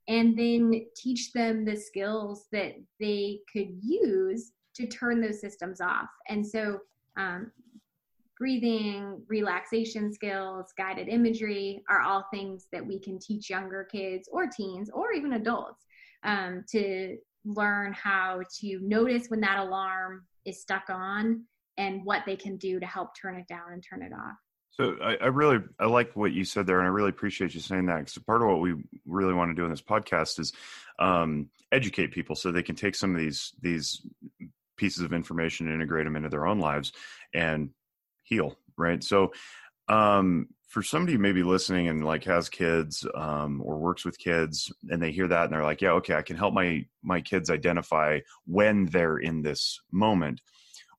and 0.08 0.36
then 0.36 0.86
teach 0.96 1.32
them 1.32 1.64
the 1.64 1.76
skills 1.76 2.46
that 2.50 2.74
they 2.98 3.38
could 3.52 3.68
use 3.80 4.52
to 4.74 4.86
turn 4.86 5.20
those 5.20 5.40
systems 5.40 5.80
off. 5.80 6.08
And 6.28 6.46
so 6.46 6.80
um, 7.16 7.52
breathing 8.36 9.22
relaxation 9.28 10.12
skills 10.12 10.72
guided 10.76 11.08
imagery 11.08 11.84
are 11.88 12.00
all 12.00 12.24
things 12.32 12.66
that 12.72 12.84
we 12.84 12.98
can 12.98 13.18
teach 13.18 13.50
younger 13.50 13.84
kids 13.84 14.28
or 14.32 14.48
teens 14.48 14.90
or 14.92 15.12
even 15.12 15.34
adults 15.34 15.84
um, 16.24 16.64
to 16.70 17.16
learn 17.44 17.92
how 17.92 18.40
to 18.60 18.80
notice 18.82 19.28
when 19.28 19.40
that 19.40 19.58
alarm 19.58 20.24
is 20.44 20.60
stuck 20.60 20.90
on 20.90 21.44
and 21.78 22.04
what 22.04 22.22
they 22.26 22.36
can 22.36 22.56
do 22.56 22.80
to 22.80 22.86
help 22.86 23.10
turn 23.20 23.36
it 23.36 23.46
down 23.46 23.72
and 23.72 23.82
turn 23.82 24.02
it 24.02 24.12
off. 24.12 24.36
So 24.72 24.96
I, 25.02 25.16
I 25.16 25.26
really 25.26 25.58
I 25.78 25.86
like 25.86 26.14
what 26.14 26.32
you 26.32 26.44
said 26.44 26.66
there, 26.66 26.78
and 26.78 26.86
I 26.86 26.90
really 26.90 27.10
appreciate 27.10 27.54
you 27.54 27.60
saying 27.60 27.86
that. 27.86 27.98
Because 27.98 28.18
part 28.18 28.42
of 28.42 28.48
what 28.48 28.60
we 28.60 28.74
really 29.04 29.34
want 29.34 29.50
to 29.50 29.54
do 29.54 29.64
in 29.64 29.70
this 29.70 29.82
podcast 29.82 30.38
is 30.38 30.52
um, 30.98 31.48
educate 31.72 32.12
people 32.12 32.36
so 32.36 32.52
they 32.52 32.62
can 32.62 32.76
take 32.76 32.94
some 32.94 33.14
of 33.14 33.20
these 33.20 33.52
these 33.60 34.06
pieces 34.76 35.02
of 35.02 35.12
information 35.12 35.66
and 35.66 35.74
integrate 35.74 36.06
them 36.06 36.16
into 36.16 36.28
their 36.28 36.46
own 36.46 36.60
lives 36.60 36.92
and 37.34 37.70
heal. 38.22 38.56
Right. 38.78 39.02
So 39.02 39.32
um, 39.88 40.46
for 40.70 40.84
somebody 40.84 41.18
maybe 41.18 41.42
listening 41.42 41.88
and 41.88 42.04
like 42.04 42.24
has 42.24 42.48
kids 42.48 43.04
um, 43.16 43.60
or 43.64 43.76
works 43.76 44.04
with 44.04 44.16
kids 44.18 44.72
and 44.88 45.02
they 45.02 45.10
hear 45.10 45.26
that 45.26 45.44
and 45.44 45.52
they're 45.52 45.64
like 45.64 45.82
yeah 45.82 45.90
okay 45.90 46.14
i 46.14 46.22
can 46.22 46.36
help 46.36 46.54
my 46.54 46.84
my 47.02 47.20
kids 47.20 47.50
identify 47.50 48.20
when 48.46 48.86
they're 48.86 49.18
in 49.18 49.42
this 49.42 49.80
moment 49.90 50.40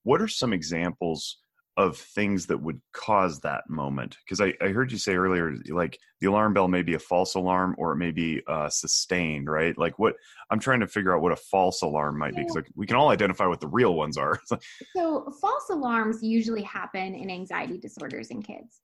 what 0.04 0.20
are 0.20 0.28
some 0.28 0.52
examples 0.52 1.38
of 1.78 1.96
things 1.96 2.46
that 2.46 2.58
would 2.58 2.80
cause 2.92 3.40
that 3.40 3.62
moment? 3.68 4.16
Because 4.24 4.40
I, 4.40 4.52
I, 4.60 4.68
heard 4.68 4.92
you 4.92 4.98
say 4.98 5.14
earlier, 5.14 5.54
like 5.70 5.98
the 6.20 6.28
alarm 6.28 6.52
bell 6.52 6.68
may 6.68 6.82
be 6.82 6.94
a 6.94 6.98
false 6.98 7.34
alarm 7.34 7.74
or 7.78 7.92
it 7.92 7.96
may 7.96 8.10
be 8.10 8.42
uh, 8.46 8.68
sustained, 8.68 9.48
right? 9.48 9.76
Like 9.78 9.98
what 9.98 10.14
I'm 10.50 10.58
trying 10.58 10.80
to 10.80 10.86
figure 10.86 11.16
out 11.16 11.22
what 11.22 11.32
a 11.32 11.36
false 11.36 11.80
alarm 11.82 12.18
might 12.18 12.34
be 12.34 12.42
because 12.42 12.56
like, 12.56 12.68
we 12.76 12.86
can 12.86 12.96
all 12.96 13.08
identify 13.08 13.46
what 13.46 13.60
the 13.60 13.68
real 13.68 13.94
ones 13.94 14.18
are. 14.18 14.38
so 14.96 15.32
false 15.40 15.70
alarms 15.70 16.22
usually 16.22 16.62
happen 16.62 17.14
in 17.14 17.30
anxiety 17.30 17.78
disorders 17.78 18.28
in 18.28 18.42
kids. 18.42 18.80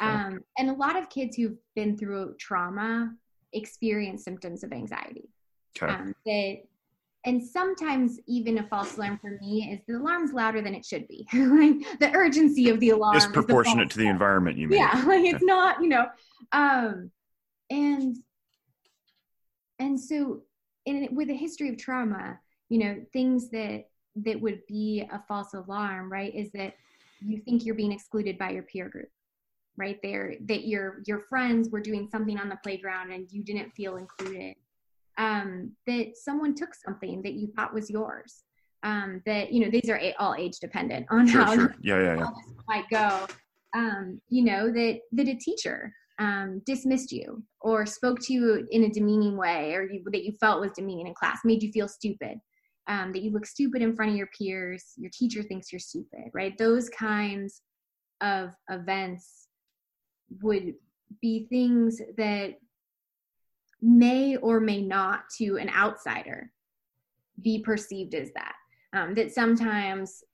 Um, 0.00 0.44
and 0.56 0.70
a 0.70 0.74
lot 0.74 0.96
of 0.96 1.10
kids 1.10 1.34
who've 1.34 1.58
been 1.74 1.96
through 1.96 2.36
trauma 2.38 3.12
experience 3.52 4.22
symptoms 4.22 4.62
of 4.62 4.72
anxiety. 4.72 5.28
Okay. 5.76 5.92
Um, 5.92 6.14
that 6.24 6.58
and 7.28 7.46
sometimes 7.46 8.18
even 8.26 8.56
a 8.56 8.62
false 8.68 8.96
alarm 8.96 9.18
for 9.18 9.38
me 9.42 9.70
is 9.70 9.80
the 9.86 9.98
alarm's 9.98 10.32
louder 10.32 10.62
than 10.62 10.74
it 10.74 10.82
should 10.82 11.06
be. 11.08 11.26
like 11.34 12.00
the 12.00 12.10
urgency 12.14 12.70
of 12.70 12.80
the 12.80 12.90
alarm 12.90 13.16
is 13.16 13.26
proportionate 13.26 13.90
to 13.90 13.98
the 13.98 14.06
environment. 14.06 14.56
You 14.56 14.68
mean? 14.68 14.78
Yeah, 14.78 15.04
like 15.06 15.24
it's 15.26 15.44
not, 15.44 15.82
you 15.82 15.90
know, 15.90 16.06
um, 16.52 17.10
and 17.68 18.16
and 19.78 20.00
so 20.00 20.40
in 20.86 21.08
with 21.12 21.28
a 21.28 21.34
history 21.34 21.68
of 21.68 21.76
trauma, 21.76 22.38
you 22.70 22.78
know, 22.78 22.96
things 23.12 23.50
that 23.50 23.84
that 24.16 24.40
would 24.40 24.62
be 24.66 25.06
a 25.12 25.22
false 25.28 25.52
alarm, 25.52 26.10
right, 26.10 26.34
is 26.34 26.50
that 26.52 26.74
you 27.20 27.42
think 27.42 27.66
you're 27.66 27.74
being 27.74 27.92
excluded 27.92 28.38
by 28.38 28.50
your 28.50 28.62
peer 28.62 28.88
group 28.88 29.10
right 29.76 29.98
there 30.02 30.34
that 30.46 30.66
your 30.66 31.02
your 31.06 31.20
friends 31.20 31.68
were 31.68 31.80
doing 31.80 32.08
something 32.10 32.38
on 32.38 32.48
the 32.48 32.58
playground 32.64 33.12
and 33.12 33.30
you 33.30 33.44
didn't 33.44 33.70
feel 33.74 33.96
included 33.96 34.56
um, 35.18 35.72
that 35.86 36.12
someone 36.14 36.54
took 36.54 36.74
something 36.74 37.20
that 37.22 37.34
you 37.34 37.48
thought 37.54 37.74
was 37.74 37.90
yours. 37.90 38.44
Um, 38.84 39.20
that 39.26 39.52
you 39.52 39.60
know 39.60 39.70
these 39.70 39.90
are 39.90 40.00
all 40.20 40.36
age 40.36 40.60
dependent 40.60 41.06
on 41.10 41.26
sure, 41.26 41.42
how 41.42 41.54
sure. 41.54 41.74
Yeah, 41.82 42.00
yeah, 42.00 42.16
yeah. 42.16 42.30
might 42.68 42.88
go. 42.90 43.26
Um, 43.74 44.20
you 44.28 44.44
know 44.44 44.70
that 44.70 45.00
that 45.12 45.28
a 45.28 45.34
teacher 45.34 45.92
um, 46.20 46.62
dismissed 46.64 47.10
you 47.10 47.42
or 47.60 47.86
spoke 47.86 48.20
to 48.20 48.32
you 48.32 48.66
in 48.70 48.84
a 48.84 48.88
demeaning 48.88 49.36
way, 49.36 49.74
or 49.74 49.82
you, 49.82 50.02
that 50.12 50.24
you 50.24 50.32
felt 50.40 50.60
was 50.60 50.72
demeaning 50.72 51.08
in 51.08 51.14
class, 51.14 51.40
made 51.44 51.62
you 51.62 51.72
feel 51.72 51.88
stupid. 51.88 52.38
Um, 52.86 53.12
that 53.12 53.22
you 53.22 53.32
look 53.32 53.44
stupid 53.44 53.82
in 53.82 53.94
front 53.94 54.12
of 54.12 54.16
your 54.16 54.28
peers, 54.28 54.94
your 54.96 55.10
teacher 55.12 55.42
thinks 55.42 55.70
you're 55.70 55.78
stupid, 55.78 56.30
right? 56.32 56.56
Those 56.56 56.88
kinds 56.88 57.60
of 58.22 58.50
events 58.70 59.48
would 60.40 60.72
be 61.20 61.46
things 61.50 62.00
that 62.16 62.54
may 63.80 64.36
or 64.36 64.60
may 64.60 64.80
not 64.80 65.28
to 65.38 65.56
an 65.58 65.70
outsider 65.70 66.50
be 67.40 67.60
perceived 67.60 68.14
as 68.14 68.30
that. 68.32 68.54
Um, 68.92 69.14
that 69.14 69.32
sometimes 69.32 70.24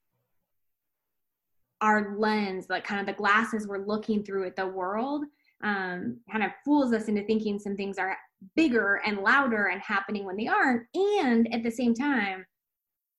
our 1.81 2.15
lens, 2.17 2.67
like 2.69 2.85
kind 2.85 3.01
of 3.01 3.05
the 3.05 3.13
glasses 3.13 3.67
we're 3.67 3.85
looking 3.85 4.23
through 4.23 4.45
at 4.47 4.55
the 4.55 4.65
world, 4.65 5.25
um, 5.63 6.17
kind 6.31 6.43
of 6.43 6.51
fools 6.63 6.93
us 6.93 7.07
into 7.07 7.23
thinking 7.23 7.59
some 7.59 7.75
things 7.75 7.97
are 7.97 8.17
bigger 8.55 9.01
and 9.05 9.19
louder 9.19 9.67
and 9.67 9.81
happening 9.81 10.25
when 10.25 10.37
they 10.37 10.47
aren't. 10.47 10.83
And 10.93 11.53
at 11.53 11.63
the 11.63 11.71
same 11.71 11.93
time, 11.93 12.45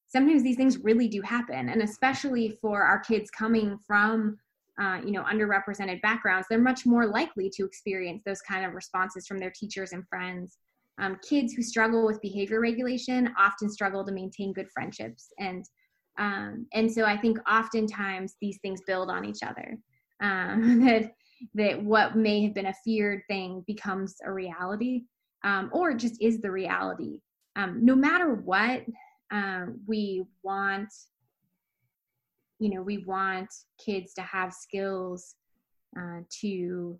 sometimes 0.07 0.43
these 0.43 0.55
things 0.55 0.79
really 0.79 1.07
do 1.07 1.21
happen. 1.21 1.69
And 1.69 1.81
especially 1.81 2.57
for 2.61 2.81
our 2.81 2.99
kids 2.99 3.29
coming 3.29 3.77
from 3.85 4.37
uh, 4.81 4.99
you 5.03 5.11
know 5.11 5.23
underrepresented 5.23 6.01
backgrounds 6.01 6.47
they're 6.49 6.59
much 6.59 6.85
more 6.85 7.07
likely 7.07 7.49
to 7.49 7.65
experience 7.65 8.21
those 8.25 8.41
kind 8.41 8.65
of 8.65 8.73
responses 8.73 9.25
from 9.27 9.39
their 9.39 9.51
teachers 9.51 9.93
and 9.93 10.07
friends. 10.07 10.57
Um, 10.99 11.19
kids 11.27 11.53
who 11.53 11.61
struggle 11.61 12.07
with 12.07 12.19
behavior 12.21 12.59
regulation 12.59 13.31
often 13.37 13.69
struggle 13.69 14.03
to 14.03 14.11
maintain 14.11 14.51
good 14.51 14.67
friendships 14.73 15.27
and 15.39 15.63
um, 16.17 16.65
and 16.73 16.91
so 16.91 17.05
i 17.05 17.15
think 17.15 17.37
oftentimes 17.47 18.35
these 18.41 18.57
things 18.63 18.81
build 18.87 19.11
on 19.11 19.23
each 19.23 19.43
other 19.43 19.77
um, 20.23 20.83
that 20.85 21.11
that 21.53 21.83
what 21.83 22.15
may 22.15 22.43
have 22.43 22.55
been 22.55 22.67
a 22.67 22.73
feared 22.83 23.21
thing 23.27 23.63
becomes 23.67 24.15
a 24.25 24.31
reality 24.31 25.03
um, 25.43 25.69
or 25.71 25.93
just 25.93 26.21
is 26.21 26.41
the 26.41 26.51
reality. 26.51 27.21
Um, 27.55 27.83
no 27.83 27.95
matter 27.95 28.33
what 28.33 28.83
uh, 29.31 29.65
we 29.87 30.25
want 30.43 30.89
you 32.59 32.73
know 32.73 32.81
we 32.81 32.99
want 32.99 33.49
kids 33.83 34.13
to 34.13 34.21
have 34.21 34.53
skills 34.53 35.35
uh, 35.97 36.19
to 36.29 36.99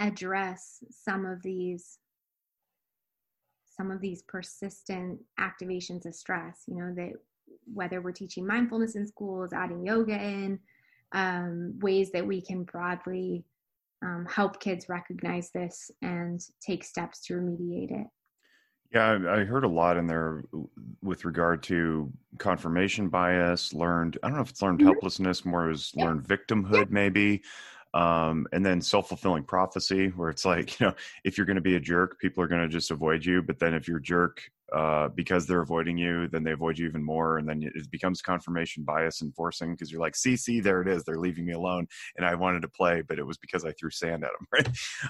address 0.00 0.82
some 0.90 1.26
of 1.26 1.42
these 1.42 1.98
some 3.76 3.90
of 3.90 4.00
these 4.00 4.22
persistent 4.22 5.18
activations 5.40 6.06
of 6.06 6.14
stress 6.14 6.62
you 6.66 6.76
know 6.76 6.92
that 6.94 7.12
whether 7.72 8.00
we're 8.00 8.12
teaching 8.12 8.46
mindfulness 8.46 8.96
in 8.96 9.06
schools 9.06 9.52
adding 9.52 9.84
yoga 9.84 10.14
in 10.14 10.58
um, 11.12 11.78
ways 11.80 12.10
that 12.10 12.26
we 12.26 12.40
can 12.40 12.64
broadly 12.64 13.44
um, 14.02 14.26
help 14.28 14.58
kids 14.60 14.88
recognize 14.88 15.50
this 15.50 15.90
and 16.00 16.40
take 16.60 16.82
steps 16.82 17.24
to 17.24 17.34
remediate 17.34 17.92
it 17.92 18.06
yeah, 18.94 19.18
I 19.28 19.44
heard 19.44 19.64
a 19.64 19.68
lot 19.68 19.96
in 19.96 20.06
there 20.06 20.44
with 21.02 21.24
regard 21.24 21.62
to 21.64 22.12
confirmation 22.38 23.08
bias, 23.08 23.72
learned, 23.72 24.18
I 24.22 24.28
don't 24.28 24.36
know 24.36 24.42
if 24.42 24.50
it's 24.50 24.62
learned 24.62 24.80
mm-hmm. 24.80 24.88
helplessness, 24.88 25.44
more 25.44 25.70
as 25.70 25.92
yeah. 25.94 26.06
learned 26.06 26.24
victimhood, 26.24 26.86
yeah. 26.86 26.90
maybe. 26.90 27.42
Um, 27.94 28.46
and 28.52 28.64
then 28.64 28.80
self 28.80 29.08
fulfilling 29.08 29.44
prophecy, 29.44 30.08
where 30.08 30.30
it's 30.30 30.44
like, 30.54 30.78
you 30.78 30.86
know, 30.86 30.94
if 31.24 31.36
you're 31.36 31.46
going 31.46 31.56
to 31.56 31.62
be 31.62 31.76
a 31.76 31.80
jerk, 31.80 32.18
people 32.20 32.42
are 32.42 32.48
going 32.48 32.62
to 32.62 32.68
just 32.68 32.90
avoid 32.90 33.24
you. 33.24 33.42
But 33.42 33.58
then 33.58 33.74
if 33.74 33.88
you're 33.88 33.98
a 33.98 34.02
jerk 34.02 34.42
uh, 34.74 35.08
because 35.08 35.46
they're 35.46 35.60
avoiding 35.60 35.98
you, 35.98 36.28
then 36.28 36.42
they 36.42 36.52
avoid 36.52 36.78
you 36.78 36.86
even 36.86 37.02
more. 37.02 37.38
And 37.38 37.48
then 37.48 37.62
it 37.62 37.90
becomes 37.90 38.22
confirmation 38.22 38.84
bias 38.84 39.20
enforcing 39.20 39.72
because 39.72 39.92
you're 39.92 40.00
like, 40.00 40.16
see, 40.16 40.36
see, 40.36 40.60
there 40.60 40.80
it 40.80 40.88
is. 40.88 41.04
They're 41.04 41.18
leaving 41.18 41.44
me 41.44 41.52
alone. 41.52 41.86
And 42.16 42.24
I 42.24 42.34
wanted 42.34 42.62
to 42.62 42.68
play, 42.68 43.02
but 43.02 43.18
it 43.18 43.26
was 43.26 43.36
because 43.36 43.64
I 43.64 43.72
threw 43.72 43.90
sand 43.90 44.24
at 44.24 44.30
them. 44.32 44.46
Right. 44.52 44.68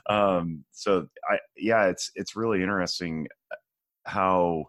Um, 0.09 0.65
so 0.71 1.09
I, 1.29 1.39
yeah, 1.57 1.87
it's, 1.87 2.11
it's 2.15 2.37
really 2.37 2.63
interesting 2.63 3.27
how 4.05 4.67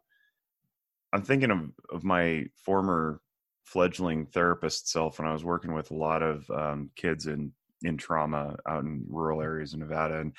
I'm 1.11 1.23
thinking 1.23 1.51
of, 1.51 1.59
of 1.91 2.03
my 2.03 2.45
former 2.65 3.21
fledgling 3.65 4.25
therapist 4.25 4.89
self 4.89 5.19
when 5.19 5.27
I 5.27 5.33
was 5.33 5.43
working 5.43 5.73
with 5.73 5.91
a 5.91 5.95
lot 5.95 6.21
of 6.21 6.49
um, 6.49 6.89
kids 6.95 7.27
in 7.27 7.53
in 7.81 7.97
trauma 7.97 8.55
out 8.67 8.83
in 8.83 9.05
rural 9.09 9.41
areas 9.41 9.73
in 9.73 9.81
Nevada 9.81 10.19
and 10.19 10.33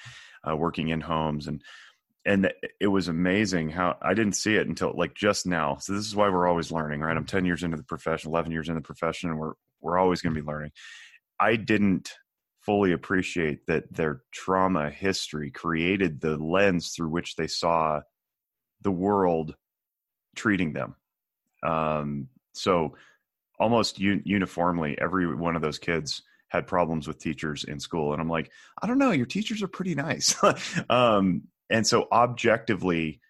uh, 0.49 0.57
working 0.57 0.89
in 0.89 1.01
homes 1.01 1.47
and 1.47 1.63
and 2.27 2.51
it 2.81 2.87
was 2.87 3.09
amazing 3.09 3.69
how 3.69 3.97
I 4.01 4.15
didn't 4.15 4.33
see 4.33 4.57
it 4.57 4.67
until 4.67 4.95
like 4.97 5.15
just 5.15 5.47
now. 5.47 5.77
So 5.77 5.93
this 5.93 6.07
is 6.07 6.17
why 6.17 6.31
we're 6.31 6.49
always 6.49 6.73
learning, 6.73 7.01
right? 7.01 7.15
I'm 7.15 7.27
10 7.27 7.45
years 7.45 7.63
into 7.63 7.77
the 7.77 7.83
profession, 7.83 8.31
11 8.31 8.51
years 8.51 8.71
in 8.71 8.75
the 8.75 8.81
profession, 8.81 9.31
and 9.31 9.39
we're 9.39 9.53
we're 9.81 9.99
always 9.99 10.23
going 10.23 10.35
to 10.35 10.41
be 10.41 10.47
learning. 10.47 10.71
I 11.39 11.57
didn't 11.57 12.15
fully 12.63 12.93
appreciate 12.93 13.67
that 13.67 13.93
their 13.93 14.23
trauma 14.33 14.89
history 14.89 15.51
created 15.51 16.21
the 16.21 16.39
lens 16.39 16.93
through 16.97 17.11
which 17.11 17.37
they 17.37 17.47
saw 17.47 18.01
the 18.85 18.93
world 18.93 19.57
treating 20.37 20.73
them. 20.73 20.95
Um, 21.63 22.29
so 22.53 22.97
almost 23.59 23.99
un- 23.99 24.23
uniformly, 24.25 24.97
every 25.01 25.35
one 25.35 25.57
of 25.57 25.63
those 25.63 25.79
kids 25.79 26.23
had 26.49 26.67
problems 26.67 27.09
with 27.09 27.19
teachers 27.19 27.65
in 27.65 27.81
school, 27.81 28.13
and 28.13 28.23
I'm 28.23 28.29
like, 28.29 28.51
I 28.81 28.87
don't 28.87 28.99
know, 28.99 29.11
your 29.11 29.27
teachers 29.27 29.63
are 29.63 29.69
pretty 29.69 29.95
nice. 29.95 30.37
um, 30.91 31.43
and 31.71 31.87
so 31.87 32.07
objectively, 32.13 33.21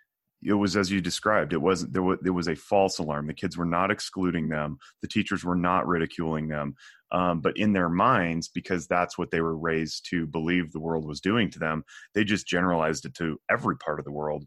it 0.42 0.52
was 0.52 0.76
as 0.76 0.90
you 0.90 1.00
described. 1.00 1.54
It 1.54 1.62
wasn't 1.62 1.94
there. 1.94 2.02
Was, 2.02 2.18
there 2.20 2.32
was 2.32 2.48
a 2.48 2.54
false 2.54 2.98
alarm. 2.98 3.26
The 3.26 3.34
kids 3.34 3.56
were 3.56 3.64
not 3.64 3.90
excluding 3.90 4.48
them. 4.48 4.76
The 5.00 5.08
teachers 5.08 5.42
were 5.42 5.54
not 5.54 5.88
ridiculing 5.88 6.48
them. 6.48 6.74
Um, 7.12 7.40
but 7.40 7.56
in 7.56 7.72
their 7.72 7.88
minds, 7.88 8.48
because 8.48 8.86
that's 8.86 9.16
what 9.16 9.30
they 9.30 9.40
were 9.40 9.56
raised 9.56 10.06
to 10.10 10.26
believe 10.26 10.72
the 10.72 10.80
world 10.80 11.06
was 11.06 11.20
doing 11.20 11.50
to 11.52 11.58
them, 11.58 11.84
they 12.14 12.24
just 12.24 12.46
generalized 12.46 13.06
it 13.06 13.14
to 13.14 13.38
every 13.48 13.76
part 13.78 13.98
of 13.98 14.04
the 14.04 14.12
world 14.12 14.44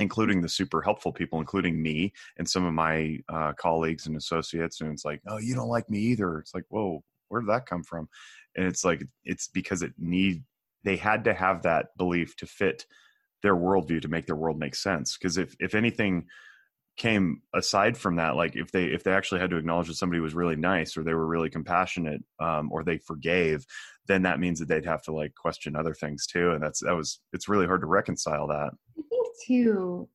including 0.00 0.40
the 0.40 0.48
super 0.48 0.82
helpful 0.82 1.12
people, 1.12 1.40
including 1.40 1.80
me 1.80 2.12
and 2.38 2.48
some 2.48 2.64
of 2.64 2.72
my 2.72 3.18
uh, 3.28 3.52
colleagues 3.54 4.06
and 4.06 4.16
associates. 4.16 4.80
And 4.80 4.92
it's 4.92 5.04
like, 5.04 5.20
oh, 5.28 5.38
you 5.38 5.54
don't 5.54 5.68
like 5.68 5.88
me 5.90 5.98
either. 5.98 6.38
It's 6.38 6.54
like, 6.54 6.64
whoa, 6.68 7.02
where 7.28 7.40
did 7.40 7.50
that 7.50 7.66
come 7.66 7.82
from? 7.82 8.08
And 8.56 8.66
it's 8.66 8.84
like, 8.84 9.02
it's 9.24 9.48
because 9.48 9.82
it 9.82 9.92
need 9.98 10.42
they 10.82 10.96
had 10.96 11.24
to 11.24 11.34
have 11.34 11.62
that 11.62 11.88
belief 11.96 12.36
to 12.36 12.46
fit 12.46 12.86
their 13.42 13.56
worldview 13.56 14.02
to 14.02 14.08
make 14.08 14.26
their 14.26 14.36
world 14.36 14.58
make 14.58 14.74
sense. 14.74 15.16
Because 15.16 15.38
if 15.38 15.54
if 15.60 15.74
anything 15.74 16.26
came 16.96 17.40
aside 17.54 17.96
from 17.96 18.16
that, 18.16 18.36
like 18.36 18.56
if 18.56 18.72
they 18.72 18.84
if 18.84 19.04
they 19.04 19.12
actually 19.12 19.40
had 19.40 19.50
to 19.50 19.56
acknowledge 19.56 19.88
that 19.88 19.94
somebody 19.94 20.20
was 20.20 20.34
really 20.34 20.56
nice 20.56 20.96
or 20.96 21.02
they 21.02 21.14
were 21.14 21.26
really 21.26 21.50
compassionate 21.50 22.22
um, 22.40 22.70
or 22.72 22.82
they 22.82 22.98
forgave, 22.98 23.64
then 24.06 24.22
that 24.22 24.40
means 24.40 24.58
that 24.58 24.68
they'd 24.68 24.84
have 24.84 25.02
to 25.02 25.12
like 25.12 25.34
question 25.34 25.76
other 25.76 25.94
things 25.94 26.26
too. 26.26 26.50
And 26.52 26.62
that's 26.62 26.80
that 26.80 26.96
was 26.96 27.20
it's 27.32 27.48
really 27.48 27.66
hard 27.66 27.80
to 27.82 27.86
reconcile 27.86 28.46
that 28.48 28.70
too 29.46 30.08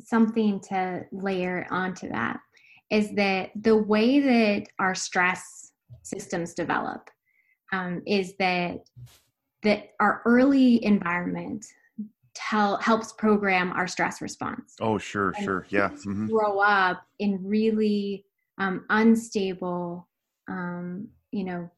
something 0.00 0.60
to 0.60 1.04
layer 1.12 1.66
onto 1.70 2.08
that 2.08 2.38
is 2.90 3.12
that 3.12 3.50
the 3.62 3.76
way 3.76 4.20
that 4.20 4.66
our 4.78 4.94
stress 4.94 5.72
systems 6.02 6.54
develop 6.54 7.10
um, 7.72 8.02
is 8.06 8.34
that 8.38 8.78
that 9.62 9.90
our 9.98 10.22
early 10.24 10.84
environment 10.84 11.64
tell 12.34 12.76
helps 12.76 13.12
program 13.12 13.72
our 13.72 13.86
stress 13.86 14.20
response. 14.20 14.76
Oh, 14.80 14.98
sure, 14.98 15.32
and 15.36 15.44
sure, 15.44 15.66
yeah. 15.70 15.88
Mm-hmm. 15.88 16.26
Grow 16.26 16.60
up 16.60 17.02
in 17.18 17.40
really 17.42 18.24
um, 18.58 18.84
unstable, 18.90 20.06
um, 20.48 21.08
you 21.32 21.44
know, 21.44 21.70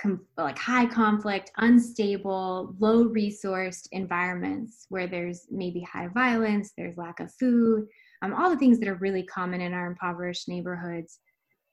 com- 0.00 0.26
like 0.36 0.58
high 0.58 0.86
conflict, 0.86 1.50
unstable, 1.58 2.74
low 2.78 3.04
resourced 3.08 3.88
environments 3.92 4.86
where 4.88 5.06
there's 5.06 5.46
maybe 5.50 5.80
high 5.80 6.08
violence, 6.08 6.72
there's 6.76 6.96
lack 6.96 7.20
of 7.20 7.32
food, 7.34 7.86
um, 8.22 8.34
all 8.34 8.50
the 8.50 8.58
things 8.58 8.78
that 8.78 8.88
are 8.88 8.96
really 8.96 9.22
common 9.24 9.60
in 9.60 9.72
our 9.72 9.86
impoverished 9.86 10.48
neighborhoods. 10.48 11.18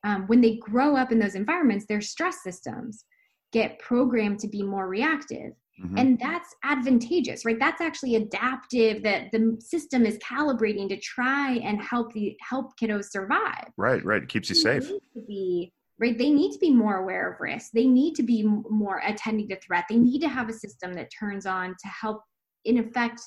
Um, 0.03 0.27
when 0.27 0.41
they 0.41 0.57
grow 0.57 0.97
up 0.97 1.11
in 1.11 1.19
those 1.19 1.35
environments, 1.35 1.85
their 1.85 2.01
stress 2.01 2.43
systems 2.43 3.05
get 3.53 3.79
programmed 3.79 4.39
to 4.39 4.47
be 4.47 4.61
more 4.61 4.87
reactive. 4.87 5.53
Mm-hmm. 5.83 5.97
And 5.97 6.19
that's 6.19 6.53
advantageous, 6.63 7.45
right? 7.45 7.59
That's 7.59 7.81
actually 7.81 8.15
adaptive. 8.15 9.01
That 9.03 9.31
the 9.31 9.57
system 9.59 10.05
is 10.05 10.17
calibrating 10.19 10.87
to 10.89 10.97
try 10.97 11.53
and 11.63 11.81
help 11.81 12.13
the 12.13 12.37
help 12.47 12.77
kiddos 12.79 13.05
survive. 13.05 13.69
Right, 13.75 14.03
right. 14.05 14.21
It 14.21 14.29
keeps 14.29 14.49
you 14.49 14.55
safe. 14.55 14.87
To 14.87 15.21
be 15.27 15.73
right? 16.03 16.17
They 16.17 16.31
need 16.31 16.51
to 16.51 16.59
be 16.59 16.69
more 16.69 16.97
aware 16.97 17.31
of 17.31 17.39
risk. 17.39 17.71
They 17.71 17.87
need 17.87 18.15
to 18.15 18.23
be 18.23 18.43
more 18.43 19.01
attending 19.05 19.47
to 19.47 19.59
threat. 19.61 19.85
They 19.89 19.95
need 19.95 20.19
to 20.19 20.27
have 20.27 20.49
a 20.49 20.53
system 20.53 20.93
that 20.95 21.09
turns 21.17 21.45
on 21.45 21.69
to 21.69 21.87
help 21.87 22.21
in 22.65 22.77
effect 22.77 23.21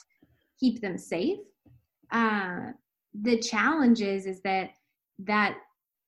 keep 0.60 0.82
them 0.82 0.98
safe. 0.98 1.38
Uh, 2.10 2.72
the 3.22 3.38
challenge 3.38 4.02
is 4.02 4.26
is 4.26 4.42
that 4.42 4.72
that 5.20 5.56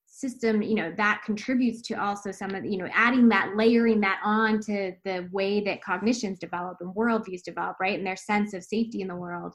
system 0.07 0.61
you 0.61 0.75
know 0.75 0.93
that 0.97 1.23
contributes 1.25 1.81
to 1.83 1.95
also 1.95 2.31
some 2.31 2.55
of 2.55 2.65
you 2.65 2.77
know 2.77 2.89
adding 2.93 3.29
that 3.29 3.53
layering 3.57 4.01
that 4.01 4.21
on 4.23 4.61
to 4.61 4.93
the 5.05 5.27
way 5.33 5.61
that 5.61 5.83
cognitions 5.83 6.39
develop 6.39 6.77
and 6.81 6.95
worldviews 6.95 7.43
develop 7.43 7.77
right? 7.81 7.97
And 7.97 8.07
their 8.07 8.17
sense 8.17 8.53
of 8.53 8.63
safety 8.63 9.01
in 9.01 9.09
the 9.09 9.17
world. 9.17 9.55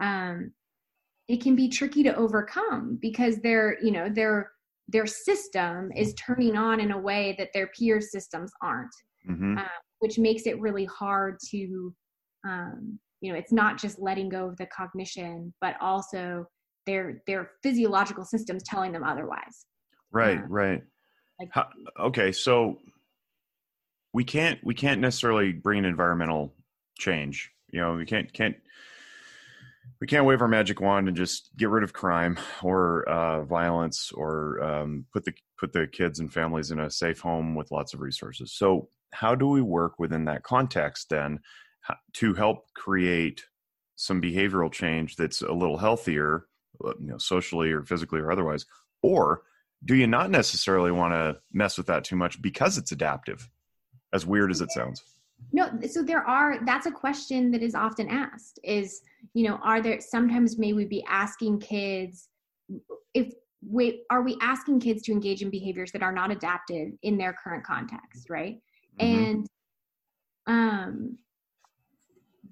Um, 0.00 0.52
it 1.26 1.42
can 1.42 1.54
be 1.54 1.68
tricky 1.68 2.02
to 2.04 2.16
overcome 2.16 2.98
because 3.02 3.36
they're 3.40 3.76
you 3.82 3.90
know 3.90 4.08
they're 4.08 4.52
their 4.88 5.06
system 5.06 5.90
is 5.94 6.14
turning 6.14 6.56
on 6.56 6.80
in 6.80 6.92
a 6.92 6.98
way 6.98 7.34
that 7.38 7.50
their 7.52 7.68
peer 7.78 8.00
systems 8.00 8.50
aren't 8.62 8.94
mm-hmm. 9.28 9.58
uh, 9.58 9.78
which 10.00 10.18
makes 10.18 10.46
it 10.46 10.60
really 10.60 10.84
hard 10.86 11.36
to 11.50 11.94
um, 12.46 12.98
you 13.20 13.32
know 13.32 13.38
it's 13.38 13.52
not 13.52 13.78
just 13.78 13.98
letting 13.98 14.28
go 14.28 14.48
of 14.48 14.56
the 14.56 14.66
cognition 14.66 15.52
but 15.60 15.76
also 15.80 16.46
their 16.86 17.22
their 17.26 17.50
physiological 17.62 18.24
systems 18.24 18.62
telling 18.64 18.92
them 18.92 19.04
otherwise. 19.04 19.66
Right 20.10 20.38
uh, 20.38 20.46
right. 20.48 20.82
like, 21.38 21.50
How, 21.52 21.68
okay 22.00 22.32
so 22.32 22.78
we 24.14 24.24
can't 24.24 24.58
we 24.64 24.74
can't 24.74 25.00
necessarily 25.00 25.52
bring 25.52 25.80
an 25.80 25.84
environmental 25.84 26.54
change 26.98 27.50
you 27.70 27.80
know 27.80 27.94
we 27.94 28.06
can't 28.06 28.32
can't 28.32 28.56
we 30.00 30.06
can't 30.06 30.26
wave 30.26 30.40
our 30.40 30.48
magic 30.48 30.80
wand 30.80 31.08
and 31.08 31.16
just 31.16 31.50
get 31.56 31.68
rid 31.68 31.82
of 31.82 31.92
crime 31.92 32.38
or 32.62 33.08
uh, 33.08 33.42
violence 33.44 34.12
or 34.12 34.62
um, 34.62 35.06
put 35.12 35.24
the 35.24 35.32
put 35.58 35.72
the 35.72 35.86
kids 35.86 36.20
and 36.20 36.32
families 36.32 36.70
in 36.70 36.78
a 36.78 36.90
safe 36.90 37.20
home 37.20 37.54
with 37.54 37.70
lots 37.70 37.94
of 37.94 38.00
resources. 38.00 38.52
So, 38.52 38.88
how 39.12 39.34
do 39.34 39.48
we 39.48 39.62
work 39.62 39.98
within 39.98 40.26
that 40.26 40.44
context 40.44 41.08
then 41.10 41.40
to 42.14 42.34
help 42.34 42.72
create 42.74 43.42
some 43.96 44.22
behavioral 44.22 44.70
change 44.70 45.16
that's 45.16 45.42
a 45.42 45.52
little 45.52 45.78
healthier, 45.78 46.46
uh, 46.84 46.92
you 47.00 47.08
know, 47.08 47.18
socially 47.18 47.72
or 47.72 47.82
physically 47.82 48.20
or 48.20 48.30
otherwise, 48.30 48.66
or 49.02 49.42
do 49.84 49.94
you 49.96 50.06
not 50.06 50.30
necessarily 50.30 50.92
want 50.92 51.14
to 51.14 51.38
mess 51.52 51.76
with 51.76 51.86
that 51.86 52.04
too 52.04 52.16
much 52.16 52.40
because 52.40 52.78
it's 52.78 52.92
adaptive 52.92 53.48
as 54.12 54.26
weird 54.26 54.50
as 54.50 54.60
it 54.60 54.70
sounds 54.70 55.02
no 55.52 55.70
so 55.88 56.02
there 56.02 56.22
are 56.22 56.64
that's 56.64 56.86
a 56.86 56.90
question 56.90 57.50
that 57.50 57.62
is 57.62 57.74
often 57.74 58.08
asked 58.08 58.58
is 58.62 59.02
you 59.34 59.46
know 59.46 59.58
are 59.62 59.80
there 59.80 60.00
sometimes 60.00 60.58
may 60.58 60.72
we 60.72 60.84
be 60.84 61.04
asking 61.08 61.58
kids 61.58 62.28
if 63.14 63.32
we 63.66 64.04
are 64.10 64.22
we 64.22 64.36
asking 64.40 64.78
kids 64.78 65.02
to 65.02 65.12
engage 65.12 65.42
in 65.42 65.50
behaviors 65.50 65.90
that 65.92 66.02
are 66.02 66.12
not 66.12 66.30
adaptive 66.30 66.92
in 67.02 67.16
their 67.16 67.32
current 67.32 67.64
context 67.64 68.28
right 68.30 68.60
mm-hmm. 69.00 69.24
and 69.24 69.46
um 70.46 71.18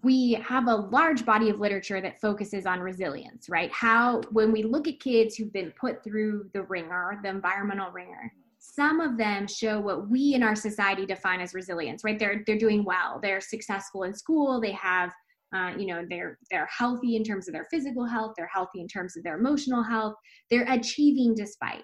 we 0.02 0.34
have 0.34 0.68
a 0.68 0.74
large 0.74 1.26
body 1.26 1.50
of 1.50 1.58
literature 1.58 2.00
that 2.00 2.20
focuses 2.20 2.64
on 2.64 2.78
resilience, 2.78 3.48
right? 3.48 3.72
How, 3.72 4.20
when 4.30 4.52
we 4.52 4.62
look 4.62 4.86
at 4.86 5.00
kids 5.00 5.34
who've 5.34 5.52
been 5.52 5.72
put 5.72 6.04
through 6.04 6.48
the 6.52 6.62
wringer, 6.62 7.18
the 7.24 7.28
environmental 7.28 7.90
wringer, 7.90 8.32
some 8.74 9.00
of 9.00 9.16
them 9.16 9.46
show 9.46 9.80
what 9.80 10.10
we 10.10 10.34
in 10.34 10.42
our 10.42 10.56
society 10.56 11.06
define 11.06 11.40
as 11.40 11.54
resilience, 11.54 12.02
right? 12.04 12.18
They're 12.18 12.42
they're 12.46 12.58
doing 12.58 12.84
well, 12.84 13.20
they're 13.22 13.40
successful 13.40 14.02
in 14.02 14.14
school, 14.14 14.60
they 14.60 14.72
have, 14.72 15.12
uh, 15.54 15.72
you 15.78 15.86
know, 15.86 16.04
they're 16.10 16.38
they're 16.50 16.68
healthy 16.76 17.16
in 17.16 17.22
terms 17.22 17.48
of 17.48 17.54
their 17.54 17.66
physical 17.70 18.04
health, 18.04 18.34
they're 18.36 18.50
healthy 18.52 18.80
in 18.80 18.88
terms 18.88 19.16
of 19.16 19.22
their 19.22 19.38
emotional 19.38 19.82
health, 19.82 20.14
they're 20.50 20.70
achieving 20.70 21.34
despite, 21.34 21.82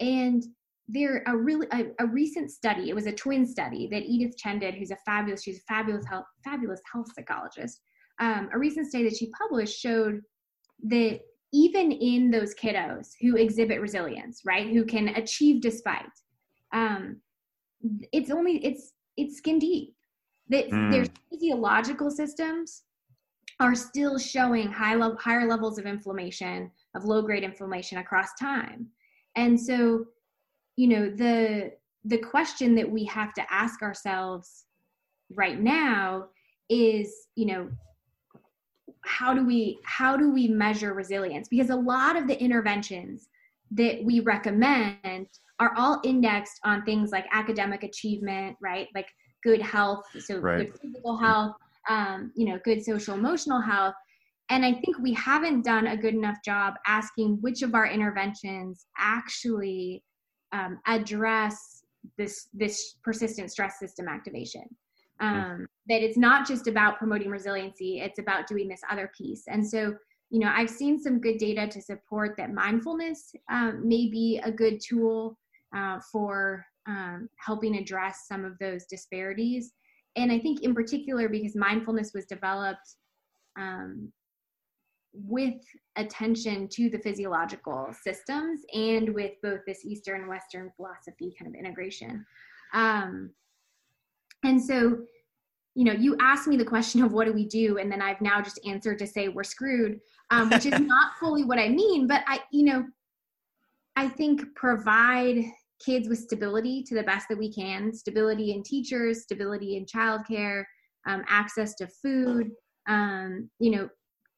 and 0.00 0.44
there 0.88 1.22
a 1.26 1.36
really 1.36 1.66
a, 1.72 1.86
a, 2.00 2.06
recent 2.06 2.50
study 2.50 2.90
it 2.90 2.94
was 2.94 3.06
a 3.06 3.12
twin 3.12 3.46
study 3.46 3.88
that 3.88 4.02
edith 4.02 4.36
chen 4.36 4.58
did 4.58 4.74
who's 4.74 4.90
a 4.90 4.96
fabulous 5.06 5.40
she's 5.40 5.58
a 5.58 5.72
fabulous 5.72 6.04
health 6.06 6.24
fabulous 6.42 6.80
health 6.92 7.06
psychologist 7.14 7.80
um, 8.20 8.48
a 8.52 8.58
recent 8.58 8.88
study 8.88 9.04
that 9.04 9.16
she 9.16 9.30
published 9.30 9.78
showed 9.78 10.20
that 10.82 11.20
even 11.52 11.92
in 11.92 12.30
those 12.30 12.54
kiddos 12.54 13.10
who 13.20 13.36
exhibit 13.36 13.80
resilience 13.80 14.42
right? 14.44 14.68
Who 14.68 14.84
can 14.84 15.08
achieve 15.08 15.60
despite. 15.60 16.06
Um, 16.72 17.20
it's 18.12 18.30
only 18.30 18.64
it's 18.64 18.92
it's 19.16 19.38
skin 19.38 19.58
deep. 19.58 19.94
That 20.48 20.70
mm. 20.70 20.90
their 20.90 21.06
physiological 21.30 22.10
systems 22.10 22.82
are 23.60 23.74
still 23.74 24.18
showing 24.18 24.68
high 24.68 24.94
level 24.94 25.16
higher 25.18 25.48
levels 25.48 25.78
of 25.78 25.86
inflammation 25.86 26.70
of 26.94 27.04
low 27.04 27.22
grade 27.22 27.44
inflammation 27.44 27.98
across 27.98 28.28
time. 28.40 28.86
And 29.36 29.60
so 29.60 30.06
you 30.76 30.88
know 30.88 31.10
the 31.10 31.72
the 32.04 32.18
question 32.18 32.74
that 32.74 32.90
we 32.90 33.04
have 33.04 33.32
to 33.34 33.52
ask 33.52 33.82
ourselves 33.82 34.64
right 35.34 35.60
now 35.60 36.26
is 36.68 37.28
you 37.36 37.46
know 37.46 37.68
how 39.04 39.34
do 39.34 39.44
we 39.44 39.78
how 39.84 40.16
do 40.16 40.32
we 40.32 40.48
measure 40.48 40.94
resilience 40.94 41.48
because 41.48 41.70
a 41.70 41.76
lot 41.76 42.16
of 42.16 42.26
the 42.26 42.40
interventions 42.40 43.28
that 43.70 44.02
we 44.04 44.20
recommend 44.20 45.26
are 45.58 45.72
all 45.76 46.00
indexed 46.04 46.58
on 46.64 46.84
things 46.84 47.10
like 47.10 47.26
academic 47.32 47.82
achievement 47.82 48.56
right 48.60 48.88
like 48.94 49.08
good 49.42 49.60
health 49.60 50.04
so 50.18 50.38
right. 50.38 50.58
good 50.58 50.78
physical 50.80 51.16
health 51.16 51.56
um, 51.88 52.32
you 52.36 52.46
know 52.46 52.58
good 52.64 52.84
social 52.84 53.14
emotional 53.14 53.60
health 53.60 53.94
and 54.50 54.64
i 54.64 54.72
think 54.72 54.96
we 55.00 55.12
haven't 55.14 55.62
done 55.62 55.88
a 55.88 55.96
good 55.96 56.14
enough 56.14 56.36
job 56.44 56.74
asking 56.86 57.38
which 57.40 57.62
of 57.62 57.74
our 57.74 57.86
interventions 57.86 58.86
actually 58.98 60.02
um, 60.52 60.78
address 60.86 61.82
this 62.18 62.48
this 62.52 62.96
persistent 63.02 63.50
stress 63.50 63.78
system 63.78 64.08
activation. 64.08 64.64
Um, 65.22 65.66
that 65.88 66.02
it's 66.02 66.18
not 66.18 66.46
just 66.46 66.66
about 66.66 66.98
promoting 66.98 67.30
resiliency 67.30 68.00
it's 68.00 68.18
about 68.18 68.46
doing 68.46 68.68
this 68.68 68.82
other 68.90 69.10
piece. 69.16 69.44
And 69.48 69.66
so 69.66 69.94
you 70.30 70.40
know 70.40 70.50
i've 70.54 70.70
seen 70.70 70.98
some 70.98 71.20
good 71.20 71.38
data 71.38 71.66
to 71.68 71.80
support 71.80 72.36
that 72.36 72.52
mindfulness 72.52 73.32
um, 73.50 73.86
may 73.86 74.08
be 74.08 74.40
a 74.44 74.50
good 74.50 74.80
tool 74.80 75.38
uh, 75.76 75.98
for 76.10 76.64
um, 76.86 77.28
helping 77.36 77.76
address 77.76 78.26
some 78.26 78.44
of 78.44 78.58
those 78.58 78.86
disparities. 78.86 79.72
And 80.16 80.32
i 80.32 80.38
think 80.38 80.62
in 80.62 80.74
particular 80.74 81.28
because 81.28 81.54
mindfulness 81.54 82.12
was 82.14 82.26
developed 82.26 82.96
um, 83.58 84.12
with 85.14 85.60
attention 85.96 86.68
to 86.68 86.88
the 86.88 86.98
physiological 86.98 87.88
systems 88.02 88.62
and 88.72 89.12
with 89.14 89.32
both 89.42 89.60
this 89.66 89.84
Eastern 89.84 90.26
Western 90.26 90.72
philosophy 90.76 91.34
kind 91.38 91.54
of 91.54 91.58
integration. 91.58 92.24
And 94.42 94.62
so, 94.62 94.98
you 95.74 95.84
know, 95.84 95.92
you 95.92 96.16
asked 96.20 96.48
me 96.48 96.56
the 96.56 96.64
question 96.64 97.02
of 97.02 97.12
what 97.12 97.26
do 97.26 97.32
we 97.32 97.46
do, 97.46 97.78
and 97.78 97.90
then 97.90 98.02
I've 98.02 98.20
now 98.20 98.40
just 98.40 98.60
answered 98.66 98.98
to 98.98 99.06
say 99.06 99.28
we're 99.28 99.44
screwed, 99.44 100.00
um, 100.30 100.50
which 100.50 100.66
is 100.66 100.78
not 100.80 101.12
fully 101.18 101.44
what 101.44 101.58
I 101.58 101.68
mean. 101.68 102.06
But 102.06 102.22
I, 102.26 102.40
you 102.50 102.64
know, 102.64 102.84
I 103.96 104.08
think 104.08 104.42
provide 104.54 105.44
kids 105.84 106.08
with 106.08 106.18
stability 106.18 106.82
to 106.84 106.94
the 106.94 107.02
best 107.02 107.28
that 107.28 107.38
we 107.38 107.52
can 107.52 107.92
stability 107.92 108.52
in 108.52 108.62
teachers, 108.62 109.22
stability 109.22 109.76
in 109.76 109.84
childcare, 109.86 110.64
um, 111.06 111.24
access 111.28 111.74
to 111.74 111.88
food, 111.88 112.50
um, 112.88 113.50
you 113.58 113.70
know, 113.70 113.88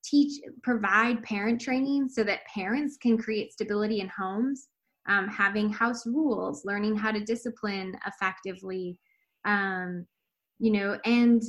teach 0.05 0.41
provide 0.63 1.23
parent 1.23 1.61
training 1.61 2.09
so 2.09 2.23
that 2.23 2.45
parents 2.53 2.97
can 3.01 3.17
create 3.17 3.53
stability 3.53 4.01
in 4.01 4.09
homes 4.09 4.69
um, 5.09 5.29
having 5.29 5.71
house 5.71 6.07
rules 6.07 6.65
learning 6.65 6.97
how 6.97 7.11
to 7.11 7.21
discipline 7.21 7.95
effectively 8.07 8.99
um, 9.45 10.07
you 10.59 10.71
know 10.71 10.99
and 11.05 11.43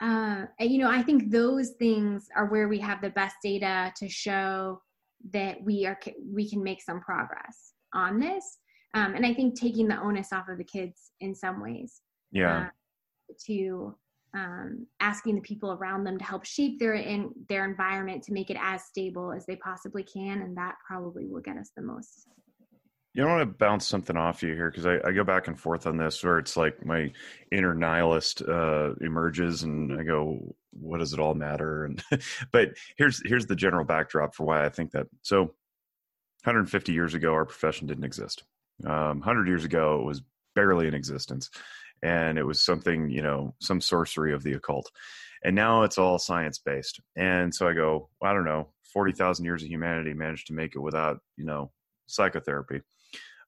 uh, 0.00 0.44
you 0.60 0.78
know 0.78 0.90
i 0.90 1.02
think 1.02 1.30
those 1.30 1.70
things 1.70 2.28
are 2.36 2.46
where 2.46 2.68
we 2.68 2.78
have 2.78 3.00
the 3.00 3.10
best 3.10 3.36
data 3.42 3.92
to 3.96 4.08
show 4.08 4.80
that 5.32 5.62
we 5.62 5.86
are 5.86 5.98
we 6.32 6.48
can 6.48 6.62
make 6.62 6.80
some 6.80 7.00
progress 7.00 7.72
on 7.94 8.20
this. 8.20 8.58
Um, 8.94 9.14
and 9.14 9.26
i 9.26 9.34
think 9.34 9.58
taking 9.58 9.88
the 9.88 10.00
onus 10.00 10.32
off 10.32 10.48
of 10.48 10.58
the 10.58 10.64
kids 10.64 11.12
in 11.20 11.34
some 11.34 11.60
ways 11.60 12.00
yeah. 12.32 12.68
uh, 12.68 13.34
to 13.46 13.94
um, 14.34 14.86
asking 15.00 15.36
the 15.36 15.40
people 15.40 15.72
around 15.72 16.04
them 16.04 16.18
to 16.18 16.24
help 16.24 16.44
shape 16.44 16.78
their 16.78 16.94
in 16.94 17.30
their 17.48 17.64
environment 17.64 18.22
to 18.24 18.32
make 18.32 18.50
it 18.50 18.56
as 18.60 18.84
stable 18.84 19.32
as 19.32 19.46
they 19.46 19.56
possibly 19.56 20.02
can 20.02 20.42
and 20.42 20.56
that 20.56 20.76
probably 20.86 21.26
will 21.26 21.40
get 21.40 21.56
us 21.56 21.70
the 21.76 21.82
most 21.82 22.28
you 23.14 23.22
know, 23.22 23.28
I 23.28 23.36
want 23.36 23.50
to 23.50 23.58
bounce 23.58 23.86
something 23.86 24.16
off 24.16 24.42
you 24.42 24.54
here 24.54 24.70
because 24.70 24.86
I, 24.86 24.98
I, 25.04 25.12
go 25.12 25.24
back 25.24 25.48
and 25.48 25.58
forth 25.58 25.86
on 25.86 25.96
this, 25.96 26.22
where 26.22 26.38
it's 26.38 26.56
like 26.56 26.84
my 26.84 27.10
inner 27.50 27.74
nihilist 27.74 28.42
uh, 28.42 28.94
emerges, 29.00 29.62
and 29.62 29.98
I 29.98 30.04
go, 30.04 30.54
"What 30.72 30.98
does 30.98 31.12
it 31.12 31.18
all 31.18 31.34
matter?" 31.34 31.84
And 31.84 32.02
but 32.52 32.70
here's 32.96 33.20
here's 33.24 33.46
the 33.46 33.56
general 33.56 33.84
backdrop 33.84 34.34
for 34.34 34.44
why 34.44 34.64
I 34.64 34.68
think 34.68 34.92
that. 34.92 35.06
So, 35.22 35.40
150 36.44 36.92
years 36.92 37.14
ago, 37.14 37.32
our 37.32 37.44
profession 37.44 37.86
didn't 37.86 38.04
exist. 38.04 38.44
Um, 38.84 39.20
100 39.20 39.48
years 39.48 39.64
ago, 39.64 40.00
it 40.00 40.04
was 40.04 40.22
barely 40.54 40.86
in 40.86 40.94
existence 40.94 41.50
and 42.02 42.38
it 42.38 42.44
was 42.44 42.62
something 42.62 43.10
you 43.10 43.22
know 43.22 43.54
some 43.60 43.80
sorcery 43.80 44.32
of 44.32 44.42
the 44.42 44.52
occult 44.52 44.90
and 45.44 45.54
now 45.54 45.82
it's 45.82 45.98
all 45.98 46.18
science 46.18 46.58
based 46.58 47.00
and 47.16 47.54
so 47.54 47.68
i 47.68 47.72
go 47.72 48.08
i 48.22 48.32
don't 48.32 48.44
know 48.44 48.68
40,000 48.92 49.44
years 49.44 49.62
of 49.62 49.68
humanity 49.68 50.14
managed 50.14 50.46
to 50.46 50.54
make 50.54 50.74
it 50.74 50.80
without 50.80 51.20
you 51.36 51.44
know 51.44 51.70
psychotherapy 52.06 52.80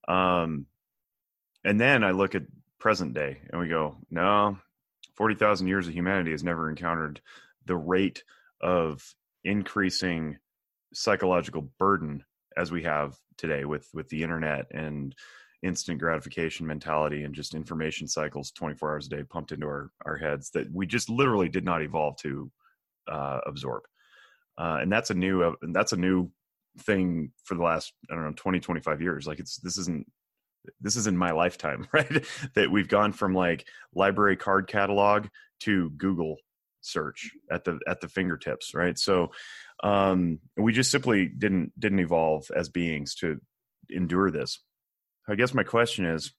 um 0.08 0.66
and 1.64 1.80
then 1.80 2.04
i 2.04 2.10
look 2.10 2.34
at 2.34 2.42
present 2.78 3.14
day 3.14 3.38
and 3.50 3.60
we 3.60 3.68
go 3.68 3.96
no 4.10 4.56
40,000 5.16 5.68
years 5.68 5.86
of 5.86 5.94
humanity 5.94 6.30
has 6.30 6.42
never 6.42 6.70
encountered 6.70 7.20
the 7.66 7.76
rate 7.76 8.24
of 8.60 9.14
increasing 9.44 10.38
psychological 10.94 11.70
burden 11.78 12.24
as 12.56 12.72
we 12.72 12.82
have 12.82 13.16
today 13.36 13.64
with 13.64 13.88
with 13.92 14.08
the 14.08 14.22
internet 14.22 14.66
and 14.72 15.14
instant 15.62 15.98
gratification 15.98 16.66
mentality 16.66 17.22
and 17.22 17.34
just 17.34 17.54
information 17.54 18.08
cycles 18.08 18.50
24 18.52 18.90
hours 18.90 19.06
a 19.06 19.10
day 19.10 19.22
pumped 19.22 19.52
into 19.52 19.66
our, 19.66 19.90
our 20.06 20.16
heads 20.16 20.50
that 20.50 20.72
we 20.72 20.86
just 20.86 21.10
literally 21.10 21.48
did 21.48 21.64
not 21.64 21.82
evolve 21.82 22.16
to 22.16 22.50
uh, 23.08 23.40
absorb. 23.46 23.82
Uh, 24.56 24.78
and 24.80 24.90
that's 24.90 25.10
a 25.10 25.14
new 25.14 25.42
uh, 25.42 25.52
that's 25.72 25.92
a 25.92 25.96
new 25.96 26.30
thing 26.80 27.32
for 27.44 27.54
the 27.54 27.62
last 27.62 27.92
i 28.10 28.14
don't 28.14 28.24
know 28.24 28.32
20 28.36 28.60
25 28.60 29.00
years 29.00 29.26
like 29.26 29.38
it's 29.38 29.58
this 29.58 29.78
isn't 29.78 30.06
this 30.80 30.96
is 30.96 31.06
in 31.06 31.16
my 31.16 31.30
lifetime 31.30 31.86
right 31.92 32.26
that 32.54 32.70
we've 32.70 32.88
gone 32.88 33.12
from 33.12 33.34
like 33.34 33.66
library 33.94 34.36
card 34.36 34.66
catalog 34.66 35.26
to 35.60 35.90
google 35.90 36.36
search 36.82 37.30
at 37.50 37.64
the 37.64 37.78
at 37.86 38.00
the 38.00 38.08
fingertips 38.08 38.74
right 38.74 38.98
so 38.98 39.30
um 39.82 40.38
we 40.56 40.72
just 40.72 40.90
simply 40.90 41.26
didn't 41.26 41.72
didn't 41.78 42.00
evolve 42.00 42.50
as 42.56 42.68
beings 42.68 43.14
to 43.14 43.38
endure 43.90 44.30
this 44.30 44.60
I 45.30 45.36
guess 45.36 45.54
my 45.54 45.62
question 45.62 46.04
is, 46.06 46.32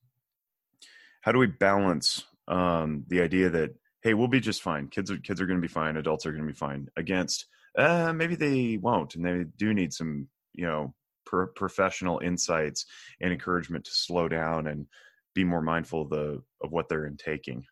how 1.22 1.32
do 1.32 1.39
we 1.39 1.48
balance 1.48 2.26
um, 2.48 3.06
the 3.08 3.22
idea 3.22 3.50
that 3.50 3.72
hey, 4.04 4.16
we'll 4.16 4.28
be 4.28 4.39
just 4.39 4.64
fine. 4.64 4.88
Kids 4.88 5.12
are 5.12 5.18
kids 5.18 5.39
are 5.39 5.46
going 5.46 5.60
to 5.60 5.68
be 5.68 5.72
fine. 5.72 5.96
Adults 5.96 6.26
are 6.26 6.32
going 6.32 6.44
to 6.44 6.52
be 6.52 6.58
fine. 6.58 6.88
Against 6.98 7.46
uh, 7.78 8.13
maybe 8.13 8.36
they 8.36 8.78
won't, 8.78 9.15
and 9.15 9.26
they 9.26 9.45
do 9.57 9.74
need 9.74 9.93
some 9.93 10.28
you 10.53 10.65
know 10.65 10.93
pro- 11.26 11.47
professional 11.47 12.19
insights 12.19 12.86
and 13.22 13.32
encouragement 13.32 13.86
to 13.86 13.91
slow 13.91 14.28
down 14.28 14.67
and 14.67 14.86
be 15.34 15.43
more 15.43 15.61
mindful 15.61 16.01
of 16.03 16.09
the 16.09 16.41
of 16.61 16.72
what 16.72 16.89
they're 16.89 17.05
intaking. 17.05 17.63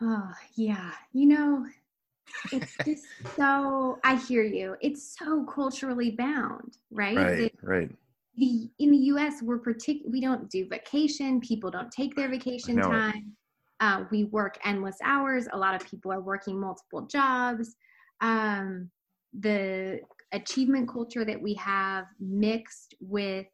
Oh 0.00 0.32
yeah, 0.54 0.92
you 1.12 1.26
know, 1.26 1.66
it's 2.52 2.76
just 2.84 3.04
so. 3.36 3.98
I 4.04 4.16
hear 4.16 4.42
you. 4.42 4.76
It's 4.80 5.16
so 5.18 5.44
culturally 5.44 6.12
bound, 6.12 6.78
right? 6.90 7.16
Right. 7.16 7.54
Right 7.62 7.90
the 8.36 8.70
in 8.78 8.90
the 8.90 8.98
us 8.98 9.42
we're 9.42 9.58
partic- 9.58 10.08
we 10.08 10.20
don't 10.20 10.48
do 10.50 10.66
vacation 10.68 11.40
people 11.40 11.70
don't 11.70 11.90
take 11.90 12.14
their 12.14 12.28
vacation 12.28 12.76
No. 12.76 12.88
time 12.88 13.36
uh, 13.80 14.04
we 14.10 14.24
work 14.24 14.58
endless 14.64 14.96
hours 15.02 15.46
a 15.52 15.58
lot 15.58 15.74
of 15.74 15.86
people 15.88 16.12
are 16.12 16.20
working 16.20 16.58
multiple 16.58 17.02
jobs 17.02 17.76
um, 18.20 18.90
the 19.38 20.00
achievement 20.32 20.88
culture 20.88 21.24
that 21.24 21.40
we 21.40 21.54
have 21.54 22.06
mixed 22.18 22.94
with 23.00 23.46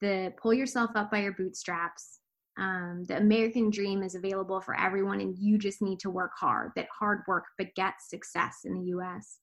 the 0.00 0.32
pull 0.40 0.54
yourself 0.54 0.90
up 0.94 1.10
by 1.10 1.20
your 1.20 1.32
bootstraps. 1.32 2.20
Um, 2.58 3.04
the 3.06 3.16
american 3.16 3.70
dream 3.70 4.02
is 4.02 4.16
available 4.16 4.60
for 4.60 4.76
everyone 4.76 5.20
and 5.20 5.38
you 5.38 5.58
just 5.58 5.80
need 5.80 6.00
to 6.00 6.10
work 6.10 6.32
hard 6.36 6.72
that 6.74 6.88
hard 6.98 7.20
work 7.28 7.44
begets 7.56 8.10
success 8.10 8.62
in 8.64 8.74
the 8.74 8.80
us 8.86 9.38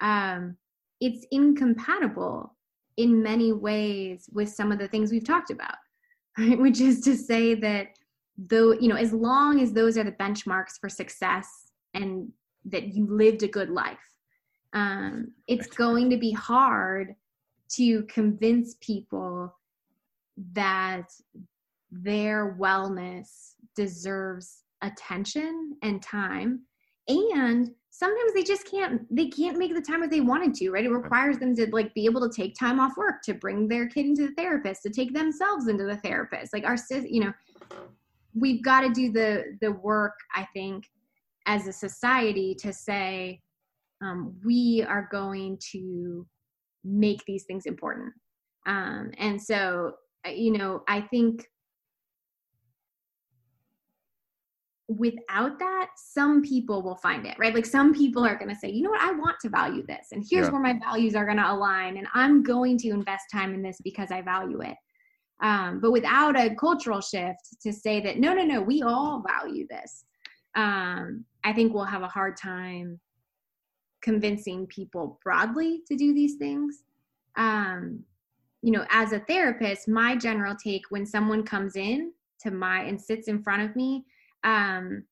um, 0.00 0.56
it's 1.00 1.26
incompatible 1.32 2.54
in 2.96 3.24
many 3.24 3.52
ways 3.52 4.30
with 4.32 4.50
some 4.50 4.70
of 4.70 4.78
the 4.78 4.86
things 4.86 5.10
we've 5.10 5.26
talked 5.26 5.50
about 5.50 5.74
right? 6.38 6.56
Which 6.56 6.80
is 6.80 7.00
to 7.00 7.16
say 7.16 7.54
that 7.56 7.88
though 8.38 8.72
you 8.72 8.86
know 8.86 8.96
as 8.96 9.12
long 9.12 9.60
as 9.60 9.72
those 9.72 9.98
are 9.98 10.04
the 10.04 10.12
benchmarks 10.12 10.78
for 10.80 10.88
success 10.88 11.48
and 11.92 12.30
that 12.66 12.94
you 12.94 13.06
lived 13.06 13.42
a 13.42 13.48
good 13.48 13.70
life. 13.70 13.98
Um, 14.72 15.32
it's 15.46 15.68
going 15.68 16.10
to 16.10 16.16
be 16.16 16.32
hard 16.32 17.14
to 17.70 18.02
convince 18.04 18.76
people 18.80 19.54
that 20.52 21.08
their 21.90 22.56
wellness 22.58 23.52
deserves 23.76 24.62
attention 24.82 25.76
and 25.82 26.02
time. 26.02 26.62
And 27.08 27.70
sometimes 27.90 28.34
they 28.34 28.42
just 28.42 28.68
can't 28.68 29.02
they 29.14 29.28
can't 29.28 29.58
make 29.58 29.72
the 29.74 29.80
time 29.80 30.02
if 30.02 30.10
they 30.10 30.20
wanted 30.20 30.54
to 30.54 30.70
right? 30.70 30.84
It 30.84 30.90
requires 30.90 31.38
them 31.38 31.54
to 31.56 31.68
like 31.70 31.94
be 31.94 32.06
able 32.06 32.28
to 32.28 32.34
take 32.34 32.58
time 32.58 32.80
off 32.80 32.96
work 32.96 33.22
to 33.24 33.34
bring 33.34 33.68
their 33.68 33.88
kid 33.88 34.06
into 34.06 34.26
the 34.26 34.34
therapist 34.34 34.82
to 34.82 34.90
take 34.90 35.14
themselves 35.14 35.68
into 35.68 35.84
the 35.84 35.98
therapist. 35.98 36.52
Like 36.52 36.64
our 36.64 36.76
sis 36.76 37.04
you 37.08 37.20
know 37.20 37.32
we've 38.34 38.62
got 38.62 38.80
to 38.80 38.90
do 38.90 39.12
the 39.12 39.56
the 39.60 39.72
work 39.72 40.14
i 40.34 40.46
think 40.52 40.86
as 41.46 41.66
a 41.66 41.72
society 41.72 42.54
to 42.60 42.72
say 42.72 43.40
um, 44.02 44.34
we 44.44 44.84
are 44.88 45.08
going 45.10 45.58
to 45.72 46.26
make 46.84 47.24
these 47.26 47.44
things 47.44 47.66
important. 47.66 48.12
Um, 48.66 49.12
and 49.18 49.40
so 49.40 49.94
uh, 50.26 50.30
you 50.30 50.52
know 50.52 50.82
i 50.88 51.00
think 51.00 51.46
without 54.88 55.58
that 55.58 55.88
some 55.96 56.42
people 56.42 56.82
will 56.82 56.96
find 56.96 57.26
it 57.26 57.34
right? 57.38 57.54
Like 57.54 57.64
some 57.64 57.94
people 57.94 58.24
are 58.24 58.36
going 58.36 58.50
to 58.50 58.56
say 58.56 58.70
you 58.70 58.82
know 58.82 58.90
what? 58.90 59.00
I 59.00 59.12
want 59.12 59.36
to 59.40 59.48
value 59.48 59.84
this 59.86 60.08
and 60.12 60.24
here's 60.30 60.46
Yeah. 60.46 60.52
where 60.52 60.60
my 60.60 60.78
values 60.78 61.14
are 61.14 61.24
going 61.24 61.38
to 61.38 61.50
align 61.50 61.96
and 61.96 62.06
i'm 62.14 62.42
going 62.42 62.76
to 62.78 62.90
invest 62.90 63.24
time 63.32 63.54
in 63.54 63.62
this 63.62 63.78
because 63.82 64.10
i 64.10 64.20
value 64.20 64.60
it. 64.60 64.76
Um, 65.42 65.80
but 65.80 65.90
without 65.90 66.38
a 66.38 66.54
cultural 66.54 67.00
shift 67.00 67.60
to 67.62 67.72
say 67.72 68.00
that 68.02 68.18
no 68.18 68.34
no 68.34 68.44
no 68.44 68.60
we 68.62 68.82
all 68.82 69.22
value 69.26 69.66
this 69.68 70.04
um, 70.56 71.24
i 71.44 71.52
think 71.52 71.72
we'll 71.72 71.84
have 71.84 72.02
a 72.02 72.08
hard 72.08 72.36
time 72.36 72.98
convincing 74.02 74.66
people 74.66 75.18
broadly 75.22 75.80
to 75.86 75.96
do 75.96 76.12
these 76.12 76.36
things 76.36 76.84
um, 77.36 78.00
you 78.62 78.70
know 78.72 78.84
as 78.90 79.12
a 79.12 79.20
therapist 79.20 79.88
my 79.88 80.16
general 80.16 80.54
take 80.54 80.82
when 80.90 81.06
someone 81.06 81.42
comes 81.42 81.76
in 81.76 82.12
to 82.40 82.50
my 82.50 82.82
and 82.82 83.00
sits 83.00 83.28
in 83.28 83.42
front 83.42 83.62
of 83.62 83.74
me 83.76 84.04
um, 84.44 85.04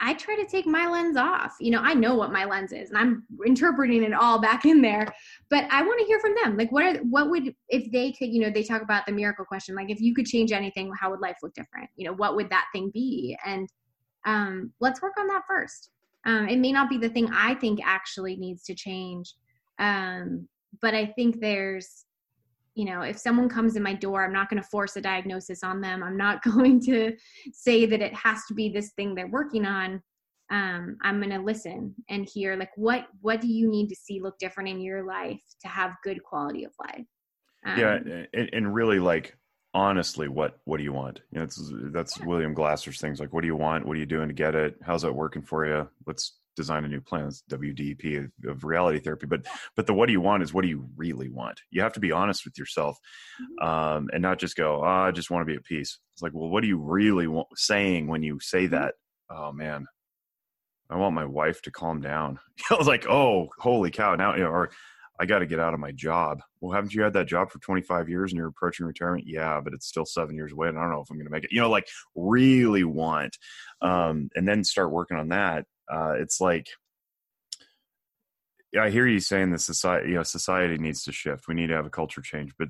I 0.00 0.12
try 0.14 0.36
to 0.36 0.44
take 0.44 0.66
my 0.66 0.86
lens 0.86 1.16
off. 1.16 1.56
You 1.60 1.70
know, 1.70 1.80
I 1.80 1.94
know 1.94 2.14
what 2.14 2.32
my 2.32 2.44
lens 2.44 2.72
is 2.72 2.90
and 2.90 2.98
I'm 2.98 3.24
interpreting 3.46 4.02
it 4.02 4.12
all 4.12 4.38
back 4.38 4.66
in 4.66 4.82
there, 4.82 5.06
but 5.48 5.66
I 5.70 5.82
want 5.82 5.98
to 6.00 6.04
hear 6.04 6.20
from 6.20 6.34
them. 6.42 6.58
Like 6.58 6.70
what 6.72 6.84
are 6.84 6.98
what 7.04 7.30
would 7.30 7.54
if 7.68 7.90
they 7.90 8.12
could, 8.12 8.28
you 8.28 8.40
know, 8.40 8.50
they 8.50 8.62
talk 8.62 8.82
about 8.82 9.06
the 9.06 9.12
miracle 9.12 9.44
question, 9.44 9.74
like 9.74 9.90
if 9.90 10.00
you 10.00 10.14
could 10.14 10.26
change 10.26 10.52
anything, 10.52 10.92
how 11.00 11.10
would 11.10 11.20
life 11.20 11.36
look 11.42 11.54
different? 11.54 11.88
You 11.96 12.06
know, 12.06 12.14
what 12.14 12.36
would 12.36 12.50
that 12.50 12.66
thing 12.72 12.90
be? 12.92 13.36
And 13.46 13.68
um 14.24 14.72
let's 14.80 15.02
work 15.02 15.14
on 15.18 15.26
that 15.28 15.42
first. 15.48 15.90
Um 16.26 16.48
it 16.48 16.58
may 16.58 16.72
not 16.72 16.88
be 16.88 16.98
the 16.98 17.08
thing 17.08 17.28
I 17.32 17.54
think 17.54 17.80
actually 17.84 18.36
needs 18.36 18.64
to 18.64 18.74
change. 18.74 19.34
Um 19.78 20.48
but 20.80 20.94
I 20.94 21.06
think 21.06 21.40
there's 21.40 22.04
you 22.74 22.84
know, 22.84 23.02
if 23.02 23.18
someone 23.18 23.48
comes 23.48 23.76
in 23.76 23.82
my 23.82 23.94
door, 23.94 24.24
I'm 24.24 24.32
not 24.32 24.50
going 24.50 24.60
to 24.60 24.68
force 24.68 24.96
a 24.96 25.00
diagnosis 25.00 25.62
on 25.62 25.80
them. 25.80 26.02
I'm 26.02 26.16
not 26.16 26.42
going 26.54 26.80
to 26.82 27.14
say 27.52 27.86
that 27.86 28.02
it 28.02 28.14
has 28.14 28.44
to 28.48 28.54
be 28.54 28.68
this 28.68 28.92
thing 28.92 29.14
they're 29.14 29.28
working 29.28 29.64
on. 29.64 30.02
Um, 30.50 30.98
I'm 31.02 31.20
going 31.20 31.30
to 31.30 31.38
listen 31.38 31.94
and 32.10 32.28
hear 32.28 32.54
like 32.56 32.70
what 32.76 33.06
what 33.22 33.40
do 33.40 33.48
you 33.48 33.68
need 33.68 33.88
to 33.88 33.96
see 33.96 34.20
look 34.20 34.38
different 34.38 34.68
in 34.68 34.80
your 34.80 35.02
life 35.02 35.40
to 35.62 35.68
have 35.68 35.96
good 36.02 36.22
quality 36.22 36.64
of 36.64 36.72
life. 36.78 37.06
Um, 37.64 37.78
yeah 37.78 37.98
and, 38.34 38.50
and 38.52 38.74
really 38.74 38.98
like 38.98 39.34
honestly 39.74 40.28
what 40.28 40.58
what 40.64 40.78
do 40.78 40.84
you 40.84 40.92
want? 40.92 41.20
You 41.32 41.38
know 41.38 41.44
it's, 41.44 41.72
that's 41.92 42.18
william 42.20 42.54
glasser's 42.54 43.00
things 43.00 43.20
like 43.20 43.32
what 43.32 43.40
do 43.42 43.46
you 43.48 43.56
want? 43.56 43.86
What 43.86 43.96
are 43.96 44.00
you 44.00 44.06
doing 44.06 44.28
to 44.28 44.34
get 44.34 44.54
it? 44.54 44.76
How's 44.82 45.02
that 45.02 45.12
working 45.12 45.42
for 45.42 45.66
you? 45.66 45.88
Let's 46.06 46.36
design 46.56 46.84
a 46.84 46.88
new 46.88 47.00
plan 47.00 47.26
it's 47.26 47.42
wdp 47.50 48.24
of, 48.24 48.30
of 48.48 48.62
reality 48.62 49.00
therapy 49.00 49.26
but 49.26 49.44
but 49.74 49.88
the 49.88 49.92
what 49.92 50.06
do 50.06 50.12
you 50.12 50.20
want 50.20 50.40
is 50.40 50.54
what 50.54 50.62
do 50.62 50.68
you 50.68 50.88
really 50.96 51.28
want? 51.28 51.60
You 51.70 51.82
have 51.82 51.94
to 51.94 52.00
be 52.00 52.12
honest 52.12 52.44
with 52.44 52.56
yourself 52.56 52.96
Mhm. 53.60 53.66
um, 53.66 54.08
and 54.12 54.22
not 54.22 54.38
just 54.38 54.54
go 54.56 54.80
oh, 54.82 54.86
i 54.86 55.10
just 55.10 55.30
want 55.30 55.42
to 55.42 55.52
be 55.52 55.56
at 55.56 55.64
peace. 55.64 55.98
It's 56.12 56.22
like 56.22 56.32
well 56.32 56.48
what 56.48 56.60
do 56.62 56.68
you 56.68 56.78
really 56.78 57.26
want 57.26 57.48
saying 57.56 58.06
when 58.06 58.22
you 58.22 58.38
say 58.40 58.68
that 58.68 58.94
oh 59.30 59.50
man 59.52 59.86
i 60.88 60.96
want 60.96 61.14
my 61.16 61.24
wife 61.24 61.60
to 61.62 61.72
calm 61.72 62.00
down 62.00 62.38
i 62.70 62.74
was 62.74 62.86
like 62.86 63.06
oh 63.08 63.48
holy 63.58 63.90
cow 63.90 64.14
now 64.14 64.36
you 64.36 64.44
know 64.44 64.50
or 64.50 64.70
I 65.20 65.26
got 65.26 65.40
to 65.40 65.46
get 65.46 65.60
out 65.60 65.74
of 65.74 65.80
my 65.80 65.92
job. 65.92 66.40
Well, 66.60 66.72
haven't 66.72 66.92
you 66.92 67.02
had 67.02 67.12
that 67.12 67.26
job 67.26 67.50
for 67.50 67.58
25 67.60 68.08
years 68.08 68.32
and 68.32 68.38
you're 68.38 68.48
approaching 68.48 68.86
retirement? 68.86 69.26
Yeah, 69.26 69.60
but 69.60 69.72
it's 69.72 69.86
still 69.86 70.04
seven 70.04 70.34
years 70.34 70.52
away 70.52 70.68
and 70.68 70.78
I 70.78 70.82
don't 70.82 70.90
know 70.90 71.00
if 71.02 71.10
I'm 71.10 71.16
going 71.16 71.26
to 71.26 71.32
make 71.32 71.44
it. 71.44 71.52
You 71.52 71.60
know, 71.60 71.70
like 71.70 71.86
really 72.14 72.84
want, 72.84 73.36
um, 73.80 74.28
and 74.34 74.46
then 74.46 74.64
start 74.64 74.90
working 74.90 75.16
on 75.16 75.28
that. 75.28 75.66
Uh, 75.90 76.14
it's 76.18 76.40
like, 76.40 76.66
I 78.78 78.90
hear 78.90 79.06
you 79.06 79.20
saying 79.20 79.52
the 79.52 79.58
society, 79.58 80.08
you 80.08 80.14
know, 80.16 80.24
society 80.24 80.78
needs 80.78 81.04
to 81.04 81.12
shift. 81.12 81.46
We 81.46 81.54
need 81.54 81.68
to 81.68 81.76
have 81.76 81.86
a 81.86 81.90
culture 81.90 82.20
change, 82.20 82.52
but 82.58 82.68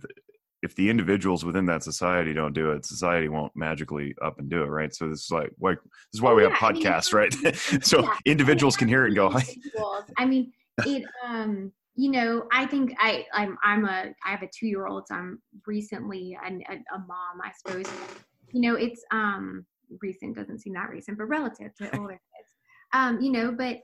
if 0.63 0.75
the 0.75 0.89
individuals 0.89 1.45
within 1.45 1.67
that 1.67 1.83
society 1.83 2.33
don't 2.33 2.55
do 2.55 2.73
it, 2.73 2.87
society 2.87 3.29
won't 3.29 3.55
magically 3.55 4.15
up 4.23 4.39
and 4.39 4.51
do 4.51 4.63
it, 4.63 4.67
right? 4.67 4.95
So 4.95 5.09
this 5.09 5.25
is 5.25 5.31
like, 5.31 5.51
like 5.61 5.79
this 5.83 6.15
is 6.15 6.23
why 6.23 6.33
Oh, 6.33 6.35
we 6.35 6.43
have 6.43 6.53
yeah, 6.53 6.59
I 6.67 6.73
mean, 6.73 6.83
podcasts, 6.83 7.13
right? 7.13 7.33
so 7.85 8.03
yeah. 8.03 8.17
individuals 8.25 8.77
can 8.77 8.89
hear 8.89 9.05
it 9.05 9.09
and 9.09 9.17
go, 9.17 9.31
"Hi." 9.31 9.43
I 10.17 10.25
mean, 10.25 10.53
it. 10.87 11.05
Um, 11.27 11.73
you 11.97 12.11
know, 12.11 12.47
I 12.53 12.67
think 12.67 12.95
I, 12.99 13.25
I'm, 13.33 13.57
I'm 13.63 13.85
a, 13.85 14.13
I 14.25 14.31
have 14.31 14.43
a 14.43 14.49
two 14.49 14.67
year 14.67 14.87
old. 14.87 15.07
So 15.09 15.15
I'm 15.15 15.41
recently 15.67 16.37
a, 16.45 16.49
a, 16.49 16.77
a 16.95 16.99
mom, 16.99 17.41
I 17.43 17.53
suppose. 17.57 17.87
You 18.53 18.61
know, 18.61 18.77
it's 18.77 19.03
um 19.11 19.67
recent 20.01 20.37
doesn't 20.37 20.61
seem 20.61 20.75
that 20.75 20.91
recent, 20.91 21.19
but 21.19 21.25
relative 21.27 21.75
to 21.77 21.91
older 21.99 22.13
kids. 22.15 22.49
Um, 22.93 23.21
you 23.21 23.31
know, 23.31 23.53
but 23.53 23.79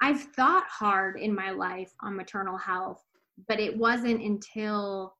I've 0.00 0.20
thought 0.34 0.64
hard 0.68 1.18
in 1.18 1.34
my 1.34 1.50
life 1.50 1.92
on 2.00 2.16
maternal 2.16 2.56
health, 2.56 3.00
but 3.48 3.60
it 3.60 3.76
wasn't 3.76 4.20
until 4.20 5.14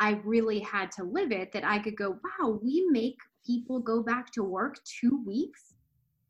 I 0.00 0.20
really 0.24 0.60
had 0.60 0.90
to 0.92 1.04
live 1.04 1.32
it 1.32 1.52
that 1.52 1.64
I 1.64 1.78
could 1.78 1.96
go, 1.96 2.18
wow, 2.40 2.58
we 2.62 2.86
make 2.90 3.16
people 3.46 3.80
go 3.80 4.02
back 4.02 4.30
to 4.32 4.42
work 4.42 4.76
two 5.00 5.22
weeks 5.26 5.74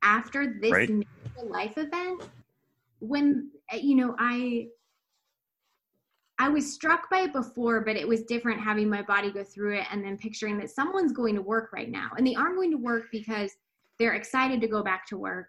after 0.02 0.58
this 0.60 0.72
Right. 0.72 0.88
major 0.88 1.48
life 1.48 1.74
event. 1.76 2.20
When 3.00 3.50
uh, 3.72 3.76
you 3.76 3.94
know, 3.96 4.14
I 4.18 4.68
I 6.38 6.48
was 6.48 6.72
struck 6.72 7.10
by 7.10 7.22
it 7.22 7.32
before, 7.32 7.80
but 7.80 7.96
it 7.96 8.06
was 8.06 8.22
different 8.22 8.60
having 8.60 8.88
my 8.88 9.02
body 9.02 9.32
go 9.32 9.42
through 9.42 9.78
it 9.78 9.86
and 9.90 10.04
then 10.04 10.16
picturing 10.16 10.56
that 10.58 10.70
someone's 10.70 11.12
going 11.12 11.34
to 11.34 11.42
work 11.42 11.70
right 11.72 11.90
now. 11.90 12.10
And 12.16 12.24
they 12.26 12.36
aren't 12.36 12.54
going 12.54 12.70
to 12.70 12.76
work 12.76 13.06
because 13.10 13.50
they're 13.98 14.14
excited 14.14 14.60
to 14.60 14.68
go 14.68 14.82
back 14.84 15.04
to 15.08 15.18
work. 15.18 15.48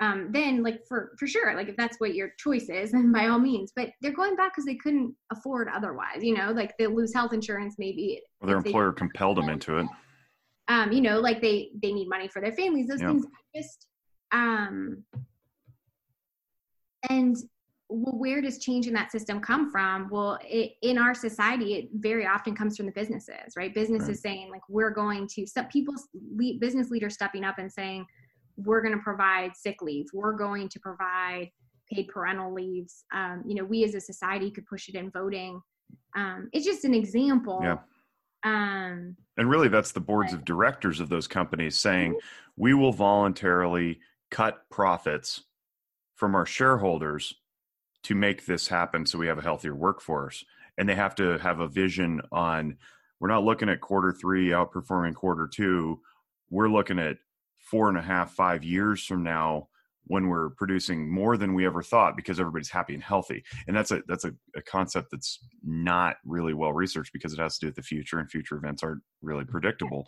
Um, 0.00 0.28
then 0.30 0.62
like 0.62 0.86
for 0.88 1.10
for 1.18 1.26
sure, 1.26 1.56
like 1.56 1.68
if 1.68 1.76
that's 1.76 1.98
what 1.98 2.14
your 2.14 2.30
choice 2.38 2.68
is, 2.68 2.92
then 2.92 3.10
by 3.12 3.26
all 3.26 3.40
means. 3.40 3.72
But 3.74 3.90
they're 4.00 4.12
going 4.12 4.36
back 4.36 4.52
because 4.52 4.64
they 4.64 4.76
couldn't 4.76 5.14
afford 5.32 5.68
otherwise, 5.74 6.22
you 6.22 6.34
know, 6.36 6.52
like 6.52 6.76
they 6.78 6.86
lose 6.86 7.12
health 7.12 7.32
insurance 7.32 7.74
maybe. 7.78 8.22
Well, 8.40 8.46
their 8.46 8.58
employer 8.58 8.92
compelled 8.92 9.38
them 9.38 9.48
into 9.48 9.78
it. 9.78 9.88
um, 10.68 10.92
you 10.92 11.00
know, 11.00 11.18
like 11.18 11.40
they 11.40 11.70
they 11.82 11.92
need 11.92 12.08
money 12.08 12.28
for 12.28 12.40
their 12.40 12.52
families. 12.52 12.86
Those 12.86 13.00
Yeah. 13.00 13.08
things 13.08 13.26
just 13.56 13.88
um 14.30 15.02
and 17.08 17.36
well, 17.90 18.18
where 18.18 18.42
does 18.42 18.58
change 18.58 18.86
in 18.86 18.92
that 18.94 19.10
system 19.10 19.40
come 19.40 19.70
from? 19.70 20.08
Well, 20.10 20.38
it, 20.44 20.72
in 20.82 20.98
our 20.98 21.14
society, 21.14 21.74
it 21.74 21.88
very 21.94 22.26
often 22.26 22.54
comes 22.54 22.76
from 22.76 22.84
the 22.84 22.92
businesses, 22.92 23.56
right? 23.56 23.74
Businesses 23.74 24.08
Right. 24.08 24.18
saying 24.18 24.50
like 24.50 24.60
we're 24.68 24.90
going 24.90 25.26
to 25.28 25.46
some 25.46 25.66
people 25.68 25.94
le- 26.36 26.58
business 26.60 26.90
leaders 26.90 27.14
stepping 27.14 27.44
up 27.44 27.58
and 27.58 27.72
saying 27.72 28.04
we're 28.56 28.82
going 28.82 28.94
to 28.94 29.02
provide 29.02 29.56
sick 29.56 29.80
leave, 29.80 30.06
we're 30.12 30.34
going 30.34 30.68
to 30.68 30.80
provide 30.80 31.50
paid 31.90 32.08
parental 32.08 32.52
leaves. 32.52 33.04
Um, 33.14 33.42
you 33.46 33.54
know, 33.54 33.64
we 33.64 33.84
as 33.84 33.94
a 33.94 34.00
society 34.00 34.50
could 34.50 34.66
push 34.66 34.90
it 34.90 34.94
in 34.94 35.10
voting. 35.10 35.62
Um, 36.14 36.50
it's 36.52 36.66
just 36.66 36.84
an 36.84 36.92
example. 36.92 37.60
Yeah. 37.62 37.78
Um, 38.44 39.16
And 39.38 39.48
really, 39.48 39.68
that's 39.68 39.92
the 39.92 40.00
boards 40.00 40.32
of 40.34 40.44
directors 40.44 41.00
of 41.00 41.08
those 41.08 41.26
companies 41.26 41.78
saying, 41.78 42.18
we 42.56 42.74
will 42.74 42.92
voluntarily 42.92 44.00
cut 44.30 44.68
profits 44.70 45.44
from 46.18 46.34
our 46.34 46.44
shareholders 46.44 47.32
to 48.02 48.14
make 48.14 48.44
this 48.44 48.68
happen 48.68 49.06
so 49.06 49.18
we 49.18 49.28
have 49.28 49.38
a 49.38 49.42
healthier 49.42 49.74
workforce. 49.74 50.44
and 50.76 50.88
they 50.88 50.94
have 50.94 51.14
to 51.16 51.38
have 51.38 51.60
a 51.60 51.68
vision 51.68 52.20
on 52.30 52.76
we're 53.20 53.28
not 53.28 53.44
looking 53.44 53.68
at 53.68 53.80
quarter 53.80 54.12
three 54.12 54.50
outperforming 54.50 55.14
quarter 55.14 55.48
two. 55.48 56.00
We're 56.50 56.68
looking 56.68 56.98
at 57.00 57.16
four 57.70 57.88
and 57.88 57.98
a 57.98 58.02
half 58.02 58.32
five 58.32 58.62
years 58.62 59.04
from 59.04 59.24
now 59.24 59.68
when 60.04 60.28
we're 60.28 60.50
producing 60.50 61.12
more 61.12 61.36
than 61.36 61.52
we 61.52 61.66
ever 61.66 61.82
thought 61.82 62.16
because 62.16 62.38
everybody's 62.40 62.70
happy 62.70 62.94
and 62.94 63.02
healthy. 63.02 63.44
And 63.66 63.76
that's 63.76 63.90
a 63.90 64.02
that's 64.06 64.24
a, 64.24 64.32
a 64.56 64.62
concept 64.62 65.08
that's 65.10 65.40
not 65.64 66.16
really 66.24 66.54
well 66.54 66.72
researched 66.72 67.12
because 67.12 67.32
it 67.32 67.40
has 67.40 67.58
to 67.58 67.66
do 67.66 67.68
with 67.68 67.76
the 67.76 67.82
future 67.82 68.18
and 68.20 68.30
future 68.30 68.56
events 68.56 68.82
aren't 68.82 69.02
really 69.20 69.44
predictable. 69.44 70.06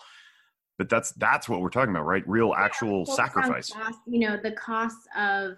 But 0.79 0.89
that's 0.89 1.13
that's 1.15 1.49
what 1.49 1.61
we're 1.61 1.71
talking 1.71 1.91
about 1.91 2.07
right? 2.07 2.27
Real 2.29 2.55
actual 2.57 3.05
yeah, 3.09 3.15
sacrifice. 3.15 3.71
cost, 3.71 3.99
you 4.07 4.21
know 4.21 4.37
the 4.41 4.53
cost 4.53 4.97
of 5.19 5.57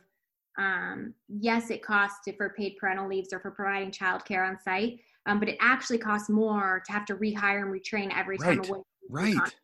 um, 0.58 1.14
yes 1.28 1.70
it 1.70 1.82
costs 1.82 2.28
for 2.36 2.54
paid 2.56 2.76
parental 2.78 3.08
leaves 3.08 3.32
or 3.32 3.40
for 3.40 3.50
providing 3.50 3.90
childcare 3.90 4.46
on 4.46 4.58
site 4.58 4.98
um, 5.26 5.38
but 5.38 5.48
it 5.48 5.56
actually 5.60 5.98
costs 5.98 6.28
more 6.28 6.82
to 6.86 6.92
have 6.92 7.04
to 7.06 7.14
rehire 7.16 7.62
and 7.62 7.72
retrain 7.72 8.12
every 8.16 8.36
time 8.38 8.60
right. 9.08 9.34
right 9.34 9.54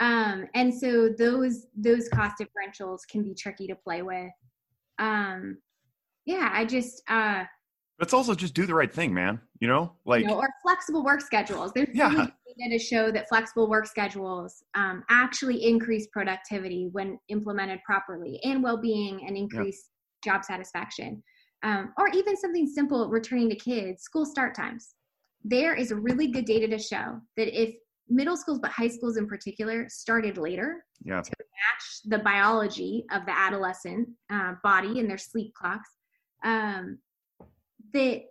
um, 0.00 0.48
and 0.54 0.74
so 0.74 1.10
those 1.10 1.66
those 1.76 2.08
cost 2.08 2.36
differentials 2.40 3.00
can 3.08 3.22
be 3.22 3.34
tricky 3.34 3.66
to 3.66 3.76
play 3.76 4.00
with. 4.00 4.32
Um, 4.98 5.58
yeah, 6.24 6.50
I 6.52 6.64
just 6.64 7.02
uh, 7.06 7.44
let's 7.98 8.14
also 8.14 8.34
just 8.34 8.54
do 8.54 8.64
the 8.64 8.74
right 8.74 8.92
thing, 8.92 9.12
man. 9.12 9.40
You 9.60 9.68
know, 9.68 9.92
like 10.06 10.22
you 10.22 10.28
know, 10.28 10.38
or 10.38 10.48
flexible 10.62 11.04
work 11.04 11.20
schedules. 11.20 11.72
There's 11.74 11.90
yeah. 11.92 12.10
data 12.10 12.30
to 12.70 12.78
show 12.78 13.10
that 13.12 13.28
flexible 13.28 13.68
work 13.68 13.86
schedules 13.86 14.64
um, 14.74 15.04
actually 15.10 15.66
increase 15.66 16.06
productivity 16.06 16.88
when 16.92 17.18
implemented 17.28 17.80
properly, 17.84 18.40
and 18.42 18.62
well-being, 18.62 19.26
and 19.26 19.36
increase. 19.36 19.90
Job 20.22 20.44
satisfaction. 20.44 21.22
Um, 21.62 21.92
or 21.98 22.08
even 22.08 22.36
something 22.36 22.66
simple, 22.66 23.08
returning 23.08 23.50
to 23.50 23.56
kids, 23.56 24.02
school 24.02 24.24
start 24.24 24.54
times. 24.54 24.94
There 25.44 25.74
is 25.74 25.92
really 25.92 26.28
good 26.28 26.46
data 26.46 26.68
to 26.68 26.78
show 26.78 27.20
that 27.36 27.48
if 27.60 27.74
middle 28.10 28.36
schools, 28.36 28.58
but 28.58 28.70
high 28.70 28.88
schools 28.88 29.16
in 29.16 29.26
particular, 29.26 29.86
started 29.88 30.36
later 30.36 30.84
yeah. 31.04 31.20
to 31.20 31.30
match 31.30 32.00
the 32.06 32.18
biology 32.18 33.04
of 33.12 33.24
the 33.24 33.32
adolescent 33.32 34.08
uh, 34.30 34.54
body 34.62 34.98
and 35.00 35.08
their 35.08 35.18
sleep 35.18 35.54
clocks. 35.54 35.90
Um, 36.44 36.98
that 37.92 38.22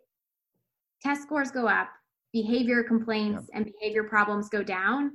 test 1.01 1.23
scores 1.23 1.51
go 1.51 1.67
up, 1.67 1.89
behavior 2.33 2.83
complaints 2.83 3.49
yeah. 3.49 3.57
and 3.57 3.65
behavior 3.65 4.03
problems 4.03 4.49
go 4.49 4.63
down, 4.63 5.11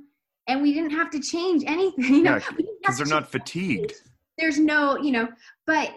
and 0.47 0.61
we 0.61 0.73
didn't 0.73 0.91
have 0.91 1.09
to 1.11 1.19
change 1.19 1.63
anything. 1.65 2.15
You 2.15 2.23
know, 2.23 2.35
because 2.35 2.65
yeah, 2.81 2.91
they're 2.97 3.05
not 3.05 3.31
fatigued. 3.31 3.93
There's 4.37 4.59
no, 4.59 4.97
you 4.97 5.11
know, 5.11 5.29
but 5.65 5.93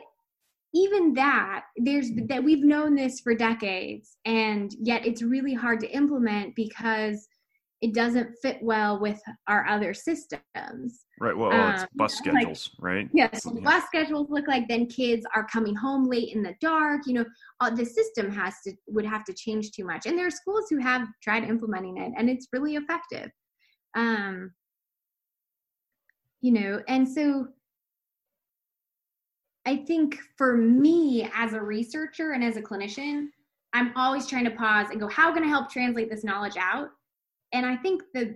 even 0.75 1.15
that 1.15 1.65
there's 1.77 2.11
that 2.27 2.43
we've 2.43 2.65
known 2.65 2.95
this 2.95 3.21
for 3.21 3.35
decades 3.35 4.17
and 4.27 4.75
yet 4.81 5.07
it's 5.07 5.23
really 5.23 5.55
hard 5.55 5.81
to 5.81 5.91
implement 5.91 6.55
because 6.55 7.27
it 7.81 7.95
doesn't 7.95 8.35
fit 8.43 8.59
well 8.61 8.99
with 8.99 9.21
our 9.47 9.67
other 9.67 9.95
systems. 9.95 11.05
Right. 11.21 11.37
Well, 11.37 11.53
um, 11.53 11.75
it's 11.75 11.87
bus 11.95 12.15
schedules, 12.15 12.71
like, 12.79 12.85
right? 12.85 13.09
Yes. 13.13 13.43
Yeah. 13.45 13.61
Bus 13.63 13.85
schedules 13.87 14.29
look 14.31 14.49
like 14.49 14.67
then 14.69 14.87
kids 14.87 15.25
are 15.35 15.47
coming 15.47 15.77
home 15.77 16.09
late 16.09 16.35
in 16.35 16.43
the 16.43 16.55
dark. 16.61 17.03
You 17.07 17.15
know, 17.15 17.25
uh, 17.61 17.71
the 17.71 17.85
system 17.85 18.31
has 18.33 18.55
to 18.67 18.73
would 18.89 19.07
have 19.07 19.25
to 19.25 19.33
change 19.33 19.71
too 19.71 19.85
much. 19.85 20.07
And 20.07 20.19
there 20.19 20.27
are 20.27 20.31
schools 20.31 20.67
who 20.69 20.79
have 20.79 21.07
tried 21.23 21.45
implementing 21.45 21.99
it, 21.99 22.13
and 22.17 22.29
it's 22.29 22.49
really 22.53 22.75
effective. 22.75 23.31
Um, 23.95 24.53
you 26.41 26.53
know, 26.53 26.83
and 26.89 27.09
so 27.09 27.49
I 29.69 29.77
think 29.77 30.19
for 30.37 30.57
me 30.57 31.31
as 31.35 31.53
a 31.53 31.61
researcher 31.61 32.33
and 32.33 32.43
as 32.43 32.57
a 32.57 32.63
clinician, 32.63 33.27
I'm 33.75 33.93
always 33.97 34.27
trying 34.27 34.45
to 34.45 34.51
pause 34.51 34.89
and 34.91 34.99
go, 34.99 35.09
how 35.09 35.33
can 35.33 35.45
I 35.45 35.49
help 35.49 35.71
translate 35.71 36.11
this 36.11 36.25
knowledge 36.25 36.57
out? 36.59 36.89
and 37.53 37.67
i 37.67 37.77
think 37.77 38.03
the 38.15 38.35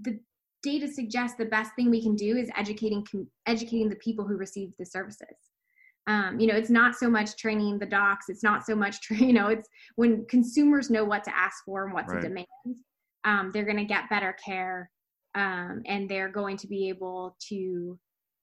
the 0.00 0.18
data 0.62 0.88
suggests 0.88 1.36
the 1.36 1.44
best 1.44 1.72
thing 1.76 1.90
we 1.90 2.02
can 2.02 2.16
do 2.16 2.36
is 2.36 2.50
educating 2.56 3.04
educating 3.46 3.88
the 3.88 3.96
people 3.96 4.26
who 4.26 4.36
receive 4.36 4.70
the 4.78 4.86
services 4.86 5.36
um, 6.06 6.38
you 6.38 6.46
know 6.46 6.54
it's 6.54 6.70
not 6.70 6.94
so 6.94 7.08
much 7.08 7.36
training 7.36 7.78
the 7.78 7.86
docs 7.86 8.28
it's 8.28 8.42
not 8.42 8.64
so 8.64 8.74
much 8.74 9.00
tra- 9.00 9.16
you 9.18 9.32
know 9.32 9.48
it's 9.48 9.68
when 9.96 10.24
consumers 10.26 10.90
know 10.90 11.04
what 11.04 11.24
to 11.24 11.36
ask 11.36 11.64
for 11.64 11.84
and 11.84 11.94
what 11.94 12.08
right. 12.08 12.22
to 12.22 12.28
demand 12.28 12.46
um, 13.24 13.50
they're 13.52 13.64
going 13.64 13.76
to 13.76 13.84
get 13.84 14.10
better 14.10 14.36
care 14.44 14.90
um, 15.34 15.82
and 15.86 16.08
they're 16.08 16.28
going 16.28 16.56
to 16.56 16.66
be 16.66 16.88
able 16.88 17.36
to 17.48 17.98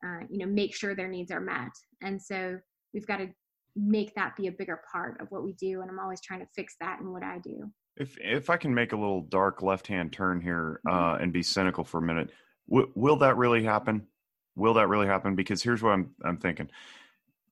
uh, 0.05 0.25
you 0.29 0.39
know 0.39 0.51
make 0.51 0.73
sure 0.75 0.95
their 0.95 1.07
needs 1.07 1.31
are 1.31 1.41
met 1.41 1.71
and 2.01 2.21
so 2.21 2.57
we've 2.93 3.07
got 3.07 3.17
to 3.17 3.29
make 3.75 4.13
that 4.15 4.35
be 4.35 4.47
a 4.47 4.51
bigger 4.51 4.81
part 4.91 5.19
of 5.21 5.27
what 5.29 5.43
we 5.43 5.53
do 5.53 5.81
and 5.81 5.89
i'm 5.89 5.99
always 5.99 6.21
trying 6.21 6.39
to 6.41 6.47
fix 6.55 6.75
that 6.79 6.99
in 6.99 7.11
what 7.11 7.23
i 7.23 7.39
do 7.39 7.71
if 7.97 8.17
if 8.19 8.49
I 8.49 8.57
can 8.57 8.73
make 8.73 8.93
a 8.93 8.97
little 8.97 9.21
dark 9.21 9.61
left 9.61 9.87
hand 9.87 10.11
turn 10.11 10.41
here 10.41 10.81
mm-hmm. 10.87 10.97
uh, 10.97 11.17
and 11.17 11.33
be 11.33 11.43
cynical 11.43 11.83
for 11.83 11.99
a 11.99 12.01
minute, 12.01 12.31
w- 12.69 12.91
will 12.95 13.17
that 13.17 13.37
really 13.37 13.63
happen? 13.63 14.07
Will 14.55 14.73
that 14.75 14.87
really 14.87 15.07
happen? 15.07 15.35
Because 15.35 15.61
here's 15.61 15.81
what 15.81 15.91
I'm 15.91 16.11
I'm 16.23 16.37
thinking. 16.37 16.69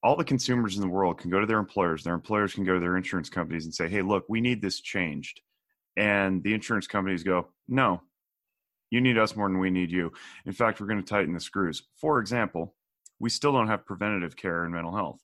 All 0.01 0.15
the 0.15 0.23
consumers 0.23 0.75
in 0.75 0.81
the 0.81 0.87
world 0.87 1.17
can 1.17 1.29
go 1.29 1.41
to 1.41 1.45
their 1.45 1.59
employers. 1.59 2.03
Their 2.03 2.13
employers 2.13 2.53
can 2.53 2.63
go 2.63 2.73
to 2.73 2.79
their 2.79 2.95
insurance 2.95 3.29
companies 3.29 3.65
and 3.65 3.73
say, 3.73 3.89
"Hey, 3.89 4.01
look, 4.01 4.25
we 4.29 4.41
need 4.41 4.61
this 4.61 4.79
changed," 4.79 5.41
and 5.97 6.41
the 6.43 6.53
insurance 6.53 6.87
companies 6.87 7.23
go, 7.23 7.49
"No, 7.67 8.01
you 8.89 9.01
need 9.01 9.17
us 9.17 9.35
more 9.35 9.47
than 9.47 9.59
we 9.59 9.69
need 9.69 9.91
you. 9.91 10.11
In 10.45 10.53
fact, 10.53 10.79
we're 10.79 10.87
going 10.87 11.03
to 11.03 11.09
tighten 11.09 11.33
the 11.33 11.39
screws." 11.39 11.83
For 11.95 12.19
example, 12.19 12.75
we 13.19 13.29
still 13.29 13.51
don't 13.51 13.67
have 13.67 13.85
preventative 13.85 14.35
care 14.35 14.65
in 14.65 14.71
mental 14.71 14.95
health. 14.95 15.19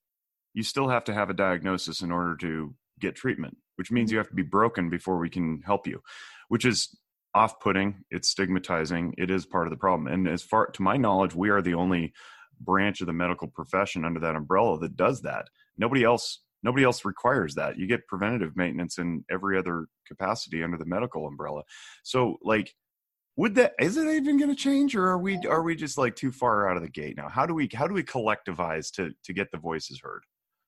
You 0.53 0.63
still 0.63 0.89
have 0.89 1.03
to 1.05 1.13
have 1.13 1.29
a 1.29 1.33
diagnosis 1.33 2.01
in 2.01 2.11
order 2.11 2.35
to 2.37 2.75
get 2.99 3.15
treatment 3.15 3.57
which 3.75 3.91
means 3.91 4.11
you 4.11 4.17
have 4.17 4.29
to 4.29 4.35
be 4.35 4.43
broken 4.43 4.89
before 4.89 5.17
we 5.17 5.29
can 5.29 5.61
help 5.65 5.87
you, 5.87 6.01
which 6.49 6.65
is 6.65 6.95
off 7.33 7.59
putting. 7.59 8.03
It's 8.09 8.29
stigmatizing. 8.29 9.15
It 9.17 9.29
is 9.29 9.45
part 9.45 9.67
of 9.67 9.71
the 9.71 9.77
problem. 9.77 10.07
And 10.07 10.27
as 10.27 10.41
far 10.41 10.67
to 10.67 10.81
my 10.81 10.97
knowledge, 10.97 11.35
we 11.35 11.49
are 11.49 11.61
the 11.61 11.73
only 11.73 12.13
branch 12.61 13.01
of 13.01 13.07
the 13.07 13.13
medical 13.13 13.47
profession 13.47 14.05
under 14.05 14.19
that 14.21 14.35
umbrella 14.35 14.79
that 14.79 14.95
does 14.95 15.21
that. 15.23 15.49
Nobody 15.77 16.03
else 16.03 16.41
nobody 16.63 16.83
else 16.83 17.05
requires 17.05 17.53
that. 17.53 17.77
You 17.77 17.85
get 17.85 18.07
preventative 18.07 18.55
maintenance 18.55 18.97
in 18.97 19.23
every 19.29 19.55
other 19.55 19.85
capacity 20.07 20.63
under 20.63 20.77
the 20.77 20.85
medical 20.85 21.27
umbrella. 21.27 21.61
So 22.01 22.37
like 22.41 22.73
would 23.37 23.55
that 23.55 23.73
is 23.79 23.97
it 23.97 24.07
even 24.07 24.37
going 24.37 24.49
to 24.49 24.55
change 24.55 24.95
or 24.95 25.07
are 25.07 25.17
we 25.17 25.37
are 25.47 25.61
we 25.61 25.75
just 25.75 25.97
like 25.97 26.15
too 26.15 26.31
far 26.31 26.69
out 26.69 26.77
of 26.77 26.83
the 26.83 26.89
gate 26.89 27.17
now? 27.17 27.27
How 27.27 27.45
do 27.45 27.53
we 27.53 27.69
how 27.73 27.87
do 27.87 27.93
we 27.93 28.03
collectivize 28.03 28.91
to 28.93 29.11
to 29.23 29.33
get 29.33 29.51
the 29.51 29.57
voices 29.57 29.99
heard? 30.01 30.23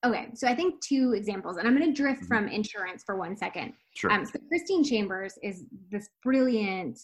Okay, 0.05 0.28
so 0.36 0.47
I 0.47 0.53
think 0.53 0.80
two 0.82 1.13
examples, 1.15 1.57
and 1.57 1.68
I'm 1.68 1.76
going 1.76 1.91
to 1.91 1.95
drift 1.95 2.22
mm-hmm. 2.22 2.28
from 2.28 2.47
insurance 2.47 3.03
for 3.03 3.15
one 3.15 3.36
second. 3.36 3.74
Sure. 3.95 4.11
Um, 4.11 4.26
so 4.26 4.39
Christine 4.47 4.84
Chambers 4.84 5.39
is 5.41 5.65
this 5.89 6.07
brilliant 6.24 6.99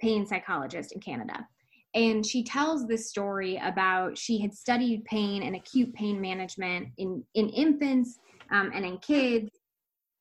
pain 0.00 0.24
psychologist 0.26 0.92
in 0.92 1.00
Canada, 1.00 1.46
and 1.94 2.24
she 2.24 2.42
tells 2.42 2.86
this 2.86 3.10
story 3.10 3.60
about 3.62 4.16
she 4.16 4.40
had 4.40 4.54
studied 4.54 5.04
pain 5.04 5.42
and 5.42 5.56
acute 5.56 5.92
pain 5.94 6.20
management 6.20 6.88
in 6.96 7.24
in 7.34 7.48
infants 7.50 8.18
um, 8.50 8.70
and 8.74 8.84
in 8.84 8.98
kids 8.98 9.50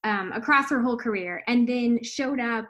um, 0.04 0.32
across 0.34 0.70
her 0.70 0.82
whole 0.82 0.98
career, 0.98 1.44
and 1.48 1.68
then 1.68 2.04
showed 2.04 2.40
up 2.40 2.68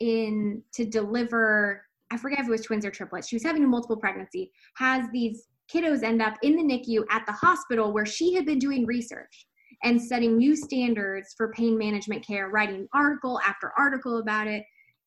in 0.00 0.62
to 0.74 0.84
deliver. 0.84 1.82
I 2.10 2.16
forget 2.16 2.40
if 2.40 2.46
it 2.46 2.50
was 2.50 2.62
twins 2.62 2.84
or 2.84 2.90
triplets. 2.90 3.28
She 3.28 3.36
was 3.36 3.42
having 3.42 3.64
a 3.64 3.66
multiple 3.66 3.96
pregnancy. 3.96 4.52
Has 4.76 5.06
these 5.12 5.46
kiddos 5.72 6.02
end 6.02 6.22
up 6.22 6.34
in 6.42 6.56
the 6.56 6.62
NICU 6.62 7.04
at 7.10 7.24
the 7.26 7.32
hospital 7.32 7.92
where 7.92 8.06
she 8.06 8.34
had 8.34 8.44
been 8.44 8.58
doing 8.58 8.86
research 8.86 9.46
and 9.82 10.00
setting 10.00 10.36
new 10.36 10.54
standards 10.54 11.34
for 11.36 11.52
pain 11.52 11.76
management 11.76 12.26
care, 12.26 12.48
writing 12.48 12.88
article 12.92 13.40
after 13.46 13.72
article 13.76 14.18
about 14.18 14.46
it. 14.46 14.64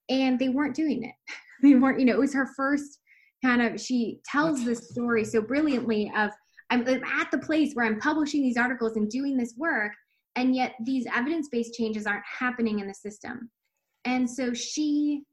And 0.09 0.39
they 0.39 0.49
weren't 0.49 0.75
doing 0.75 1.03
it. 1.03 1.15
They 1.63 1.73
weren't, 1.73 1.99
you 1.99 2.05
know, 2.05 2.13
it 2.13 2.19
was 2.19 2.35
her 2.35 2.51
first 2.55 2.99
kind 3.43 3.63
of, 3.63 3.81
she 3.81 4.19
tells 4.29 4.63
this 4.63 4.91
story 4.91 5.25
so 5.25 5.41
brilliantly 5.41 6.11
of, 6.15 6.29
I'm 6.69 6.87
at 6.87 7.31
the 7.31 7.39
place 7.39 7.73
where 7.73 7.85
I'm 7.85 7.99
publishing 7.99 8.41
these 8.41 8.57
articles 8.57 8.95
and 8.95 9.09
doing 9.09 9.37
this 9.37 9.55
work, 9.57 9.91
and 10.35 10.55
yet 10.55 10.75
these 10.83 11.07
evidence 11.15 11.47
based 11.51 11.73
changes 11.73 12.05
aren't 12.05 12.23
happening 12.25 12.79
in 12.79 12.87
the 12.87 12.93
system. 12.93 13.49
And 14.07 14.27
so 14.27 14.53
she, 14.53 15.23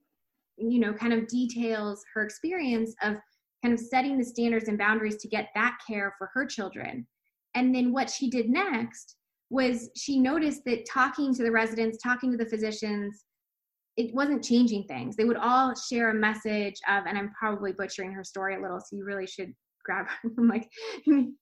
you 0.57 0.81
know, 0.81 0.93
kind 0.93 1.12
of 1.12 1.29
details 1.29 2.05
her 2.12 2.25
experience 2.25 2.93
of 3.03 3.14
kind 3.62 3.72
of 3.72 3.79
setting 3.79 4.18
the 4.18 4.25
standards 4.25 4.66
and 4.66 4.77
boundaries 4.77 5.16
to 5.18 5.29
get 5.29 5.51
that 5.55 5.79
care 5.87 6.12
for 6.18 6.29
her 6.35 6.45
children. 6.45 7.07
And 7.55 7.72
then 7.72 7.93
what 7.93 8.11
she 8.11 8.29
did 8.29 8.51
next 8.51 9.14
was 9.49 9.91
she 9.97 10.18
noticed 10.18 10.62
that 10.66 10.87
talking 10.93 11.33
to 11.35 11.45
the 11.45 11.53
residents, 11.53 11.99
talking 12.03 12.33
to 12.33 12.37
the 12.37 12.51
physicians, 12.51 13.25
it 13.97 14.12
wasn't 14.12 14.43
changing 14.43 14.89
things. 14.89 15.14
They 15.14 15.25
would 15.25 15.37
all 15.37 15.72
share 15.77 16.11
a 16.11 16.14
message 16.14 16.75
of, 16.89 17.05
and 17.07 17.16
I'm 17.16 17.31
probably 17.39 17.70
butchering 17.70 18.12
her 18.12 18.25
story 18.25 18.57
a 18.57 18.61
little, 18.61 18.81
so 18.81 18.97
you 18.97 19.05
really 19.05 19.29
should 19.29 19.53
grab 19.85 20.07
her. 20.09 20.31
I'm 20.37 20.49
like, 20.49 20.68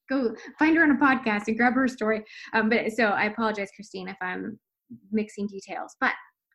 go 0.07 0.35
find 0.59 0.77
her 0.77 0.83
on 0.83 0.91
a 0.91 0.95
podcast 0.95 1.47
and 1.47 1.57
grab 1.57 1.73
her 1.73 1.87
story. 1.87 2.23
Um, 2.53 2.69
but 2.69 2.91
so 2.91 3.05
I 3.05 3.23
apologize, 3.25 3.69
Christine, 3.75 4.07
if 4.07 4.17
I'm 4.21 4.59
mixing 5.11 5.47
details. 5.47 5.95
But 5.99 6.13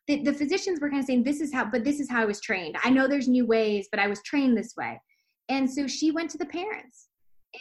the, 0.09 0.23
the 0.23 0.33
physicians 0.33 0.81
were 0.81 0.89
kind 0.89 1.01
of 1.01 1.05
saying, 1.05 1.23
this 1.23 1.39
is 1.39 1.53
how, 1.53 1.65
but 1.65 1.83
this 1.83 1.99
is 1.99 2.09
how 2.09 2.23
I 2.23 2.25
was 2.25 2.41
trained. 2.41 2.75
I 2.83 2.89
know 2.89 3.07
there's 3.07 3.27
new 3.27 3.45
ways, 3.45 3.87
but 3.91 3.99
I 3.99 4.07
was 4.07 4.23
trained 4.23 4.57
this 4.57 4.73
way. 4.75 4.99
And 5.49 5.69
so 5.69 5.85
she 5.85 6.09
went 6.09 6.31
to 6.31 6.39
the 6.39 6.47
parents 6.47 7.09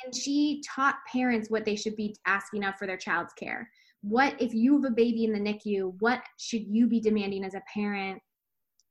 and 0.03 0.15
she 0.15 0.63
taught 0.67 0.97
parents 1.13 1.51
what 1.51 1.67
they 1.67 1.77
should 1.77 1.95
be 1.95 2.17
asking 2.27 2.65
of 2.65 2.75
for 2.77 2.87
their 2.87 2.97
child's 2.97 3.35
care, 3.35 3.69
what 4.01 4.35
if 4.41 4.55
you 4.55 4.75
have 4.77 4.91
a 4.91 4.95
baby 4.95 5.25
in 5.25 5.33
the 5.33 5.39
NICU, 5.39 5.93
what 6.01 6.23
should 6.39 6.63
you 6.67 6.87
be 6.87 7.01
demanding 7.01 7.45
as 7.45 7.53
a 7.53 7.63
parent 7.73 8.19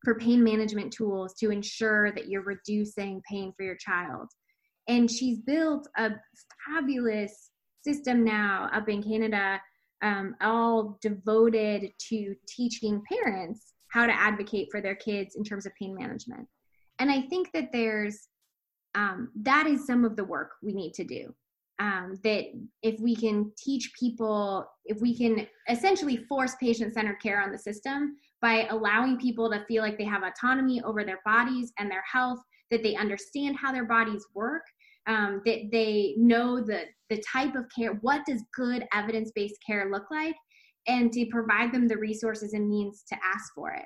for 0.06 0.20
pain 0.20 0.44
management 0.44 0.94
tools 0.94 1.34
to 1.40 1.50
ensure 1.50 2.12
that 2.12 2.28
you're 2.28 2.44
reducing 2.44 3.24
pain 3.28 3.52
for 3.58 3.64
your 3.64 3.78
child? 3.78 4.28
And 4.88 5.10
she's 5.10 5.40
built 5.40 5.88
a 5.98 6.12
fabulous 6.68 7.50
system 7.84 8.24
now 8.24 8.70
up 8.72 8.88
in 8.88 9.02
Canada, 9.02 9.60
um, 10.02 10.36
all 10.42 10.98
devoted 11.02 11.92
to 12.10 12.36
teaching 12.48 13.02
parents 13.12 13.74
how 13.90 14.06
to 14.06 14.14
advocate 14.14 14.68
for 14.72 14.82
their 14.82 14.96
kids 14.96 15.36
in 15.36 15.44
terms 15.44 15.66
of 15.66 15.74
pain 15.76 15.96
management. 15.96 16.48
And 17.00 17.12
I 17.12 17.22
think 17.22 17.52
that 17.54 17.72
there's 17.72 18.28
um, 18.96 19.30
that 19.44 19.68
is 19.68 19.86
some 19.86 20.04
of 20.04 20.16
the 20.16 20.24
work 20.24 20.54
we 20.64 20.74
need 20.74 20.94
to 20.94 21.04
do. 21.04 21.34
Um, 21.80 22.18
that 22.24 22.46
if 22.82 23.00
we 23.00 23.16
can 23.16 23.52
teach 23.56 23.92
people, 24.00 24.66
if 24.86 25.00
we 25.00 25.16
can 25.16 25.48
essentially 25.70 26.18
force 26.18 26.56
patient 26.60 26.96
centered 26.96 27.22
care 27.22 27.40
on 27.40 27.52
the 27.52 27.60
system 27.60 28.16
by 28.42 28.68
allowing 28.72 29.20
people 29.20 29.48
to 29.52 29.64
feel 29.68 29.84
like 29.84 30.00
they 30.00 30.04
have 30.04 30.24
autonomy 30.24 30.82
over 30.82 31.04
their 31.04 31.20
bodies 31.24 31.72
and 31.78 31.92
their 31.92 32.04
health, 32.12 32.40
that 32.72 32.82
they 32.82 32.96
understand 32.96 33.56
how 33.56 33.72
their 33.72 33.86
bodies 33.86 34.26
work, 34.34 34.64
um, 35.08 35.42
that 35.46 35.70
they 35.72 36.16
know 36.18 36.60
the, 36.60 36.82
the 37.10 37.24
type 37.32 37.56
of 37.56 37.66
care, 37.76 37.94
what 38.02 38.26
does 38.26 38.44
good 38.56 38.86
evidence 38.94 39.32
based 39.34 39.58
care 39.66 39.90
look 39.92 40.06
like, 40.12 40.36
and 40.88 41.12
to 41.14 41.26
provide 41.32 41.72
them 41.72 41.88
the 41.88 41.98
resources 41.98 42.54
and 42.54 42.70
means 42.70 43.04
to 43.10 43.16
ask 43.16 43.54
for 43.56 43.72
it. 43.72 43.86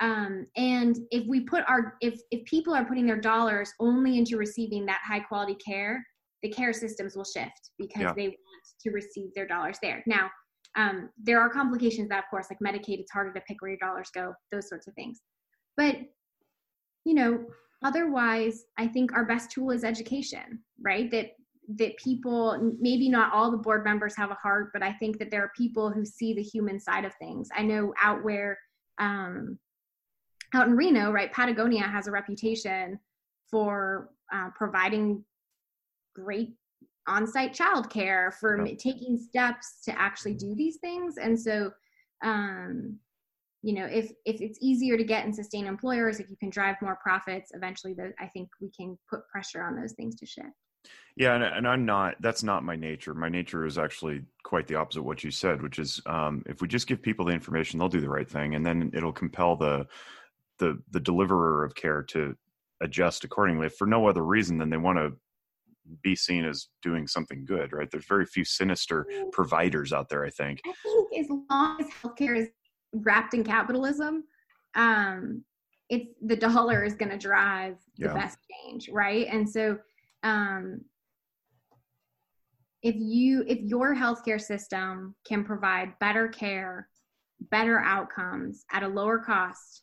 Um, 0.00 0.46
and 0.56 0.96
if 1.10 1.26
we 1.26 1.40
put 1.40 1.64
our 1.68 1.94
if 2.00 2.20
if 2.30 2.44
people 2.44 2.72
are 2.72 2.84
putting 2.84 3.06
their 3.06 3.20
dollars 3.20 3.72
only 3.80 4.16
into 4.16 4.36
receiving 4.36 4.86
that 4.86 5.00
high 5.04 5.18
quality 5.18 5.56
care 5.56 6.04
the 6.44 6.48
care 6.48 6.72
systems 6.72 7.16
will 7.16 7.24
shift 7.24 7.72
because 7.78 8.02
yeah. 8.02 8.12
they 8.14 8.28
want 8.28 8.64
to 8.80 8.90
receive 8.90 9.30
their 9.34 9.46
dollars 9.46 9.76
there 9.82 10.04
now 10.06 10.30
um, 10.76 11.10
there 11.20 11.40
are 11.40 11.50
complications 11.50 12.08
that 12.10 12.20
of 12.20 12.30
course 12.30 12.46
like 12.48 12.60
medicaid 12.60 13.00
it's 13.00 13.10
harder 13.10 13.32
to 13.32 13.40
pick 13.40 13.60
where 13.60 13.72
your 13.72 13.78
dollars 13.78 14.08
go 14.14 14.32
those 14.52 14.68
sorts 14.68 14.86
of 14.86 14.94
things 14.94 15.20
but 15.76 15.96
you 17.04 17.14
know 17.14 17.44
otherwise 17.84 18.64
i 18.78 18.86
think 18.86 19.12
our 19.12 19.24
best 19.24 19.50
tool 19.50 19.70
is 19.70 19.84
education 19.84 20.60
right? 20.80 21.10
That 21.10 21.32
that 21.76 21.96
people 21.98 22.74
maybe 22.80 23.10
not 23.10 23.32
all 23.32 23.50
the 23.50 23.56
board 23.58 23.84
members 23.84 24.16
have 24.16 24.30
a 24.30 24.34
heart 24.34 24.70
but 24.72 24.82
i 24.82 24.90
think 24.90 25.18
that 25.18 25.30
there 25.30 25.42
are 25.42 25.52
people 25.54 25.90
who 25.90 26.02
see 26.02 26.32
the 26.32 26.42
human 26.42 26.80
side 26.80 27.04
of 27.04 27.14
things. 27.16 27.48
I 27.54 27.62
know 27.62 27.92
out 28.02 28.24
where 28.24 28.58
um, 28.98 29.58
out 30.54 30.66
in 30.66 30.76
Reno, 30.76 31.12
right, 31.12 31.32
Patagonia 31.32 31.82
has 31.82 32.06
a 32.06 32.10
reputation 32.10 32.98
for 33.50 34.10
uh, 34.32 34.48
providing 34.56 35.24
great 36.14 36.54
on-site 37.06 37.54
childcare 37.54 38.32
for 38.34 38.66
yeah. 38.66 38.74
taking 38.78 39.18
steps 39.18 39.80
to 39.84 39.98
actually 39.98 40.34
do 40.34 40.54
these 40.54 40.78
things. 40.78 41.16
And 41.16 41.38
so 41.38 41.70
um, 42.24 42.98
you 43.62 43.74
know 43.74 43.86
if 43.86 44.12
if 44.24 44.40
it's 44.40 44.58
easier 44.60 44.96
to 44.96 45.04
get 45.04 45.24
and 45.24 45.34
sustain 45.34 45.66
employers 45.66 46.20
if 46.20 46.30
you 46.30 46.36
can 46.36 46.50
drive 46.50 46.76
more 46.80 46.98
profits 47.02 47.50
eventually 47.54 47.92
the, 47.92 48.12
i 48.20 48.26
think 48.26 48.48
we 48.60 48.70
can 48.70 48.96
put 49.10 49.26
pressure 49.28 49.62
on 49.62 49.74
those 49.74 49.92
things 49.92 50.14
to 50.16 50.26
shift. 50.26 50.48
Yeah 51.16 51.34
and, 51.34 51.42
and 51.42 51.66
i'm 51.66 51.84
not 51.84 52.14
that's 52.20 52.42
not 52.42 52.62
my 52.62 52.76
nature. 52.76 53.14
My 53.14 53.28
nature 53.28 53.66
is 53.66 53.78
actually 53.78 54.22
quite 54.44 54.68
the 54.68 54.76
opposite 54.76 55.00
of 55.00 55.06
what 55.06 55.24
you 55.24 55.30
said 55.30 55.60
which 55.60 55.78
is 55.78 56.00
um, 56.06 56.42
if 56.46 56.62
we 56.62 56.68
just 56.68 56.86
give 56.86 57.02
people 57.02 57.24
the 57.24 57.32
information 57.32 57.78
they'll 57.78 57.88
do 57.88 58.00
the 58.00 58.08
right 58.08 58.30
thing 58.30 58.54
and 58.54 58.64
then 58.64 58.90
it'll 58.94 59.12
compel 59.12 59.56
the 59.56 59.86
the 60.58 60.80
the 60.90 61.00
deliverer 61.00 61.64
of 61.64 61.74
care 61.74 62.02
to 62.02 62.36
adjust 62.80 63.24
accordingly. 63.24 63.68
For 63.68 63.86
no 63.86 64.06
other 64.06 64.24
reason 64.24 64.58
than 64.58 64.70
they 64.70 64.76
want 64.76 64.98
to 64.98 65.12
be 66.02 66.14
seen 66.14 66.44
as 66.44 66.68
doing 66.82 67.06
something 67.06 67.46
good 67.46 67.72
right? 67.72 67.90
There's 67.90 68.06
very 68.06 68.26
few 68.26 68.44
sinister 68.44 69.06
providers 69.32 69.92
out 69.92 70.10
there 70.10 70.24
i 70.24 70.30
think. 70.30 70.60
I 70.66 70.72
think 70.84 71.08
as 71.18 71.26
long 71.50 71.80
as 71.80 71.86
healthcare 72.02 72.36
is 72.36 72.48
wrapped 72.92 73.34
in 73.34 73.44
capitalism 73.44 74.24
um 74.74 75.42
it's 75.90 76.12
the 76.22 76.36
dollar 76.36 76.84
is 76.84 76.94
going 76.94 77.10
to 77.10 77.18
drive 77.18 77.76
the 77.98 78.08
best 78.08 78.38
change 78.50 78.88
right 78.90 79.26
and 79.30 79.48
so 79.48 79.78
um 80.22 80.80
if 82.82 82.94
you 82.96 83.44
if 83.46 83.58
your 83.60 83.94
healthcare 83.94 84.40
system 84.40 85.14
can 85.26 85.44
provide 85.44 85.98
better 85.98 86.28
care 86.28 86.88
better 87.50 87.80
outcomes 87.80 88.64
at 88.72 88.82
a 88.82 88.88
lower 88.88 89.18
cost 89.18 89.82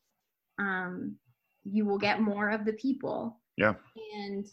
um, 0.60 1.16
you 1.64 1.86
will 1.86 1.98
get 1.98 2.22
more 2.22 2.50
of 2.50 2.66
the 2.66 2.74
people. 2.74 3.42
Yeah. 3.58 3.74
And 4.16 4.46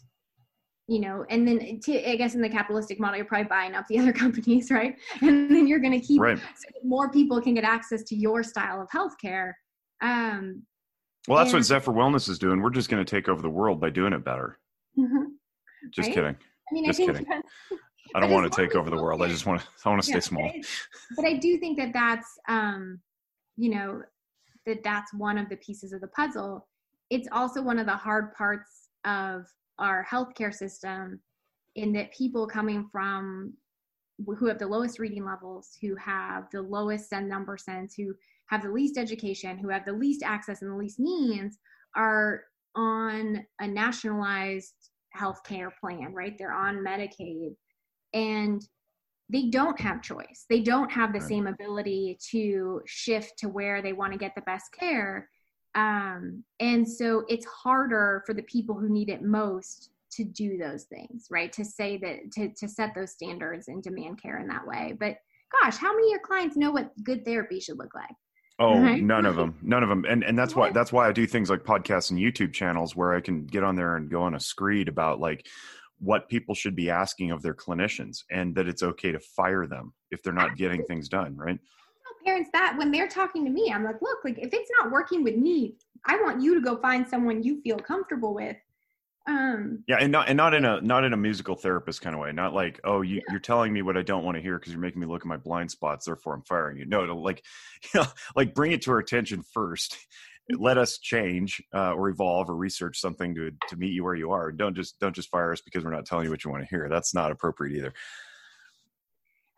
you 0.87 0.99
know, 0.99 1.25
and 1.29 1.47
then 1.47 1.79
to, 1.83 2.09
I 2.09 2.15
guess 2.15 2.35
in 2.35 2.41
the 2.41 2.49
capitalistic 2.49 2.99
model, 2.99 3.17
you're 3.17 3.25
probably 3.25 3.47
buying 3.47 3.73
up 3.73 3.85
the 3.87 3.99
other 3.99 4.13
companies, 4.23 4.69
right? 4.69 4.95
And 5.21 5.49
then 5.49 5.67
you're 5.67 5.79
going 5.79 5.99
to 5.99 6.05
keep 6.05 6.21
right. 6.21 6.37
so 6.37 6.69
more 6.83 7.09
people 7.11 7.41
can 7.41 7.53
get 7.53 7.63
access 7.63 8.03
to 8.03 8.15
your 8.15 8.43
style 8.43 8.81
of 8.81 8.89
healthcare. 8.89 9.53
Um, 10.01 10.63
well, 11.27 11.37
that's 11.37 11.51
and, 11.51 11.59
what 11.59 11.65
Zephyr 11.65 11.91
Wellness 11.91 12.27
is 12.29 12.37
doing. 12.37 12.61
We're 12.61 12.69
just 12.69 12.89
going 12.89 13.03
to 13.03 13.09
take 13.09 13.29
over 13.29 13.41
the 13.41 13.49
world 13.49 13.79
by 13.79 13.89
doing 13.89 14.11
it 14.11 14.25
better. 14.25 14.59
Mm-hmm. 14.99 15.23
Just 15.91 16.07
right? 16.07 16.15
kidding. 16.15 16.35
I 16.35 16.73
mean, 16.73 16.85
just 16.85 16.99
I 16.99 17.05
think 17.05 17.17
kidding. 17.17 17.41
I 18.15 18.19
don't 18.19 18.29
want 18.31 18.51
to 18.51 18.61
take 18.61 18.75
over 18.75 18.89
the 18.89 19.01
world. 19.01 19.21
I 19.21 19.29
just 19.29 19.45
want 19.45 19.61
to. 19.61 19.67
I 19.85 19.89
want 19.89 20.01
to 20.01 20.05
stay 20.05 20.15
yeah, 20.15 20.19
small. 20.19 20.43
But 20.43 20.55
I, 20.55 20.61
but 21.15 21.25
I 21.25 21.37
do 21.37 21.57
think 21.57 21.77
that 21.77 21.93
that's, 21.93 22.27
um, 22.49 22.99
you 23.55 23.69
know, 23.69 24.01
that 24.65 24.83
that's 24.83 25.13
one 25.13 25.37
of 25.37 25.47
the 25.49 25.57
pieces 25.57 25.93
of 25.93 26.01
the 26.01 26.07
puzzle. 26.07 26.67
It's 27.09 27.27
also 27.31 27.61
one 27.61 27.79
of 27.79 27.85
the 27.85 27.95
hard 27.95 28.33
parts 28.33 28.89
of 29.05 29.45
our 29.79 30.05
healthcare 30.09 30.53
system 30.53 31.19
in 31.75 31.93
that 31.93 32.13
people 32.13 32.47
coming 32.47 32.87
from 32.91 33.53
who 34.37 34.45
have 34.45 34.59
the 34.59 34.67
lowest 34.67 34.99
reading 34.99 35.25
levels, 35.25 35.77
who 35.81 35.95
have 35.95 36.45
the 36.51 36.61
lowest 36.61 37.09
send 37.09 37.27
number 37.27 37.57
sense, 37.57 37.95
who 37.95 38.13
have 38.47 38.61
the 38.61 38.71
least 38.71 38.97
education, 38.97 39.57
who 39.57 39.69
have 39.69 39.85
the 39.85 39.93
least 39.93 40.23
access 40.23 40.61
and 40.61 40.71
the 40.71 40.75
least 40.75 40.99
means 40.99 41.57
are 41.95 42.43
on 42.75 43.45
a 43.59 43.67
nationalized 43.67 44.73
healthcare 45.17 45.69
plan, 45.79 46.13
right? 46.13 46.35
They're 46.37 46.53
on 46.53 46.83
Medicaid. 46.83 47.55
And 48.13 48.61
they 49.29 49.49
don't 49.49 49.79
have 49.79 50.01
choice. 50.01 50.45
They 50.49 50.59
don't 50.59 50.91
have 50.91 51.13
the 51.13 51.19
right. 51.19 51.27
same 51.27 51.47
ability 51.47 52.19
to 52.31 52.81
shift 52.85 53.39
to 53.39 53.49
where 53.49 53.81
they 53.81 53.93
want 53.93 54.13
to 54.13 54.19
get 54.19 54.35
the 54.35 54.41
best 54.41 54.65
care. 54.77 55.29
Um, 55.75 56.43
and 56.59 56.87
so 56.87 57.25
it's 57.27 57.45
harder 57.45 58.23
for 58.25 58.33
the 58.33 58.43
people 58.43 58.75
who 58.75 58.89
need 58.89 59.09
it 59.09 59.21
most 59.21 59.89
to 60.11 60.23
do 60.23 60.57
those 60.57 60.83
things, 60.83 61.27
right? 61.31 61.51
To 61.53 61.65
say 61.65 61.97
that, 61.97 62.31
to, 62.33 62.49
to 62.49 62.67
set 62.67 62.93
those 62.93 63.11
standards 63.11 63.67
and 63.67 63.81
demand 63.81 64.21
care 64.21 64.39
in 64.39 64.47
that 64.47 64.65
way. 64.67 64.95
But 64.99 65.17
gosh, 65.61 65.77
how 65.77 65.93
many 65.93 66.07
of 66.07 66.11
your 66.11 66.19
clients 66.19 66.55
know 66.55 66.71
what 66.71 66.91
good 67.03 67.25
therapy 67.25 67.59
should 67.59 67.79
look 67.79 67.95
like? 67.95 68.15
Oh, 68.59 68.79
right? 68.79 69.01
none 69.01 69.25
of 69.25 69.35
them, 69.37 69.57
none 69.63 69.81
of 69.81 69.89
them, 69.89 70.05
and 70.07 70.23
and 70.23 70.37
that's 70.37 70.55
why 70.55 70.69
that's 70.69 70.93
why 70.93 71.07
I 71.07 71.11
do 71.11 71.25
things 71.25 71.49
like 71.49 71.63
podcasts 71.63 72.11
and 72.11 72.19
YouTube 72.19 72.53
channels 72.53 72.95
where 72.95 73.13
I 73.13 73.19
can 73.19 73.45
get 73.45 73.63
on 73.63 73.75
there 73.75 73.95
and 73.95 74.11
go 74.11 74.21
on 74.21 74.35
a 74.35 74.39
screed 74.39 74.87
about 74.87 75.19
like, 75.19 75.47
what 76.03 76.27
people 76.27 76.53
should 76.53 76.75
be 76.75 76.89
asking 76.89 77.31
of 77.31 77.41
their 77.41 77.53
clinicians 77.53 78.23
and 78.29 78.53
that 78.55 78.67
it's 78.67 78.83
okay 78.83 79.11
to 79.11 79.19
fire 79.19 79.65
them 79.65 79.93
if 80.11 80.21
they're 80.21 80.33
not 80.33 80.57
getting 80.57 80.83
things 80.83 81.07
done 81.07 81.35
right 81.37 81.59
parents 82.25 82.49
that 82.53 82.75
when 82.77 82.91
they're 82.91 83.07
talking 83.07 83.45
to 83.45 83.51
me 83.51 83.71
i'm 83.73 83.83
like 83.83 84.01
look 84.01 84.19
like 84.23 84.37
if 84.37 84.53
it's 84.53 84.71
not 84.79 84.91
working 84.91 85.23
with 85.23 85.35
me 85.35 85.75
i 86.05 86.15
want 86.21 86.41
you 86.41 86.53
to 86.53 86.61
go 86.61 86.77
find 86.77 87.07
someone 87.07 87.43
you 87.43 87.61
feel 87.61 87.77
comfortable 87.77 88.33
with 88.33 88.57
um 89.27 89.81
yeah 89.87 89.97
and 89.99 90.11
not 90.11 90.27
and 90.27 90.35
not 90.35 90.53
in 90.53 90.65
a 90.65 90.81
not 90.81 91.05
in 91.05 91.13
a 91.13 91.17
musical 91.17 91.55
therapist 91.55 92.01
kind 92.01 92.13
of 92.13 92.21
way 92.21 92.31
not 92.33 92.53
like 92.53 92.79
oh 92.83 93.01
you, 93.01 93.15
yeah. 93.15 93.21
you're 93.29 93.39
telling 93.39 93.71
me 93.71 93.81
what 93.81 93.95
i 93.95 94.01
don't 94.01 94.25
want 94.25 94.35
to 94.35 94.41
hear 94.41 94.59
because 94.59 94.73
you're 94.73 94.81
making 94.81 94.99
me 94.99 95.07
look 95.07 95.21
at 95.21 95.27
my 95.27 95.37
blind 95.37 95.71
spots 95.71 96.05
therefore 96.05 96.33
i'm 96.33 96.41
firing 96.43 96.77
you 96.77 96.85
no 96.85 97.05
to 97.05 97.13
like 97.13 97.41
you 97.83 97.89
know 98.01 98.07
like 98.35 98.53
bring 98.53 98.73
it 98.73 98.81
to 98.81 98.91
our 98.91 98.99
attention 98.99 99.41
first 99.53 99.97
let 100.51 100.77
us 100.77 100.97
change 100.97 101.61
uh, 101.73 101.93
or 101.93 102.09
evolve 102.09 102.49
or 102.49 102.55
research 102.55 102.99
something 102.99 103.33
to 103.35 103.51
to 103.69 103.75
meet 103.77 103.93
you 103.93 104.03
where 104.03 104.15
you 104.15 104.31
are. 104.31 104.51
Don't 104.51 104.75
just 104.75 104.99
don't 104.99 105.15
just 105.15 105.29
fire 105.29 105.53
us 105.53 105.61
because 105.61 105.83
we're 105.83 105.93
not 105.93 106.05
telling 106.05 106.25
you 106.25 106.31
what 106.31 106.43
you 106.43 106.51
want 106.51 106.63
to 106.63 106.69
hear. 106.69 106.89
That's 106.89 107.13
not 107.13 107.31
appropriate 107.31 107.77
either. 107.77 107.93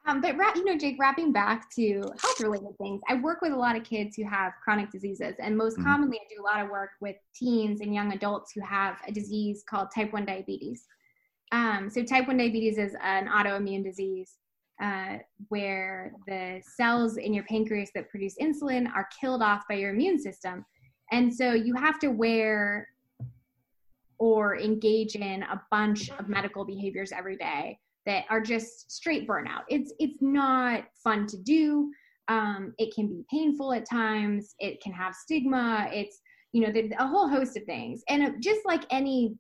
Um, 0.08 0.22
but 0.22 0.36
you 0.56 0.64
know, 0.64 0.78
Jake, 0.78 0.98
wrapping 1.00 1.32
back 1.32 1.70
to 1.72 2.04
health 2.22 2.40
related 2.40 2.78
things, 2.78 3.02
I 3.10 3.16
work 3.16 3.42
with 3.42 3.54
a 3.54 3.56
lot 3.56 3.76
of 3.76 3.84
kids 3.84 4.16
who 4.16 4.24
have 4.28 4.54
chronic 4.64 4.92
diseases, 4.92 5.34
and 5.40 5.58
most 5.58 5.78
mm-hmm. 5.78 5.86
commonly, 5.86 6.18
I 6.18 6.28
do 6.34 6.42
a 6.42 6.46
lot 6.46 6.64
of 6.64 6.70
work 6.70 6.92
with 7.02 7.16
teens 7.34 7.82
and 7.82 7.94
young 7.94 8.14
adults 8.14 8.52
who 8.54 8.62
have 8.62 8.98
a 9.08 9.12
disease 9.12 9.64
called 9.68 9.88
type 9.94 10.14
one 10.14 10.26
diabetes. 10.26 10.86
Um, 11.52 11.90
so, 11.90 12.04
type 12.04 12.28
one 12.28 12.38
diabetes 12.38 12.78
is 12.78 12.96
an 13.02 13.28
autoimmune 13.28 13.84
disease 13.84 14.38
uh, 14.82 15.18
where 15.50 16.14
the 16.28 16.62
cells 16.76 17.18
in 17.18 17.34
your 17.34 17.46
pancreas 17.46 17.90
that 17.96 18.10
produce 18.10 18.36
insulin 18.40 18.88
are 18.94 19.08
killed 19.20 19.42
off 19.42 19.64
by 19.68 19.76
your 19.76 19.90
immune 19.90 20.20
system, 20.20 20.64
and 21.12 21.34
so 21.34 21.54
you 21.54 21.74
have 21.74 21.98
to 22.00 22.10
wear 22.10 22.90
or 24.20 24.58
engage 24.58 25.16
in 25.16 25.44
a 25.44 25.62
bunch 25.72 26.12
of 26.12 26.30
medical 26.30 26.64
behaviors 26.64 27.12
every 27.12 27.36
day 27.36 27.80
that 28.06 28.26
are 28.30 28.42
just 28.42 28.92
straight 28.92 29.28
burnout. 29.28 29.64
It's 29.70 29.94
it's 30.00 30.22
not 30.22 30.86
fun 31.04 31.28
to 31.28 31.38
do. 31.38 31.92
Um, 32.28 32.74
it 32.78 32.94
can 32.94 33.08
be 33.08 33.24
painful 33.32 33.74
at 33.74 33.90
times. 33.90 34.56
It 34.60 34.82
can 34.82 34.94
have 34.94 35.14
stigma. 35.16 35.88
It's 35.92 36.22
you 36.54 36.66
know 36.66 36.72
the, 36.72 36.92
a 37.00 37.08
whole 37.08 37.28
host 37.28 37.58
of 37.58 37.64
things. 37.64 38.04
And 38.10 38.42
just 38.42 38.62
like 38.66 38.86
any 38.90 39.36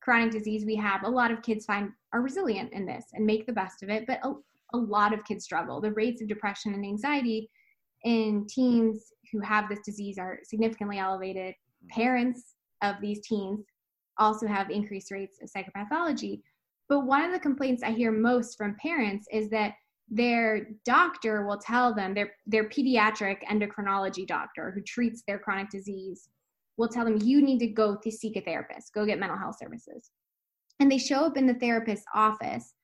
chronic 0.00 0.30
disease 0.30 0.64
we 0.64 0.76
have, 0.76 1.02
a 1.04 1.10
lot 1.10 1.30
of 1.30 1.42
kids 1.42 1.64
find 1.64 1.90
are 2.12 2.22
resilient 2.22 2.72
in 2.72 2.86
this 2.86 3.04
and 3.14 3.26
make 3.26 3.46
the 3.46 3.52
best 3.52 3.82
of 3.82 3.90
it. 3.90 4.06
But 4.06 4.20
a, 4.24 4.28
a 4.30 4.34
a 4.74 4.78
lot 4.78 5.12
of 5.12 5.24
kids 5.24 5.44
struggle. 5.44 5.80
The 5.80 5.92
rates 5.92 6.22
of 6.22 6.28
depression 6.28 6.74
and 6.74 6.84
anxiety 6.84 7.50
in 8.04 8.46
teens 8.48 9.12
who 9.32 9.40
have 9.40 9.68
this 9.68 9.80
disease 9.84 10.18
are 10.18 10.40
significantly 10.44 10.98
elevated. 10.98 11.54
Parents 11.90 12.54
of 12.82 12.96
these 13.00 13.20
teens 13.26 13.64
also 14.18 14.46
have 14.46 14.70
increased 14.70 15.10
rates 15.10 15.38
of 15.42 15.50
psychopathology. 15.50 16.42
But 16.88 17.06
one 17.06 17.24
of 17.24 17.32
the 17.32 17.40
complaints 17.40 17.82
I 17.82 17.90
hear 17.90 18.12
most 18.12 18.56
from 18.56 18.76
parents 18.80 19.26
is 19.32 19.50
that 19.50 19.74
their 20.08 20.68
doctor 20.84 21.46
will 21.46 21.58
tell 21.58 21.92
them 21.92 22.14
their 22.14 22.32
their 22.46 22.68
pediatric 22.68 23.38
endocrinology 23.50 24.26
doctor 24.26 24.70
who 24.70 24.80
treats 24.82 25.22
their 25.26 25.38
chronic 25.38 25.68
disease 25.68 26.28
will 26.76 26.88
tell 26.88 27.04
them 27.04 27.18
you 27.22 27.42
need 27.42 27.58
to 27.58 27.66
go 27.66 27.96
to 27.96 28.10
seek 28.10 28.36
a 28.36 28.40
therapist. 28.40 28.92
Go 28.92 29.04
get 29.06 29.18
mental 29.18 29.38
health 29.38 29.56
services. 29.58 30.10
And 30.78 30.92
they 30.92 30.98
show 30.98 31.24
up 31.24 31.36
in 31.36 31.46
the 31.46 31.54
therapist's 31.54 32.04
office 32.14 32.74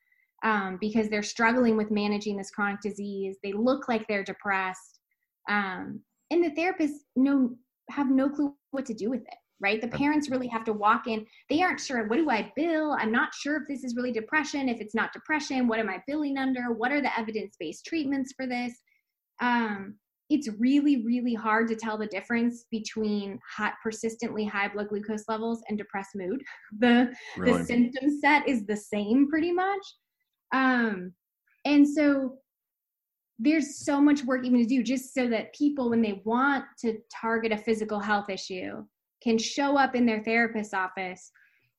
um, 0.43 0.79
because 0.81 1.09
they're 1.09 1.23
struggling 1.23 1.77
with 1.77 1.91
managing 1.91 2.37
this 2.37 2.51
chronic 2.51 2.81
disease. 2.81 3.37
They 3.43 3.53
look 3.53 3.89
like 3.89 4.09
they're 4.09 4.25
depressed 4.25 4.99
um, 5.49 6.01
and 6.31 6.43
the 6.43 6.51
therapists 6.51 7.01
know 7.17 7.55
have 7.91 8.11
no 8.11 8.29
clue 8.29 8.55
what 8.71 8.87
to 8.87 8.95
do 8.95 9.11
with 9.11 9.23
it 9.23 9.35
right? 9.63 9.81
The 9.81 9.89
parents 9.89 10.29
really 10.29 10.49
have 10.49 10.65
to 10.65 10.73
walk 10.73 11.07
in. 11.07 11.25
They 11.49 11.63
aren't 11.63 11.81
sure 11.81 12.07
what 12.09 12.17
do 12.17 12.29
i 12.29 12.53
bill? 12.57 12.97
I'm 12.99 13.13
not 13.13 13.33
sure 13.35 13.57
if 13.57 13.63
this 13.69 13.85
is 13.85 13.97
really 13.97 14.13
depression 14.13 14.69
if 14.69 14.81
it's 14.81 14.95
not 14.95 15.13
depression 15.13 15.69
what 15.69 15.79
am 15.79 15.89
i 15.89 16.03
billing 16.07 16.37
under? 16.37 16.73
What 16.73 16.93
are 16.93 17.01
the 17.01 17.17
evidence-based 17.19 17.87
treatments 17.87 18.33
for 18.37 18.47
this? 18.47 18.75
Um, 19.41 19.95
it's 20.29 20.49
really 20.59 21.05
really 21.05 21.35
hard 21.35 21.69
to 21.69 21.77
tell 21.77 21.97
the 21.97 22.07
difference 22.07 22.65
between 22.71 23.39
hot, 23.57 23.75
persistently 23.83 24.45
high 24.45 24.69
blood 24.69 24.89
glucose 24.89 25.25
levels 25.29 25.63
and 25.69 25.79
depressed 25.79 26.15
mood. 26.15 26.43
The 26.79 27.13
really? 27.37 27.59
the 27.59 27.65
symptom 27.65 28.21
set 28.21 28.49
is 28.49 28.67
the 28.67 28.77
same 28.77 29.29
pretty 29.29 29.53
much. 29.53 29.85
Um, 30.55 31.13
and 31.65 31.89
so 31.89 32.39
there's 33.39 33.85
so 33.85 34.01
much 34.01 34.25
work 34.25 34.45
even 34.45 34.61
to 34.61 34.67
do 34.67 34.83
just 34.83 35.15
so 35.15 35.29
that 35.29 35.55
people 35.55 35.91
when 35.91 36.03
they 36.03 36.23
want 36.25 36.65
to 36.81 36.99
target 37.13 37.53
a 37.53 37.57
physical 37.57 37.99
health 37.99 38.31
issue 38.31 38.85
can 39.23 39.39
show 39.39 39.77
up 39.77 39.95
in 39.95 40.07
their 40.07 40.23
therapist's 40.23 40.75
office 40.75 41.31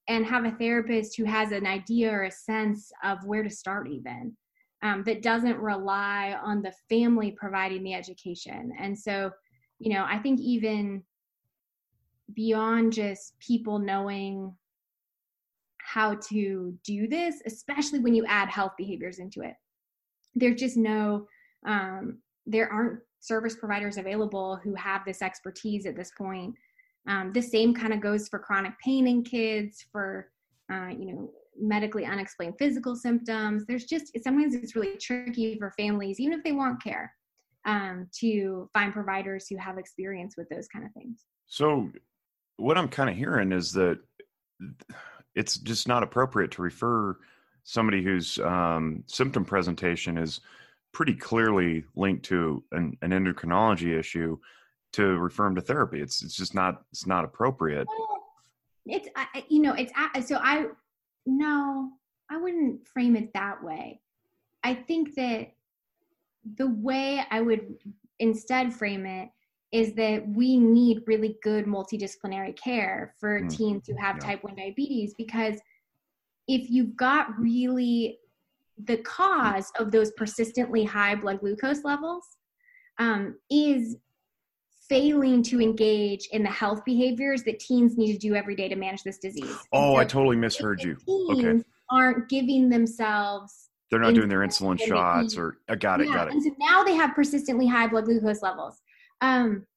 and 0.08 0.26
have 0.26 0.46
a 0.46 0.52
therapist 0.52 1.18
who 1.18 1.24
has 1.24 1.52
an 1.52 1.66
idea 1.66 2.12
or 2.12 2.24
a 2.24 2.32
sense 2.32 2.92
of 3.04 3.24
where 3.26 3.44
to 3.44 3.50
start 3.50 3.88
even 3.88 4.36
um, 4.82 5.04
that 5.06 5.22
doesn't 5.22 5.58
rely 5.58 6.38
on 6.44 6.62
the 6.62 6.74
family 6.90 7.32
providing 7.32 7.84
the 7.84 7.94
education. 7.94 8.74
And 8.80 8.98
so 8.98 9.32
you 9.84 9.94
know 9.94 10.06
i 10.08 10.18
think 10.18 10.40
even 10.40 11.04
beyond 12.34 12.94
just 12.94 13.38
people 13.40 13.78
knowing 13.78 14.56
how 15.78 16.16
to 16.16 16.78
do 16.84 17.08
this 17.08 17.42
especially 17.46 18.00
when 18.00 18.16
you 18.16 18.26
add 18.26 18.50
health 18.50 18.72
behaviors 18.78 19.20
into 19.20 19.42
it 19.42 19.56
there's 20.36 20.60
just 20.60 20.78
no 20.78 21.28
um, 21.68 22.18
there 22.46 22.72
aren't 22.72 23.00
service 23.20 23.56
providers 23.56 23.98
available 23.98 24.60
who 24.64 24.74
have 24.76 25.02
this 25.06 25.22
expertise 25.22 25.86
at 25.86 25.96
this 25.96 26.12
point 26.18 26.56
um, 27.08 27.32
the 27.34 27.42
same 27.42 27.74
kind 27.74 27.94
of 27.94 28.02
goes 28.02 28.28
for 28.30 28.40
chronic 28.40 28.74
pain 28.84 29.08
in 29.08 29.24
kids, 29.24 29.86
for 29.92 30.30
uh, 30.72 30.88
you 30.88 31.14
know 31.14 31.30
medically 31.60 32.06
unexplained 32.06 32.56
physical 32.58 32.96
symptoms. 32.96 33.66
There's 33.68 33.86
just 33.86 34.18
sometimes 34.24 34.56
it's 34.56 34.76
really 34.76 34.98
tricky 34.98 35.58
for 35.58 35.74
families, 35.78 36.20
even 36.20 36.38
if 36.38 36.44
they 36.44 36.52
want 36.52 36.84
care, 36.84 37.14
um, 37.66 38.08
to 38.20 38.70
find 38.74 38.94
providers 38.94 39.48
who 39.50 39.58
have 39.58 39.78
experience 39.78 40.36
with 40.38 40.50
those 40.50 40.68
kind 40.68 40.86
of 40.86 40.92
things. 40.94 41.26
So, 41.48 41.90
what 42.58 42.78
I'm 42.78 42.88
kind 42.88 43.10
of 43.10 43.16
hearing 43.16 43.52
is 43.52 43.74
that 43.74 44.00
it's 45.36 45.58
just 45.58 45.88
not 45.88 46.04
appropriate 46.04 46.52
to 46.52 46.62
refer 46.62 47.18
somebody 47.64 48.04
whose 48.04 48.40
um, 48.40 49.04
symptom 49.08 49.46
presentation 49.46 50.18
is 50.18 50.42
pretty 50.94 51.16
clearly 51.16 51.84
linked 51.96 52.24
to 52.26 52.64
an, 52.72 52.98
an 53.02 53.12
endocrinology 53.12 53.98
issue 53.98 54.38
to 54.94 55.18
refer 55.18 55.48
him 55.48 55.56
to 55.56 55.62
therapy. 55.62 56.02
It's 56.02 56.24
it's 56.24 56.36
just 56.36 56.56
not 56.56 56.84
it's 56.92 57.06
not 57.06 57.26
appropriate. 57.26 57.88
It's 58.86 59.08
I, 59.16 59.44
you 59.50 59.62
know 59.62 59.74
it's 59.74 59.92
so 60.28 60.38
I 60.42 60.68
no 61.26 61.92
I 62.30 62.38
wouldn't 62.38 62.88
frame 62.88 63.16
it 63.16 63.34
that 63.34 63.64
way. 63.64 64.02
I 64.64 64.74
think 64.74 65.16
that 65.16 65.52
the 66.58 66.68
way 66.68 67.24
I 67.30 67.42
would 67.42 67.76
instead 68.20 68.74
frame 68.74 69.06
it 69.06 69.30
is 69.72 69.94
that 69.94 70.28
we 70.28 70.58
need 70.58 71.02
really 71.08 71.38
good 71.42 71.66
multidisciplinary 71.66 72.56
care 72.56 73.16
for 73.20 73.42
mm. 73.42 73.50
teens 73.50 73.88
who 73.88 73.96
have 73.96 74.18
yeah. 74.18 74.28
type 74.28 74.44
1 74.44 74.56
diabetes 74.56 75.16
because 75.18 75.60
if 76.48 76.70
you've 76.70 76.96
got 76.96 77.28
really 77.40 78.20
the 78.86 78.98
cause 78.98 79.72
of 79.80 79.92
those 79.92 80.12
persistently 80.12 80.84
high 80.84 81.16
blood 81.16 81.40
glucose 81.40 81.84
levels 81.84 82.24
um, 83.00 83.36
is 83.50 83.98
failing 84.90 85.42
to 85.44 85.62
engage 85.62 86.28
in 86.32 86.44
the 86.44 86.50
health 86.50 86.84
behaviors 86.86 87.44
that 87.44 87.60
teens 87.60 87.98
need 87.98 88.14
to 88.14 88.20
do 88.20 88.36
every 88.36 88.56
day 88.56 88.68
to 88.68 88.76
manage 88.76 89.04
this 89.04 89.18
disease. 89.18 89.58
Oh, 89.72 89.96
I 89.96 90.06
totally 90.06 90.36
misheard 90.36 90.84
you. 90.84 90.98
okay. 91.32 91.64
aren't 91.90 92.30
giving 92.30 92.70
themselves 92.70 93.70
they're 93.94 94.02
not 94.02 94.16
doing 94.16 94.28
their 94.28 94.40
insulin 94.40 94.80
shots 94.82 95.38
or 95.38 95.60
I 95.70 95.76
got 95.76 96.02
it, 96.02 96.08
yeah. 96.08 96.16
got 96.16 96.28
it. 96.28 96.34
And 96.34 96.42
so 96.42 96.50
now 96.58 96.84
they 96.84 96.96
have 96.96 97.14
persistently 97.14 97.68
high 97.68 97.86
blood 97.86 98.06
glucose 98.06 98.42
levels. 98.42 98.82
Um, 99.22 99.68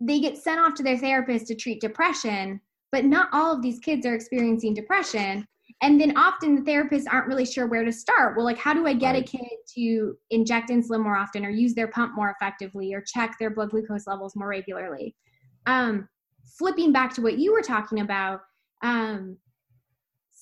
they 0.00 0.18
get 0.18 0.36
sent 0.36 0.58
off 0.58 0.74
to 0.74 0.82
their 0.82 0.98
therapist 0.98 1.46
to 1.46 1.54
treat 1.54 1.80
depression, 1.80 2.60
but 2.90 3.04
not 3.04 3.28
all 3.32 3.54
of 3.54 3.62
these 3.62 3.78
kids 3.78 4.04
are 4.04 4.16
experiencing 4.16 4.74
depression 4.74 5.46
and 5.80 6.00
then 6.00 6.16
often 6.16 6.54
the 6.54 6.62
therapists 6.62 7.04
aren't 7.10 7.28
really 7.28 7.46
sure 7.46 7.66
where 7.66 7.84
to 7.84 7.92
start. 7.92 8.36
Well 8.36 8.44
like 8.44 8.58
how 8.58 8.74
do 8.74 8.86
i 8.86 8.92
get 8.92 9.12
right. 9.12 9.22
a 9.22 9.26
kid 9.26 9.48
to 9.74 10.14
inject 10.30 10.70
insulin 10.70 11.02
more 11.02 11.16
often 11.16 11.44
or 11.44 11.50
use 11.50 11.74
their 11.74 11.88
pump 11.88 12.14
more 12.14 12.30
effectively 12.30 12.92
or 12.94 13.02
check 13.06 13.36
their 13.38 13.50
blood 13.50 13.70
glucose 13.70 14.06
levels 14.06 14.36
more 14.36 14.48
regularly? 14.48 15.14
Um, 15.66 16.08
flipping 16.58 16.92
back 16.92 17.14
to 17.14 17.22
what 17.22 17.38
you 17.38 17.52
were 17.52 17.62
talking 17.62 18.00
about 18.00 18.40
um, 18.82 19.38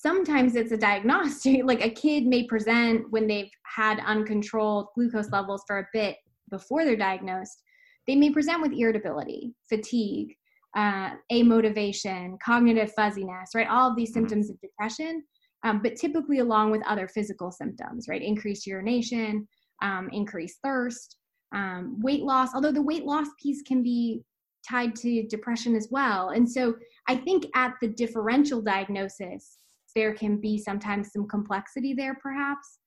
sometimes 0.01 0.57
it's 0.57 0.73
a 0.73 0.77
diagnostic 0.77 1.63
like 1.65 1.85
a 1.85 1.91
kid 1.91 2.27
may 2.27 2.45
present 2.45 3.05
when 3.11 3.27
they've 3.27 3.51
had 3.65 4.01
uncontrolled 4.01 4.87
glucose 4.95 5.31
levels 5.31 5.63
for 5.67 5.79
a 5.79 5.89
bit 5.93 6.17
before 6.51 6.85
they're 6.85 6.97
diagnosed. 6.97 7.63
They 8.07 8.17
may 8.17 8.31
present 8.31 8.63
with 8.63 8.73
irritability 8.73 9.55
fatigue 9.69 10.35
uh, 10.77 11.11
amotivation, 11.33 12.39
cognitive 12.45 12.93
fuzziness, 12.93 13.51
right? 13.55 13.69
All 13.69 13.91
of 13.91 13.97
these 13.97 14.11
mm-hmm. 14.11 14.21
symptoms 14.21 14.51
of 14.51 14.61
depression, 14.61 15.23
um, 15.65 15.81
but 15.83 15.97
typically 15.97 16.39
along 16.39 16.71
with 16.71 16.83
other 16.87 17.09
physical 17.09 17.51
symptoms, 17.51 18.07
right? 18.09 18.23
Increased 18.23 18.67
urination, 18.67 19.47
um, 19.83 20.09
increased 20.13 20.59
thirst, 20.63 21.17
um, 21.53 22.01
weight 22.01 22.23
loss, 22.23 22.55
although 22.55 22.73
the 22.73 22.83
weight 22.83 23.05
loss 23.05 23.27
piece 23.43 23.63
can 23.63 23.83
be 23.83 24.23
tied 24.69 24.95
to 24.95 25.27
depression 25.27 25.75
as 25.75 25.89
well. 25.91 26.31
And 26.31 26.49
so 26.49 26.75
I 27.09 27.17
think 27.17 27.47
at 27.57 27.75
the 27.81 27.89
differential 27.89 28.61
diagnosis, 28.61 29.57
there 29.97 30.15
can 30.15 30.41
be 30.41 30.59
sometimes 30.59 31.13
some 31.13 31.27
complexity 31.27 31.95
there, 31.95 32.17
perhaps. 32.23 32.79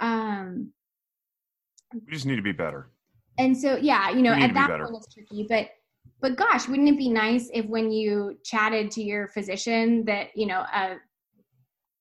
Um, 0.00 0.72
we 1.94 2.12
just 2.12 2.26
need 2.26 2.36
to 2.36 2.42
be 2.42 2.52
better. 2.52 2.90
And 3.38 3.56
so, 3.56 3.76
yeah, 3.76 4.10
you 4.10 4.22
know, 4.22 4.32
at 4.32 4.52
that 4.54 4.68
point 4.68 4.96
it's 4.96 5.14
tricky, 5.14 5.46
but 5.48 5.68
but 6.20 6.36
gosh, 6.36 6.68
wouldn't 6.68 6.88
it 6.88 6.98
be 6.98 7.08
nice 7.08 7.48
if 7.52 7.66
when 7.66 7.90
you 7.90 8.38
chatted 8.44 8.90
to 8.92 9.02
your 9.02 9.28
physician 9.28 10.04
that, 10.06 10.28
you 10.34 10.46
know, 10.46 10.64
a, 10.74 10.96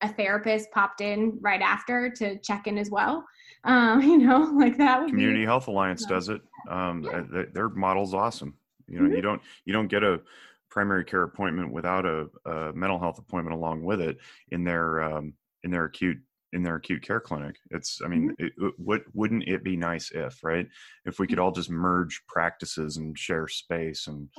a 0.02 0.10
therapist 0.10 0.72
popped 0.72 1.02
in 1.02 1.38
right 1.42 1.62
after 1.62 2.10
to 2.12 2.38
check 2.40 2.68
in 2.68 2.78
as 2.78 2.90
well? 2.90 3.26
Um, 3.64 4.02
you 4.04 4.18
know, 4.18 4.52
like 4.56 4.78
that 4.78 5.02
would 5.02 5.10
Community 5.10 5.42
be, 5.42 5.46
Health 5.46 5.68
Alliance 5.68 6.06
does 6.06 6.30
it. 6.30 6.42
Um, 6.70 7.04
yeah. 7.04 7.44
their 7.54 7.70
model's 7.70 8.14
awesome. 8.14 8.56
You 8.88 9.00
know, 9.00 9.06
mm-hmm. 9.06 9.16
you 9.16 9.22
don't, 9.22 9.42
you 9.66 9.74
don't 9.74 9.88
get 9.88 10.04
a 10.04 10.22
primary 10.70 11.04
care 11.04 11.24
appointment 11.24 11.72
without 11.72 12.06
a, 12.06 12.28
a 12.46 12.74
mental 12.74 13.00
health 13.00 13.20
appointment 13.20 13.56
along 13.56 13.84
with 13.84 14.02
it 14.02 14.18
in 14.52 14.64
their, 14.64 15.02
um, 15.02 15.34
in 15.64 15.72
their 15.72 15.86
acute 15.86 16.18
in 16.54 16.64
their 16.64 16.76
acute 16.76 17.02
care 17.02 17.20
clinic. 17.20 17.56
It's, 17.72 18.00
I 18.04 18.08
mean, 18.08 18.32
mm-hmm. 18.32 18.46
it, 18.46 18.54
it, 18.58 18.74
what 18.78 19.02
wouldn't 19.14 19.48
it 19.48 19.64
be 19.64 19.76
nice 19.76 20.12
if, 20.12 20.44
right? 20.44 20.68
If 21.06 21.20
we 21.20 21.28
could 21.28 21.40
all 21.40 21.52
just 21.52 21.70
merge 21.70 22.22
practices 22.28 22.98
and 22.98 23.18
share 23.18 23.48
space 23.48 24.08
and. 24.08 24.30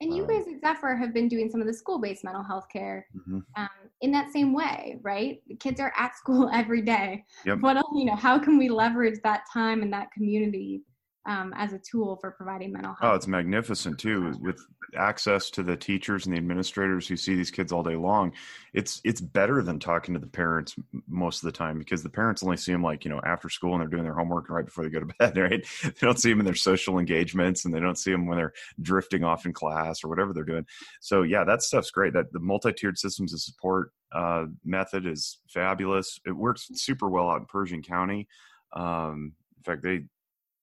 And 0.00 0.14
you 0.14 0.22
um, 0.22 0.28
guys 0.28 0.44
at 0.46 0.60
Zephyr 0.60 0.94
have 0.94 1.12
been 1.12 1.26
doing 1.26 1.50
some 1.50 1.60
of 1.60 1.66
the 1.66 1.74
school-based 1.74 2.22
mental 2.22 2.44
health 2.44 2.66
care 2.72 3.06
mm-hmm. 3.16 3.40
um, 3.56 3.68
in 4.00 4.12
that 4.12 4.30
same 4.32 4.52
way, 4.52 5.00
right? 5.02 5.42
The 5.48 5.56
kids 5.56 5.80
are 5.80 5.92
at 5.96 6.16
school 6.16 6.48
every 6.52 6.82
day. 6.82 7.24
Yep. 7.44 7.58
What 7.60 7.76
else, 7.76 7.90
you 7.94 8.04
know? 8.04 8.14
How 8.14 8.38
can 8.38 8.58
we 8.58 8.68
leverage 8.68 9.18
that 9.24 9.42
time 9.52 9.82
and 9.82 9.92
that 9.92 10.12
community 10.12 10.82
um, 11.26 11.52
as 11.56 11.72
a 11.72 11.78
tool 11.78 12.16
for 12.16 12.30
providing 12.30 12.72
mental 12.72 12.94
health. 12.94 13.12
Oh, 13.12 13.14
it's 13.14 13.26
magnificent 13.26 13.98
too, 13.98 14.34
with 14.40 14.64
access 14.96 15.50
to 15.50 15.62
the 15.62 15.76
teachers 15.76 16.24
and 16.24 16.34
the 16.34 16.38
administrators 16.38 17.06
who 17.06 17.16
see 17.16 17.34
these 17.34 17.50
kids 17.50 17.72
all 17.72 17.82
day 17.82 17.96
long. 17.96 18.32
It's 18.72 19.00
it's 19.04 19.20
better 19.20 19.62
than 19.62 19.78
talking 19.78 20.14
to 20.14 20.20
the 20.20 20.26
parents 20.26 20.74
most 21.06 21.42
of 21.42 21.46
the 21.46 21.52
time 21.52 21.78
because 21.78 22.02
the 22.02 22.08
parents 22.08 22.42
only 22.42 22.56
see 22.56 22.72
them 22.72 22.82
like 22.82 23.04
you 23.04 23.10
know 23.10 23.20
after 23.24 23.48
school 23.48 23.72
and 23.72 23.80
they're 23.80 23.88
doing 23.88 24.04
their 24.04 24.14
homework 24.14 24.48
right 24.48 24.64
before 24.64 24.84
they 24.84 24.90
go 24.90 25.00
to 25.00 25.06
bed. 25.18 25.36
Right? 25.36 25.66
They 25.84 25.92
don't 26.00 26.18
see 26.18 26.30
them 26.30 26.40
in 26.40 26.46
their 26.46 26.54
social 26.54 26.98
engagements 26.98 27.64
and 27.64 27.74
they 27.74 27.80
don't 27.80 27.98
see 27.98 28.10
them 28.10 28.26
when 28.26 28.38
they're 28.38 28.54
drifting 28.80 29.24
off 29.24 29.44
in 29.44 29.52
class 29.52 30.02
or 30.02 30.08
whatever 30.08 30.32
they're 30.32 30.44
doing. 30.44 30.66
So 31.00 31.22
yeah, 31.22 31.44
that 31.44 31.62
stuff's 31.62 31.90
great. 31.90 32.14
That 32.14 32.32
the 32.32 32.40
multi-tiered 32.40 32.98
systems 32.98 33.34
of 33.34 33.40
support 33.40 33.92
uh, 34.12 34.46
method 34.64 35.06
is 35.06 35.38
fabulous. 35.48 36.18
It 36.26 36.32
works 36.32 36.68
super 36.74 37.08
well 37.08 37.28
out 37.28 37.40
in 37.40 37.46
Pershing 37.46 37.82
County. 37.82 38.28
Um, 38.72 39.32
in 39.58 39.62
fact, 39.64 39.82
they 39.82 40.04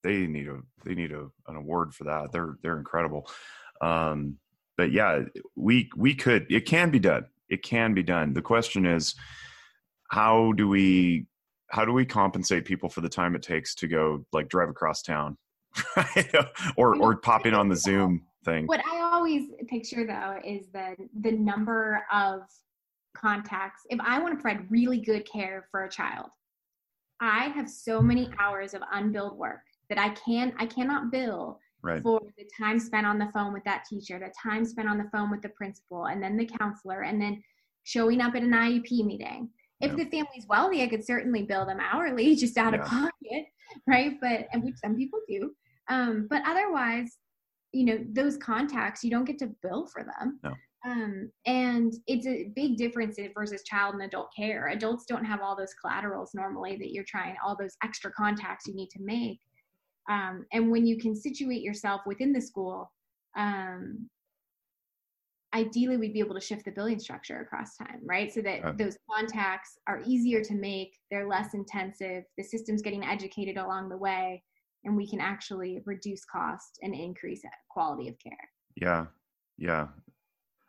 they 0.06 0.26
need 0.26 0.48
a 0.48 0.58
they 0.84 0.94
need 0.94 1.12
a, 1.12 1.26
an 1.48 1.56
award 1.56 1.94
for 1.94 2.04
that. 2.04 2.32
They're 2.32 2.56
they're 2.62 2.78
incredible. 2.78 3.28
Um, 3.80 4.36
but 4.76 4.92
yeah, 4.92 5.22
we 5.56 5.90
we 5.96 6.14
could 6.14 6.46
it 6.48 6.66
can 6.66 6.90
be 6.90 6.98
done. 6.98 7.26
It 7.48 7.62
can 7.62 7.92
be 7.92 8.02
done. 8.02 8.32
The 8.32 8.42
question 8.42 8.86
is, 8.86 9.14
how 10.10 10.52
do 10.52 10.68
we 10.68 11.26
how 11.70 11.84
do 11.84 11.92
we 11.92 12.06
compensate 12.06 12.64
people 12.64 12.88
for 12.88 13.00
the 13.00 13.08
time 13.08 13.34
it 13.34 13.42
takes 13.42 13.74
to 13.76 13.88
go 13.88 14.24
like 14.32 14.48
drive 14.48 14.68
across 14.68 15.02
town, 15.02 15.36
or 16.76 16.96
or 16.96 17.16
pop 17.16 17.46
in 17.46 17.54
on 17.54 17.68
the 17.68 17.76
Zoom 17.76 18.22
thing? 18.44 18.66
What 18.66 18.80
I 18.86 19.00
always 19.12 19.50
picture 19.68 20.06
though 20.06 20.38
is 20.44 20.68
the 20.72 20.94
the 21.20 21.32
number 21.32 22.04
of 22.12 22.42
contacts. 23.16 23.82
If 23.90 23.98
I 24.00 24.20
want 24.20 24.38
to 24.38 24.42
provide 24.42 24.70
really 24.70 25.00
good 25.00 25.28
care 25.30 25.66
for 25.70 25.84
a 25.84 25.90
child, 25.90 26.26
I 27.20 27.48
have 27.48 27.68
so 27.68 28.00
many 28.00 28.30
hours 28.38 28.74
of 28.74 28.82
unbilled 28.92 29.36
work 29.36 29.62
that 29.88 29.98
I 29.98 30.10
can 30.10 30.52
I 30.58 30.66
cannot 30.66 31.10
bill 31.10 31.60
right. 31.82 32.02
for 32.02 32.20
the 32.36 32.48
time 32.58 32.78
spent 32.78 33.06
on 33.06 33.18
the 33.18 33.30
phone 33.32 33.52
with 33.52 33.64
that 33.64 33.84
teacher, 33.88 34.18
the 34.18 34.32
time 34.42 34.64
spent 34.64 34.88
on 34.88 34.98
the 34.98 35.08
phone 35.12 35.30
with 35.30 35.42
the 35.42 35.48
principal, 35.50 36.06
and 36.06 36.22
then 36.22 36.36
the 36.36 36.46
counselor, 36.46 37.02
and 37.02 37.20
then 37.20 37.42
showing 37.84 38.20
up 38.20 38.34
at 38.34 38.42
an 38.42 38.52
IEP 38.52 39.04
meeting. 39.04 39.48
If 39.80 39.92
yeah. 39.92 40.04
the 40.04 40.10
family's 40.10 40.46
wealthy, 40.48 40.82
I 40.82 40.88
could 40.88 41.04
certainly 41.04 41.42
bill 41.42 41.66
them 41.66 41.78
hourly, 41.80 42.34
just 42.36 42.56
out 42.56 42.72
yeah. 42.72 42.80
of 42.80 42.86
pocket, 42.86 43.46
right? 43.86 44.12
But 44.20 44.48
and 44.52 44.64
which 44.64 44.76
some 44.82 44.96
people 44.96 45.20
do. 45.28 45.52
Um, 45.88 46.26
but 46.28 46.42
otherwise, 46.46 47.18
you 47.72 47.84
know, 47.84 47.98
those 48.12 48.36
contacts 48.36 49.04
you 49.04 49.10
don't 49.10 49.24
get 49.24 49.38
to 49.38 49.54
bill 49.62 49.86
for 49.86 50.02
them. 50.02 50.40
No. 50.42 50.54
Um, 50.84 51.32
and 51.46 51.92
it's 52.06 52.26
a 52.26 52.52
big 52.54 52.76
difference 52.76 53.18
versus 53.34 53.64
child 53.64 53.94
and 53.94 54.04
adult 54.04 54.28
care. 54.36 54.68
Adults 54.68 55.04
don't 55.04 55.24
have 55.24 55.40
all 55.40 55.56
those 55.56 55.74
collaterals 55.74 56.30
normally 56.32 56.76
that 56.76 56.92
you're 56.92 57.04
trying, 57.04 57.34
all 57.44 57.56
those 57.58 57.76
extra 57.82 58.12
contacts 58.12 58.68
you 58.68 58.74
need 58.74 58.90
to 58.90 59.02
make. 59.02 59.40
Um, 60.08 60.46
and 60.52 60.70
when 60.70 60.86
you 60.86 60.98
can 60.98 61.14
situate 61.14 61.62
yourself 61.62 62.02
within 62.06 62.32
the 62.32 62.40
school, 62.40 62.92
um, 63.36 64.08
ideally 65.54 65.96
we'd 65.96 66.12
be 66.12 66.20
able 66.20 66.34
to 66.34 66.40
shift 66.40 66.64
the 66.64 66.70
billing 66.70 66.98
structure 66.98 67.40
across 67.40 67.76
time, 67.76 68.00
right? 68.04 68.32
So 68.32 68.42
that 68.42 68.64
uh, 68.64 68.72
those 68.72 68.96
contacts 69.10 69.78
are 69.86 70.02
easier 70.04 70.42
to 70.44 70.54
make, 70.54 70.98
they're 71.10 71.28
less 71.28 71.54
intensive, 71.54 72.24
the 72.36 72.44
system's 72.44 72.82
getting 72.82 73.04
educated 73.04 73.56
along 73.56 73.88
the 73.88 73.96
way, 73.96 74.42
and 74.84 74.96
we 74.96 75.08
can 75.08 75.20
actually 75.20 75.80
reduce 75.86 76.24
cost 76.24 76.78
and 76.82 76.94
increase 76.94 77.42
quality 77.70 78.08
of 78.08 78.18
care. 78.18 78.50
Yeah, 78.76 79.06
yeah. 79.58 79.88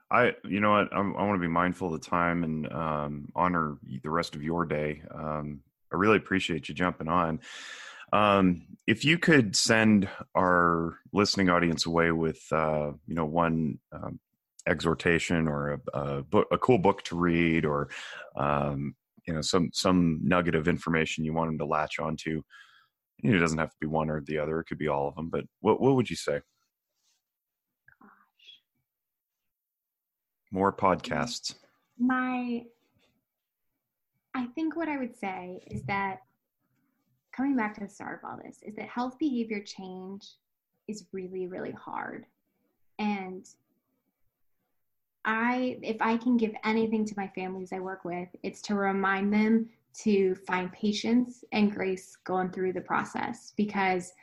I, 0.10 0.34
you 0.46 0.62
know 0.62 0.72
what, 0.72 0.88
I'm, 0.96 1.18
i 1.18 1.24
want 1.24 1.36
to 1.36 1.42
be 1.42 1.52
mindful 1.52 1.94
of 1.94 2.02
the 2.02 2.08
time 2.08 2.46
and 2.46 2.72
um, 2.72 3.30
honor 3.36 3.78
the 4.04 4.10
rest 4.10 4.36
of 4.36 4.44
your 4.44 4.66
day. 4.66 5.02
Um, 5.14 5.60
I 5.92 5.98
really 5.98 6.18
appreciate 6.18 6.70
you 6.70 6.76
jumping 6.76 7.10
on. 7.10 7.42
Um, 8.14 8.64
if 8.86 9.04
you 9.04 9.18
could 9.18 9.56
send 9.56 10.08
our 10.36 10.98
listening 11.12 11.50
audience 11.50 11.86
away 11.86 12.12
with, 12.12 12.42
uh, 12.52 12.92
you 13.06 13.16
know, 13.16 13.26
one 13.26 13.80
um, 13.92 14.20
exhortation 14.66 15.48
or 15.48 15.74
a, 15.74 16.00
a, 16.00 16.24
book, 16.24 16.48
a 16.52 16.58
cool 16.58 16.78
book 16.78 17.04
to 17.04 17.18
read, 17.18 17.66
or 17.66 17.90
um, 18.36 18.96
you 19.28 19.34
know, 19.34 19.42
some 19.42 19.70
some 19.74 20.20
nugget 20.24 20.56
of 20.56 20.68
information 20.68 21.26
you 21.26 21.34
want 21.34 21.50
them 21.50 21.58
to 21.58 21.66
latch 21.66 22.00
onto, 22.00 22.42
you 23.22 23.32
know, 23.32 23.36
it 23.36 23.40
doesn't 23.40 23.58
have 23.58 23.72
to 23.72 23.78
be 23.82 23.88
one 23.88 24.10
or 24.10 24.22
the 24.22 24.38
other; 24.38 24.60
it 24.60 24.66
could 24.66 24.78
be 24.78 24.88
all 24.88 25.10
of 25.10 25.16
them. 25.16 25.30
But 25.30 25.44
what 25.60 25.82
what 25.82 25.96
would 25.96 26.10
you 26.10 26.16
say? 26.16 26.40
More 30.50 30.72
podcasts. 30.72 31.56
My, 32.00 32.64
I 34.34 34.46
think 34.56 34.78
what 34.78 34.88
I 34.88 34.98
would 34.98 35.18
say 35.20 35.60
is 35.68 35.84
that 35.84 36.20
coming 37.38 37.56
back 37.56 37.76
to 37.76 37.82
the 37.82 37.90
start 37.90 38.20
of 38.22 38.30
all 38.30 38.40
this 38.44 38.60
is 38.64 38.76
that 38.76 38.90
health 38.90 39.18
behavior 39.20 39.62
change 39.64 40.26
is 40.88 41.06
really 41.14 41.48
really 41.48 41.72
hard. 41.72 42.26
And 43.00 43.48
i 45.26 45.78
if 45.84 45.98
i 46.00 46.16
can 46.16 46.38
give 46.38 46.54
anything 46.64 47.04
to 47.04 47.14
my 47.18 47.28
families 47.36 47.74
i 47.74 47.80
work 47.80 48.06
with 48.06 48.30
it's 48.44 48.62
to 48.62 48.76
remind 48.76 49.34
them 49.34 49.68
to 49.94 50.36
find 50.48 50.72
patience 50.72 51.44
and 51.52 51.74
grace 51.74 52.16
going 52.24 52.50
through 52.50 52.72
the 52.72 52.80
process 52.80 53.52
because 53.58 54.14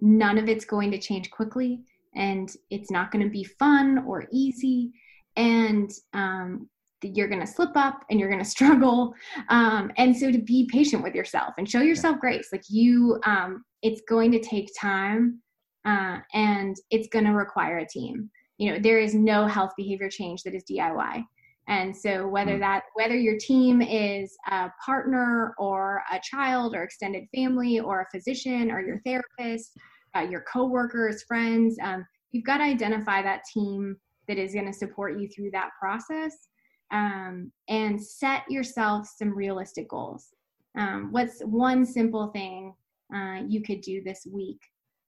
none 0.00 0.38
of 0.38 0.48
it's 0.48 0.64
going 0.64 0.90
to 0.90 0.98
change 0.98 1.30
quickly 1.30 1.80
and 2.14 2.56
it's 2.70 2.90
not 2.90 3.10
going 3.10 3.24
to 3.24 3.30
be 3.30 3.44
fun 3.44 4.04
or 4.06 4.26
easy. 4.32 4.92
And 5.36 5.90
um, 6.12 6.68
you're 7.02 7.28
going 7.28 7.40
to 7.40 7.46
slip 7.46 7.76
up 7.76 8.04
and 8.10 8.18
you're 8.18 8.28
going 8.28 8.42
to 8.44 8.48
struggle. 8.48 9.14
Um, 9.48 9.90
and 9.96 10.16
so 10.16 10.30
to 10.30 10.38
be 10.38 10.68
patient 10.70 11.02
with 11.02 11.14
yourself 11.14 11.54
and 11.58 11.68
show 11.68 11.80
yourself 11.80 12.18
grace 12.20 12.48
like 12.52 12.64
you 12.68 13.20
um, 13.24 13.64
it's 13.82 14.02
going 14.08 14.32
to 14.32 14.40
take 14.40 14.68
time 14.78 15.40
uh, 15.86 16.18
and 16.34 16.76
it's 16.90 17.08
going 17.08 17.24
to 17.24 17.32
require 17.32 17.78
a 17.78 17.86
team. 17.86 18.30
You 18.58 18.72
know 18.72 18.78
there 18.78 19.00
is 19.00 19.14
no 19.14 19.46
health 19.46 19.72
behavior 19.76 20.10
change 20.10 20.42
that 20.42 20.54
is 20.54 20.64
diy 20.70 21.24
and 21.70 21.96
so 21.96 22.26
whether 22.26 22.54
hmm. 22.54 22.60
that 22.60 22.82
whether 22.94 23.16
your 23.16 23.38
team 23.38 23.80
is 23.80 24.36
a 24.50 24.70
partner 24.84 25.54
or 25.58 26.02
a 26.12 26.20
child 26.22 26.74
or 26.74 26.82
extended 26.82 27.24
family 27.34 27.80
or 27.80 28.02
a 28.02 28.10
physician 28.10 28.70
or 28.70 28.80
your 28.80 29.00
therapist 29.06 29.72
uh, 30.16 30.20
your 30.20 30.44
coworkers 30.52 31.22
friends 31.22 31.76
um, 31.82 32.04
you've 32.32 32.44
got 32.44 32.58
to 32.58 32.64
identify 32.64 33.22
that 33.22 33.42
team 33.52 33.96
that 34.28 34.36
is 34.36 34.52
going 34.52 34.66
to 34.66 34.72
support 34.72 35.18
you 35.18 35.28
through 35.28 35.50
that 35.50 35.70
process 35.80 36.48
um, 36.90 37.52
and 37.68 38.02
set 38.02 38.42
yourself 38.50 39.08
some 39.16 39.34
realistic 39.34 39.88
goals. 39.88 40.28
Um, 40.76 41.08
what's 41.10 41.40
one 41.42 41.84
simple 41.84 42.28
thing 42.28 42.74
uh, 43.14 43.40
you 43.46 43.62
could 43.62 43.80
do 43.80 44.02
this 44.02 44.26
week 44.30 44.60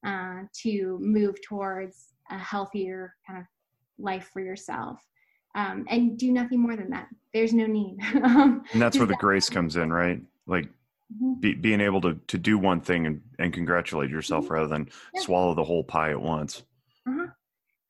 uh, 0.05 0.43
to 0.63 0.99
move 1.01 1.37
towards 1.43 2.15
a 2.31 2.39
healthier 2.39 3.15
kind 3.27 3.41
of 3.41 3.47
life 3.99 4.31
for 4.33 4.41
yourself? 4.41 5.01
Um, 5.55 5.85
and 5.89 6.19
do 6.19 6.33
nothing 6.33 6.61
more 6.61 6.77
than 6.77 6.91
that. 6.91 7.09
There's 7.35 7.53
no 7.53 7.67
need. 7.67 7.99
and 8.15 8.63
that's 8.75 8.97
where 8.97 9.07
the 9.07 9.17
grace 9.17 9.51
comes 9.51 9.77
in, 9.77 9.93
right? 9.93 10.21
Like 10.47 10.65
mm-hmm. 10.65 11.35
be, 11.41 11.55
being 11.55 11.81
able 11.81 12.01
to 12.03 12.15
to 12.29 12.39
do 12.39 12.57
one 12.59 12.81
thing 12.81 13.07
and, 13.07 13.21
and 13.39 13.53
congratulate 13.53 14.09
yourself 14.11 14.45
mm-hmm. 14.45 14.55
rather 14.55 14.69
than 14.69 14.89
yeah. 15.13 15.21
swallow 15.21 15.55
the 15.55 15.65
whole 15.65 15.85
pie 15.85 16.11
at 16.11 16.21
once. 16.21 16.63
Uh-huh. 17.07 17.27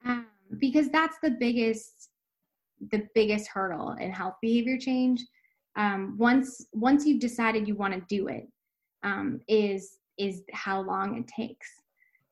Um, 0.05 0.27
because 0.59 0.89
that's 0.91 1.19
the 1.23 1.31
biggest 1.31 2.11
the 2.91 3.07
biggest 3.15 3.49
hurdle 3.49 3.93
in 4.01 4.11
health 4.11 4.35
behavior 4.43 4.79
change 4.79 5.25
um, 5.77 6.17
once 6.19 6.67
once 6.73 7.07
you've 7.07 7.21
decided 7.21 7.67
you 7.67 7.75
want 7.75 7.95
to 7.95 8.03
do 8.09 8.29
it 8.29 8.47
um, 9.03 9.41
is 9.49 9.99
is 10.19 10.43
how 10.53 10.81
long 10.81 11.17
it 11.17 11.27
takes 11.27 11.69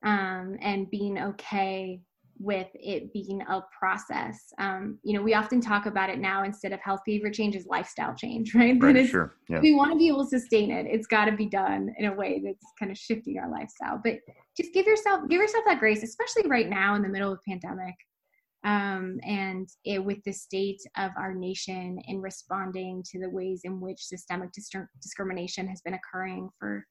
um, 0.03 0.57
and 0.61 0.89
being 0.89 1.17
okay 1.19 2.01
with 2.39 2.67
it 2.73 3.13
being 3.13 3.41
a 3.41 3.63
process. 3.77 4.51
Um, 4.57 4.97
you 5.03 5.13
know 5.13 5.21
we 5.21 5.33
often 5.33 5.61
talk 5.61 5.85
about 5.85 6.09
it 6.09 6.19
now 6.19 6.43
instead 6.43 6.73
of 6.73 6.79
health 6.79 7.01
behavior 7.05 7.29
change 7.29 7.55
is 7.55 7.67
lifestyle 7.67 8.15
change 8.15 8.55
right, 8.55 8.75
right 8.81 9.07
sure 9.07 9.35
yeah. 9.47 9.59
we 9.59 9.75
want 9.75 9.91
to 9.91 9.97
be 9.97 10.07
able 10.07 10.23
to 10.23 10.39
sustain 10.39 10.71
it. 10.71 10.85
It's 10.89 11.07
got 11.07 11.25
to 11.25 11.33
be 11.33 11.45
done 11.45 11.93
in 11.97 12.05
a 12.05 12.13
way 12.13 12.41
that's 12.43 12.65
kind 12.79 12.91
of 12.91 12.97
shifting 12.97 13.37
our 13.37 13.49
lifestyle. 13.49 14.01
But 14.03 14.19
just 14.57 14.73
give 14.73 14.85
yourself 14.85 15.21
give 15.29 15.39
yourself 15.39 15.63
that 15.67 15.79
grace 15.79 16.03
especially 16.03 16.49
right 16.49 16.69
now 16.69 16.95
in 16.95 17.01
the 17.01 17.09
middle 17.09 17.31
of 17.31 17.39
pandemic 17.47 17.95
um, 18.63 19.19
and 19.23 19.69
it, 19.85 20.03
with 20.03 20.23
the 20.23 20.31
state 20.31 20.81
of 20.97 21.11
our 21.17 21.33
nation 21.33 21.99
in 22.07 22.21
responding 22.21 23.03
to 23.11 23.19
the 23.19 23.29
ways 23.29 23.61
in 23.63 23.79
which 23.79 24.05
systemic 24.05 24.51
dis- 24.51 24.69
discrimination 25.01 25.67
has 25.67 25.81
been 25.81 25.95
occurring 25.95 26.49
for, 26.59 26.85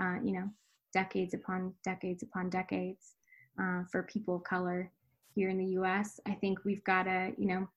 uh, 0.00 0.16
you 0.22 0.32
know, 0.32 0.48
decades 0.94 1.34
upon 1.34 1.74
decades 1.84 2.22
upon 2.22 2.48
decades 2.48 3.14
uh, 3.60 3.82
for 3.90 4.04
people 4.04 4.36
of 4.36 4.44
color 4.44 4.90
here 5.34 5.50
in 5.50 5.58
the 5.58 5.72
U.S. 5.72 6.20
I 6.26 6.32
think 6.34 6.64
we've 6.64 6.84
got 6.84 7.04
to, 7.04 7.32
you 7.36 7.48
know, 7.48 7.68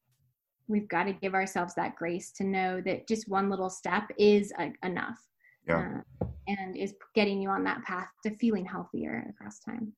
we've 0.68 0.88
got 0.88 1.06
to 1.06 1.14
give 1.14 1.34
ourselves 1.34 1.74
that 1.76 1.96
grace 1.96 2.32
to 2.34 2.44
know 2.44 2.82
that 2.82 3.08
just 3.08 3.28
one 3.28 3.50
little 3.50 3.70
step 3.70 4.04
is 4.18 4.54
a, 4.60 4.72
enough. 4.86 5.20
Yeah. 5.68 6.02
Uh, 6.22 6.26
and 6.48 6.76
is 6.76 6.96
getting 7.14 7.42
you 7.42 7.50
on 7.50 7.64
that 7.64 7.84
path 7.84 8.08
to 8.24 8.36
feeling 8.38 8.66
healthier 8.66 9.24
across 9.30 9.60
time. 9.60 9.94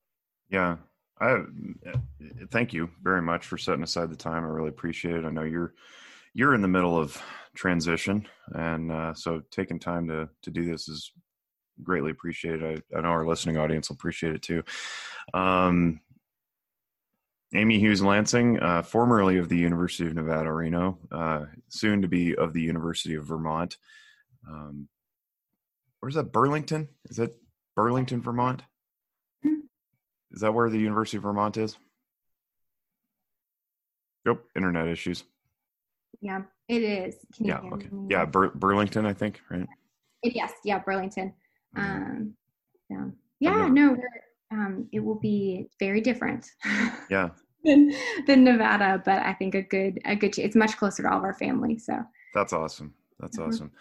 Yeah, 0.49 0.77
I 1.21 1.43
thank 2.49 2.73
you 2.73 2.89
very 3.03 3.21
much 3.21 3.45
for 3.45 3.57
setting 3.57 3.83
aside 3.83 4.09
the 4.09 4.15
time. 4.15 4.43
I 4.43 4.47
really 4.47 4.69
appreciate 4.69 5.15
it. 5.15 5.25
I 5.25 5.29
know 5.29 5.43
you're 5.43 5.73
you're 6.33 6.55
in 6.55 6.61
the 6.61 6.67
middle 6.67 6.97
of 6.97 7.21
transition, 7.53 8.27
and 8.53 8.91
uh, 8.91 9.13
so 9.13 9.41
taking 9.51 9.79
time 9.79 10.07
to 10.07 10.27
to 10.41 10.49
do 10.49 10.65
this 10.65 10.89
is 10.89 11.11
greatly 11.83 12.11
appreciated. 12.11 12.83
I, 12.93 12.97
I 12.97 13.01
know 13.01 13.09
our 13.09 13.27
listening 13.27 13.57
audience 13.57 13.89
will 13.89 13.95
appreciate 13.95 14.33
it 14.33 14.41
too. 14.41 14.63
Um, 15.33 15.99
Amy 17.53 17.79
Hughes 17.79 18.01
Lansing, 18.01 18.59
uh, 18.59 18.81
formerly 18.81 19.37
of 19.37 19.49
the 19.49 19.57
University 19.57 20.07
of 20.07 20.15
Nevada, 20.15 20.51
Reno, 20.51 20.97
uh, 21.11 21.45
soon 21.67 22.01
to 22.01 22.07
be 22.07 22.35
of 22.35 22.53
the 22.53 22.61
University 22.61 23.15
of 23.15 23.25
Vermont. 23.25 23.77
Um, 24.49 24.87
where's 25.99 26.15
that? 26.15 26.31
Burlington? 26.31 26.87
Is 27.05 27.17
that 27.17 27.35
Burlington, 27.75 28.21
Vermont? 28.21 28.63
Is 30.31 30.41
that 30.41 30.53
where 30.53 30.69
the 30.69 30.79
University 30.79 31.17
of 31.17 31.23
Vermont 31.23 31.57
is? 31.57 31.77
Yep, 34.25 34.39
internet 34.55 34.87
issues. 34.87 35.23
Yeah, 36.21 36.43
It 36.67 36.83
is. 36.83 37.15
Can 37.35 37.47
Yeah. 37.47 37.59
Okay. 37.59 37.87
me? 37.91 38.07
Yeah. 38.09 38.25
Bur- 38.25 38.51
Burlington, 38.55 39.05
I 39.05 39.13
think. 39.13 39.41
Right. 39.49 39.67
It- 40.23 40.35
yes. 40.35 40.53
Yeah. 40.63 40.79
Burlington. 40.79 41.33
Mhm. 41.75 41.81
Um, 41.81 42.37
so 42.89 43.11
yeah, 43.39 43.67
no, 43.67 43.93
we're, 43.93 44.57
um, 44.57 44.87
it 44.91 44.99
will 44.99 45.19
be 45.19 45.69
very 45.79 45.99
different 46.01 46.49
Yeah. 47.09 47.29
than, 47.63 47.91
than 48.27 48.43
Nevada, 48.43 49.01
but 49.03 49.21
I 49.23 49.33
think 49.33 49.55
a 49.55 49.61
good, 49.63 49.99
a 50.05 50.15
good, 50.15 50.37
it's 50.37 50.55
much 50.55 50.77
closer 50.77 51.03
to 51.03 51.09
all 51.11 51.17
of 51.17 51.23
our 51.23 51.33
family. 51.33 51.77
So 51.79 52.03
That's 52.33 52.53
awesome. 52.53 52.93
That's 53.19 53.37
Mhm. 53.37 53.47
awesome. 53.47 53.71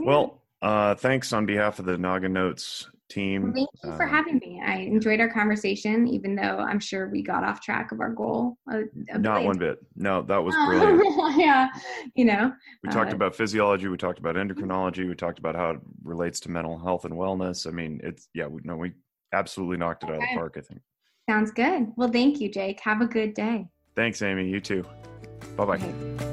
yeah. 0.00 0.06
Well, 0.06 0.42
uh, 0.62 0.94
thanks 0.94 1.32
on 1.32 1.46
behalf 1.46 1.78
of 1.78 1.84
the 1.84 1.98
Naga 1.98 2.28
Notes 2.28 2.90
team. 3.08 3.52
Thank 3.54 3.68
you 3.84 3.90
for 3.96 4.04
Uh, 4.04 4.08
having 4.08 4.38
me. 4.38 4.60
I 4.64 4.78
enjoyed 4.78 5.20
our 5.20 5.28
conversation, 5.30 6.08
even 6.08 6.34
though 6.34 6.58
I'm 6.58 6.80
sure 6.80 7.08
we 7.08 7.22
got 7.22 7.44
off 7.44 7.60
track 7.60 7.92
of 7.92 8.00
our 8.00 8.10
goal. 8.10 8.58
A, 8.68 8.80
a 9.10 9.18
Not 9.18 9.44
one 9.44 9.58
bit. 9.58 9.78
No, 9.94 10.22
that 10.22 10.38
was 10.38 10.54
Oh, 10.58 10.66
brilliant. 10.66 11.38
yeah, 11.38 11.68
you 12.14 12.24
know, 12.24 12.52
We 12.82 12.88
talked 12.90 13.12
Uh, 13.12 13.16
about 13.16 13.36
physiology. 13.36 13.86
We 13.88 13.96
talked 13.96 14.18
about 14.18 14.34
endocrinology. 14.36 15.06
We 15.08 15.14
talked 15.14 15.38
about 15.38 15.54
how 15.54 15.70
it 15.70 15.80
relates 16.02 16.40
to 16.40 16.50
mental 16.50 16.78
health 16.78 17.04
and 17.04 17.14
wellness. 17.14 17.66
I 17.66 17.70
mean, 17.70 18.00
it's 18.02 18.28
yeah. 18.34 18.46
We 18.48 18.60
no, 18.64 18.76
we 18.76 18.92
absolutely 19.32 19.76
knocked 19.76 20.02
it 20.02 20.08
out 20.10 20.16
of 20.16 20.20
the 20.22 20.34
park. 20.34 20.56
I 20.58 20.62
think. 20.62 20.80
sounds 21.28 21.50
good. 21.52 21.92
Well, 21.96 22.10
thank 22.10 22.40
you, 22.40 22.48
Jake. 22.50 22.80
Have 22.80 23.00
a 23.02 23.06
good 23.06 23.34
day. 23.34 23.68
Thanks, 23.94 24.20
Amy. 24.22 24.48
You 24.48 24.60
too. 24.60 24.84
Bye 25.56 25.64
bye. 25.64 25.76
Okay. 25.76 26.24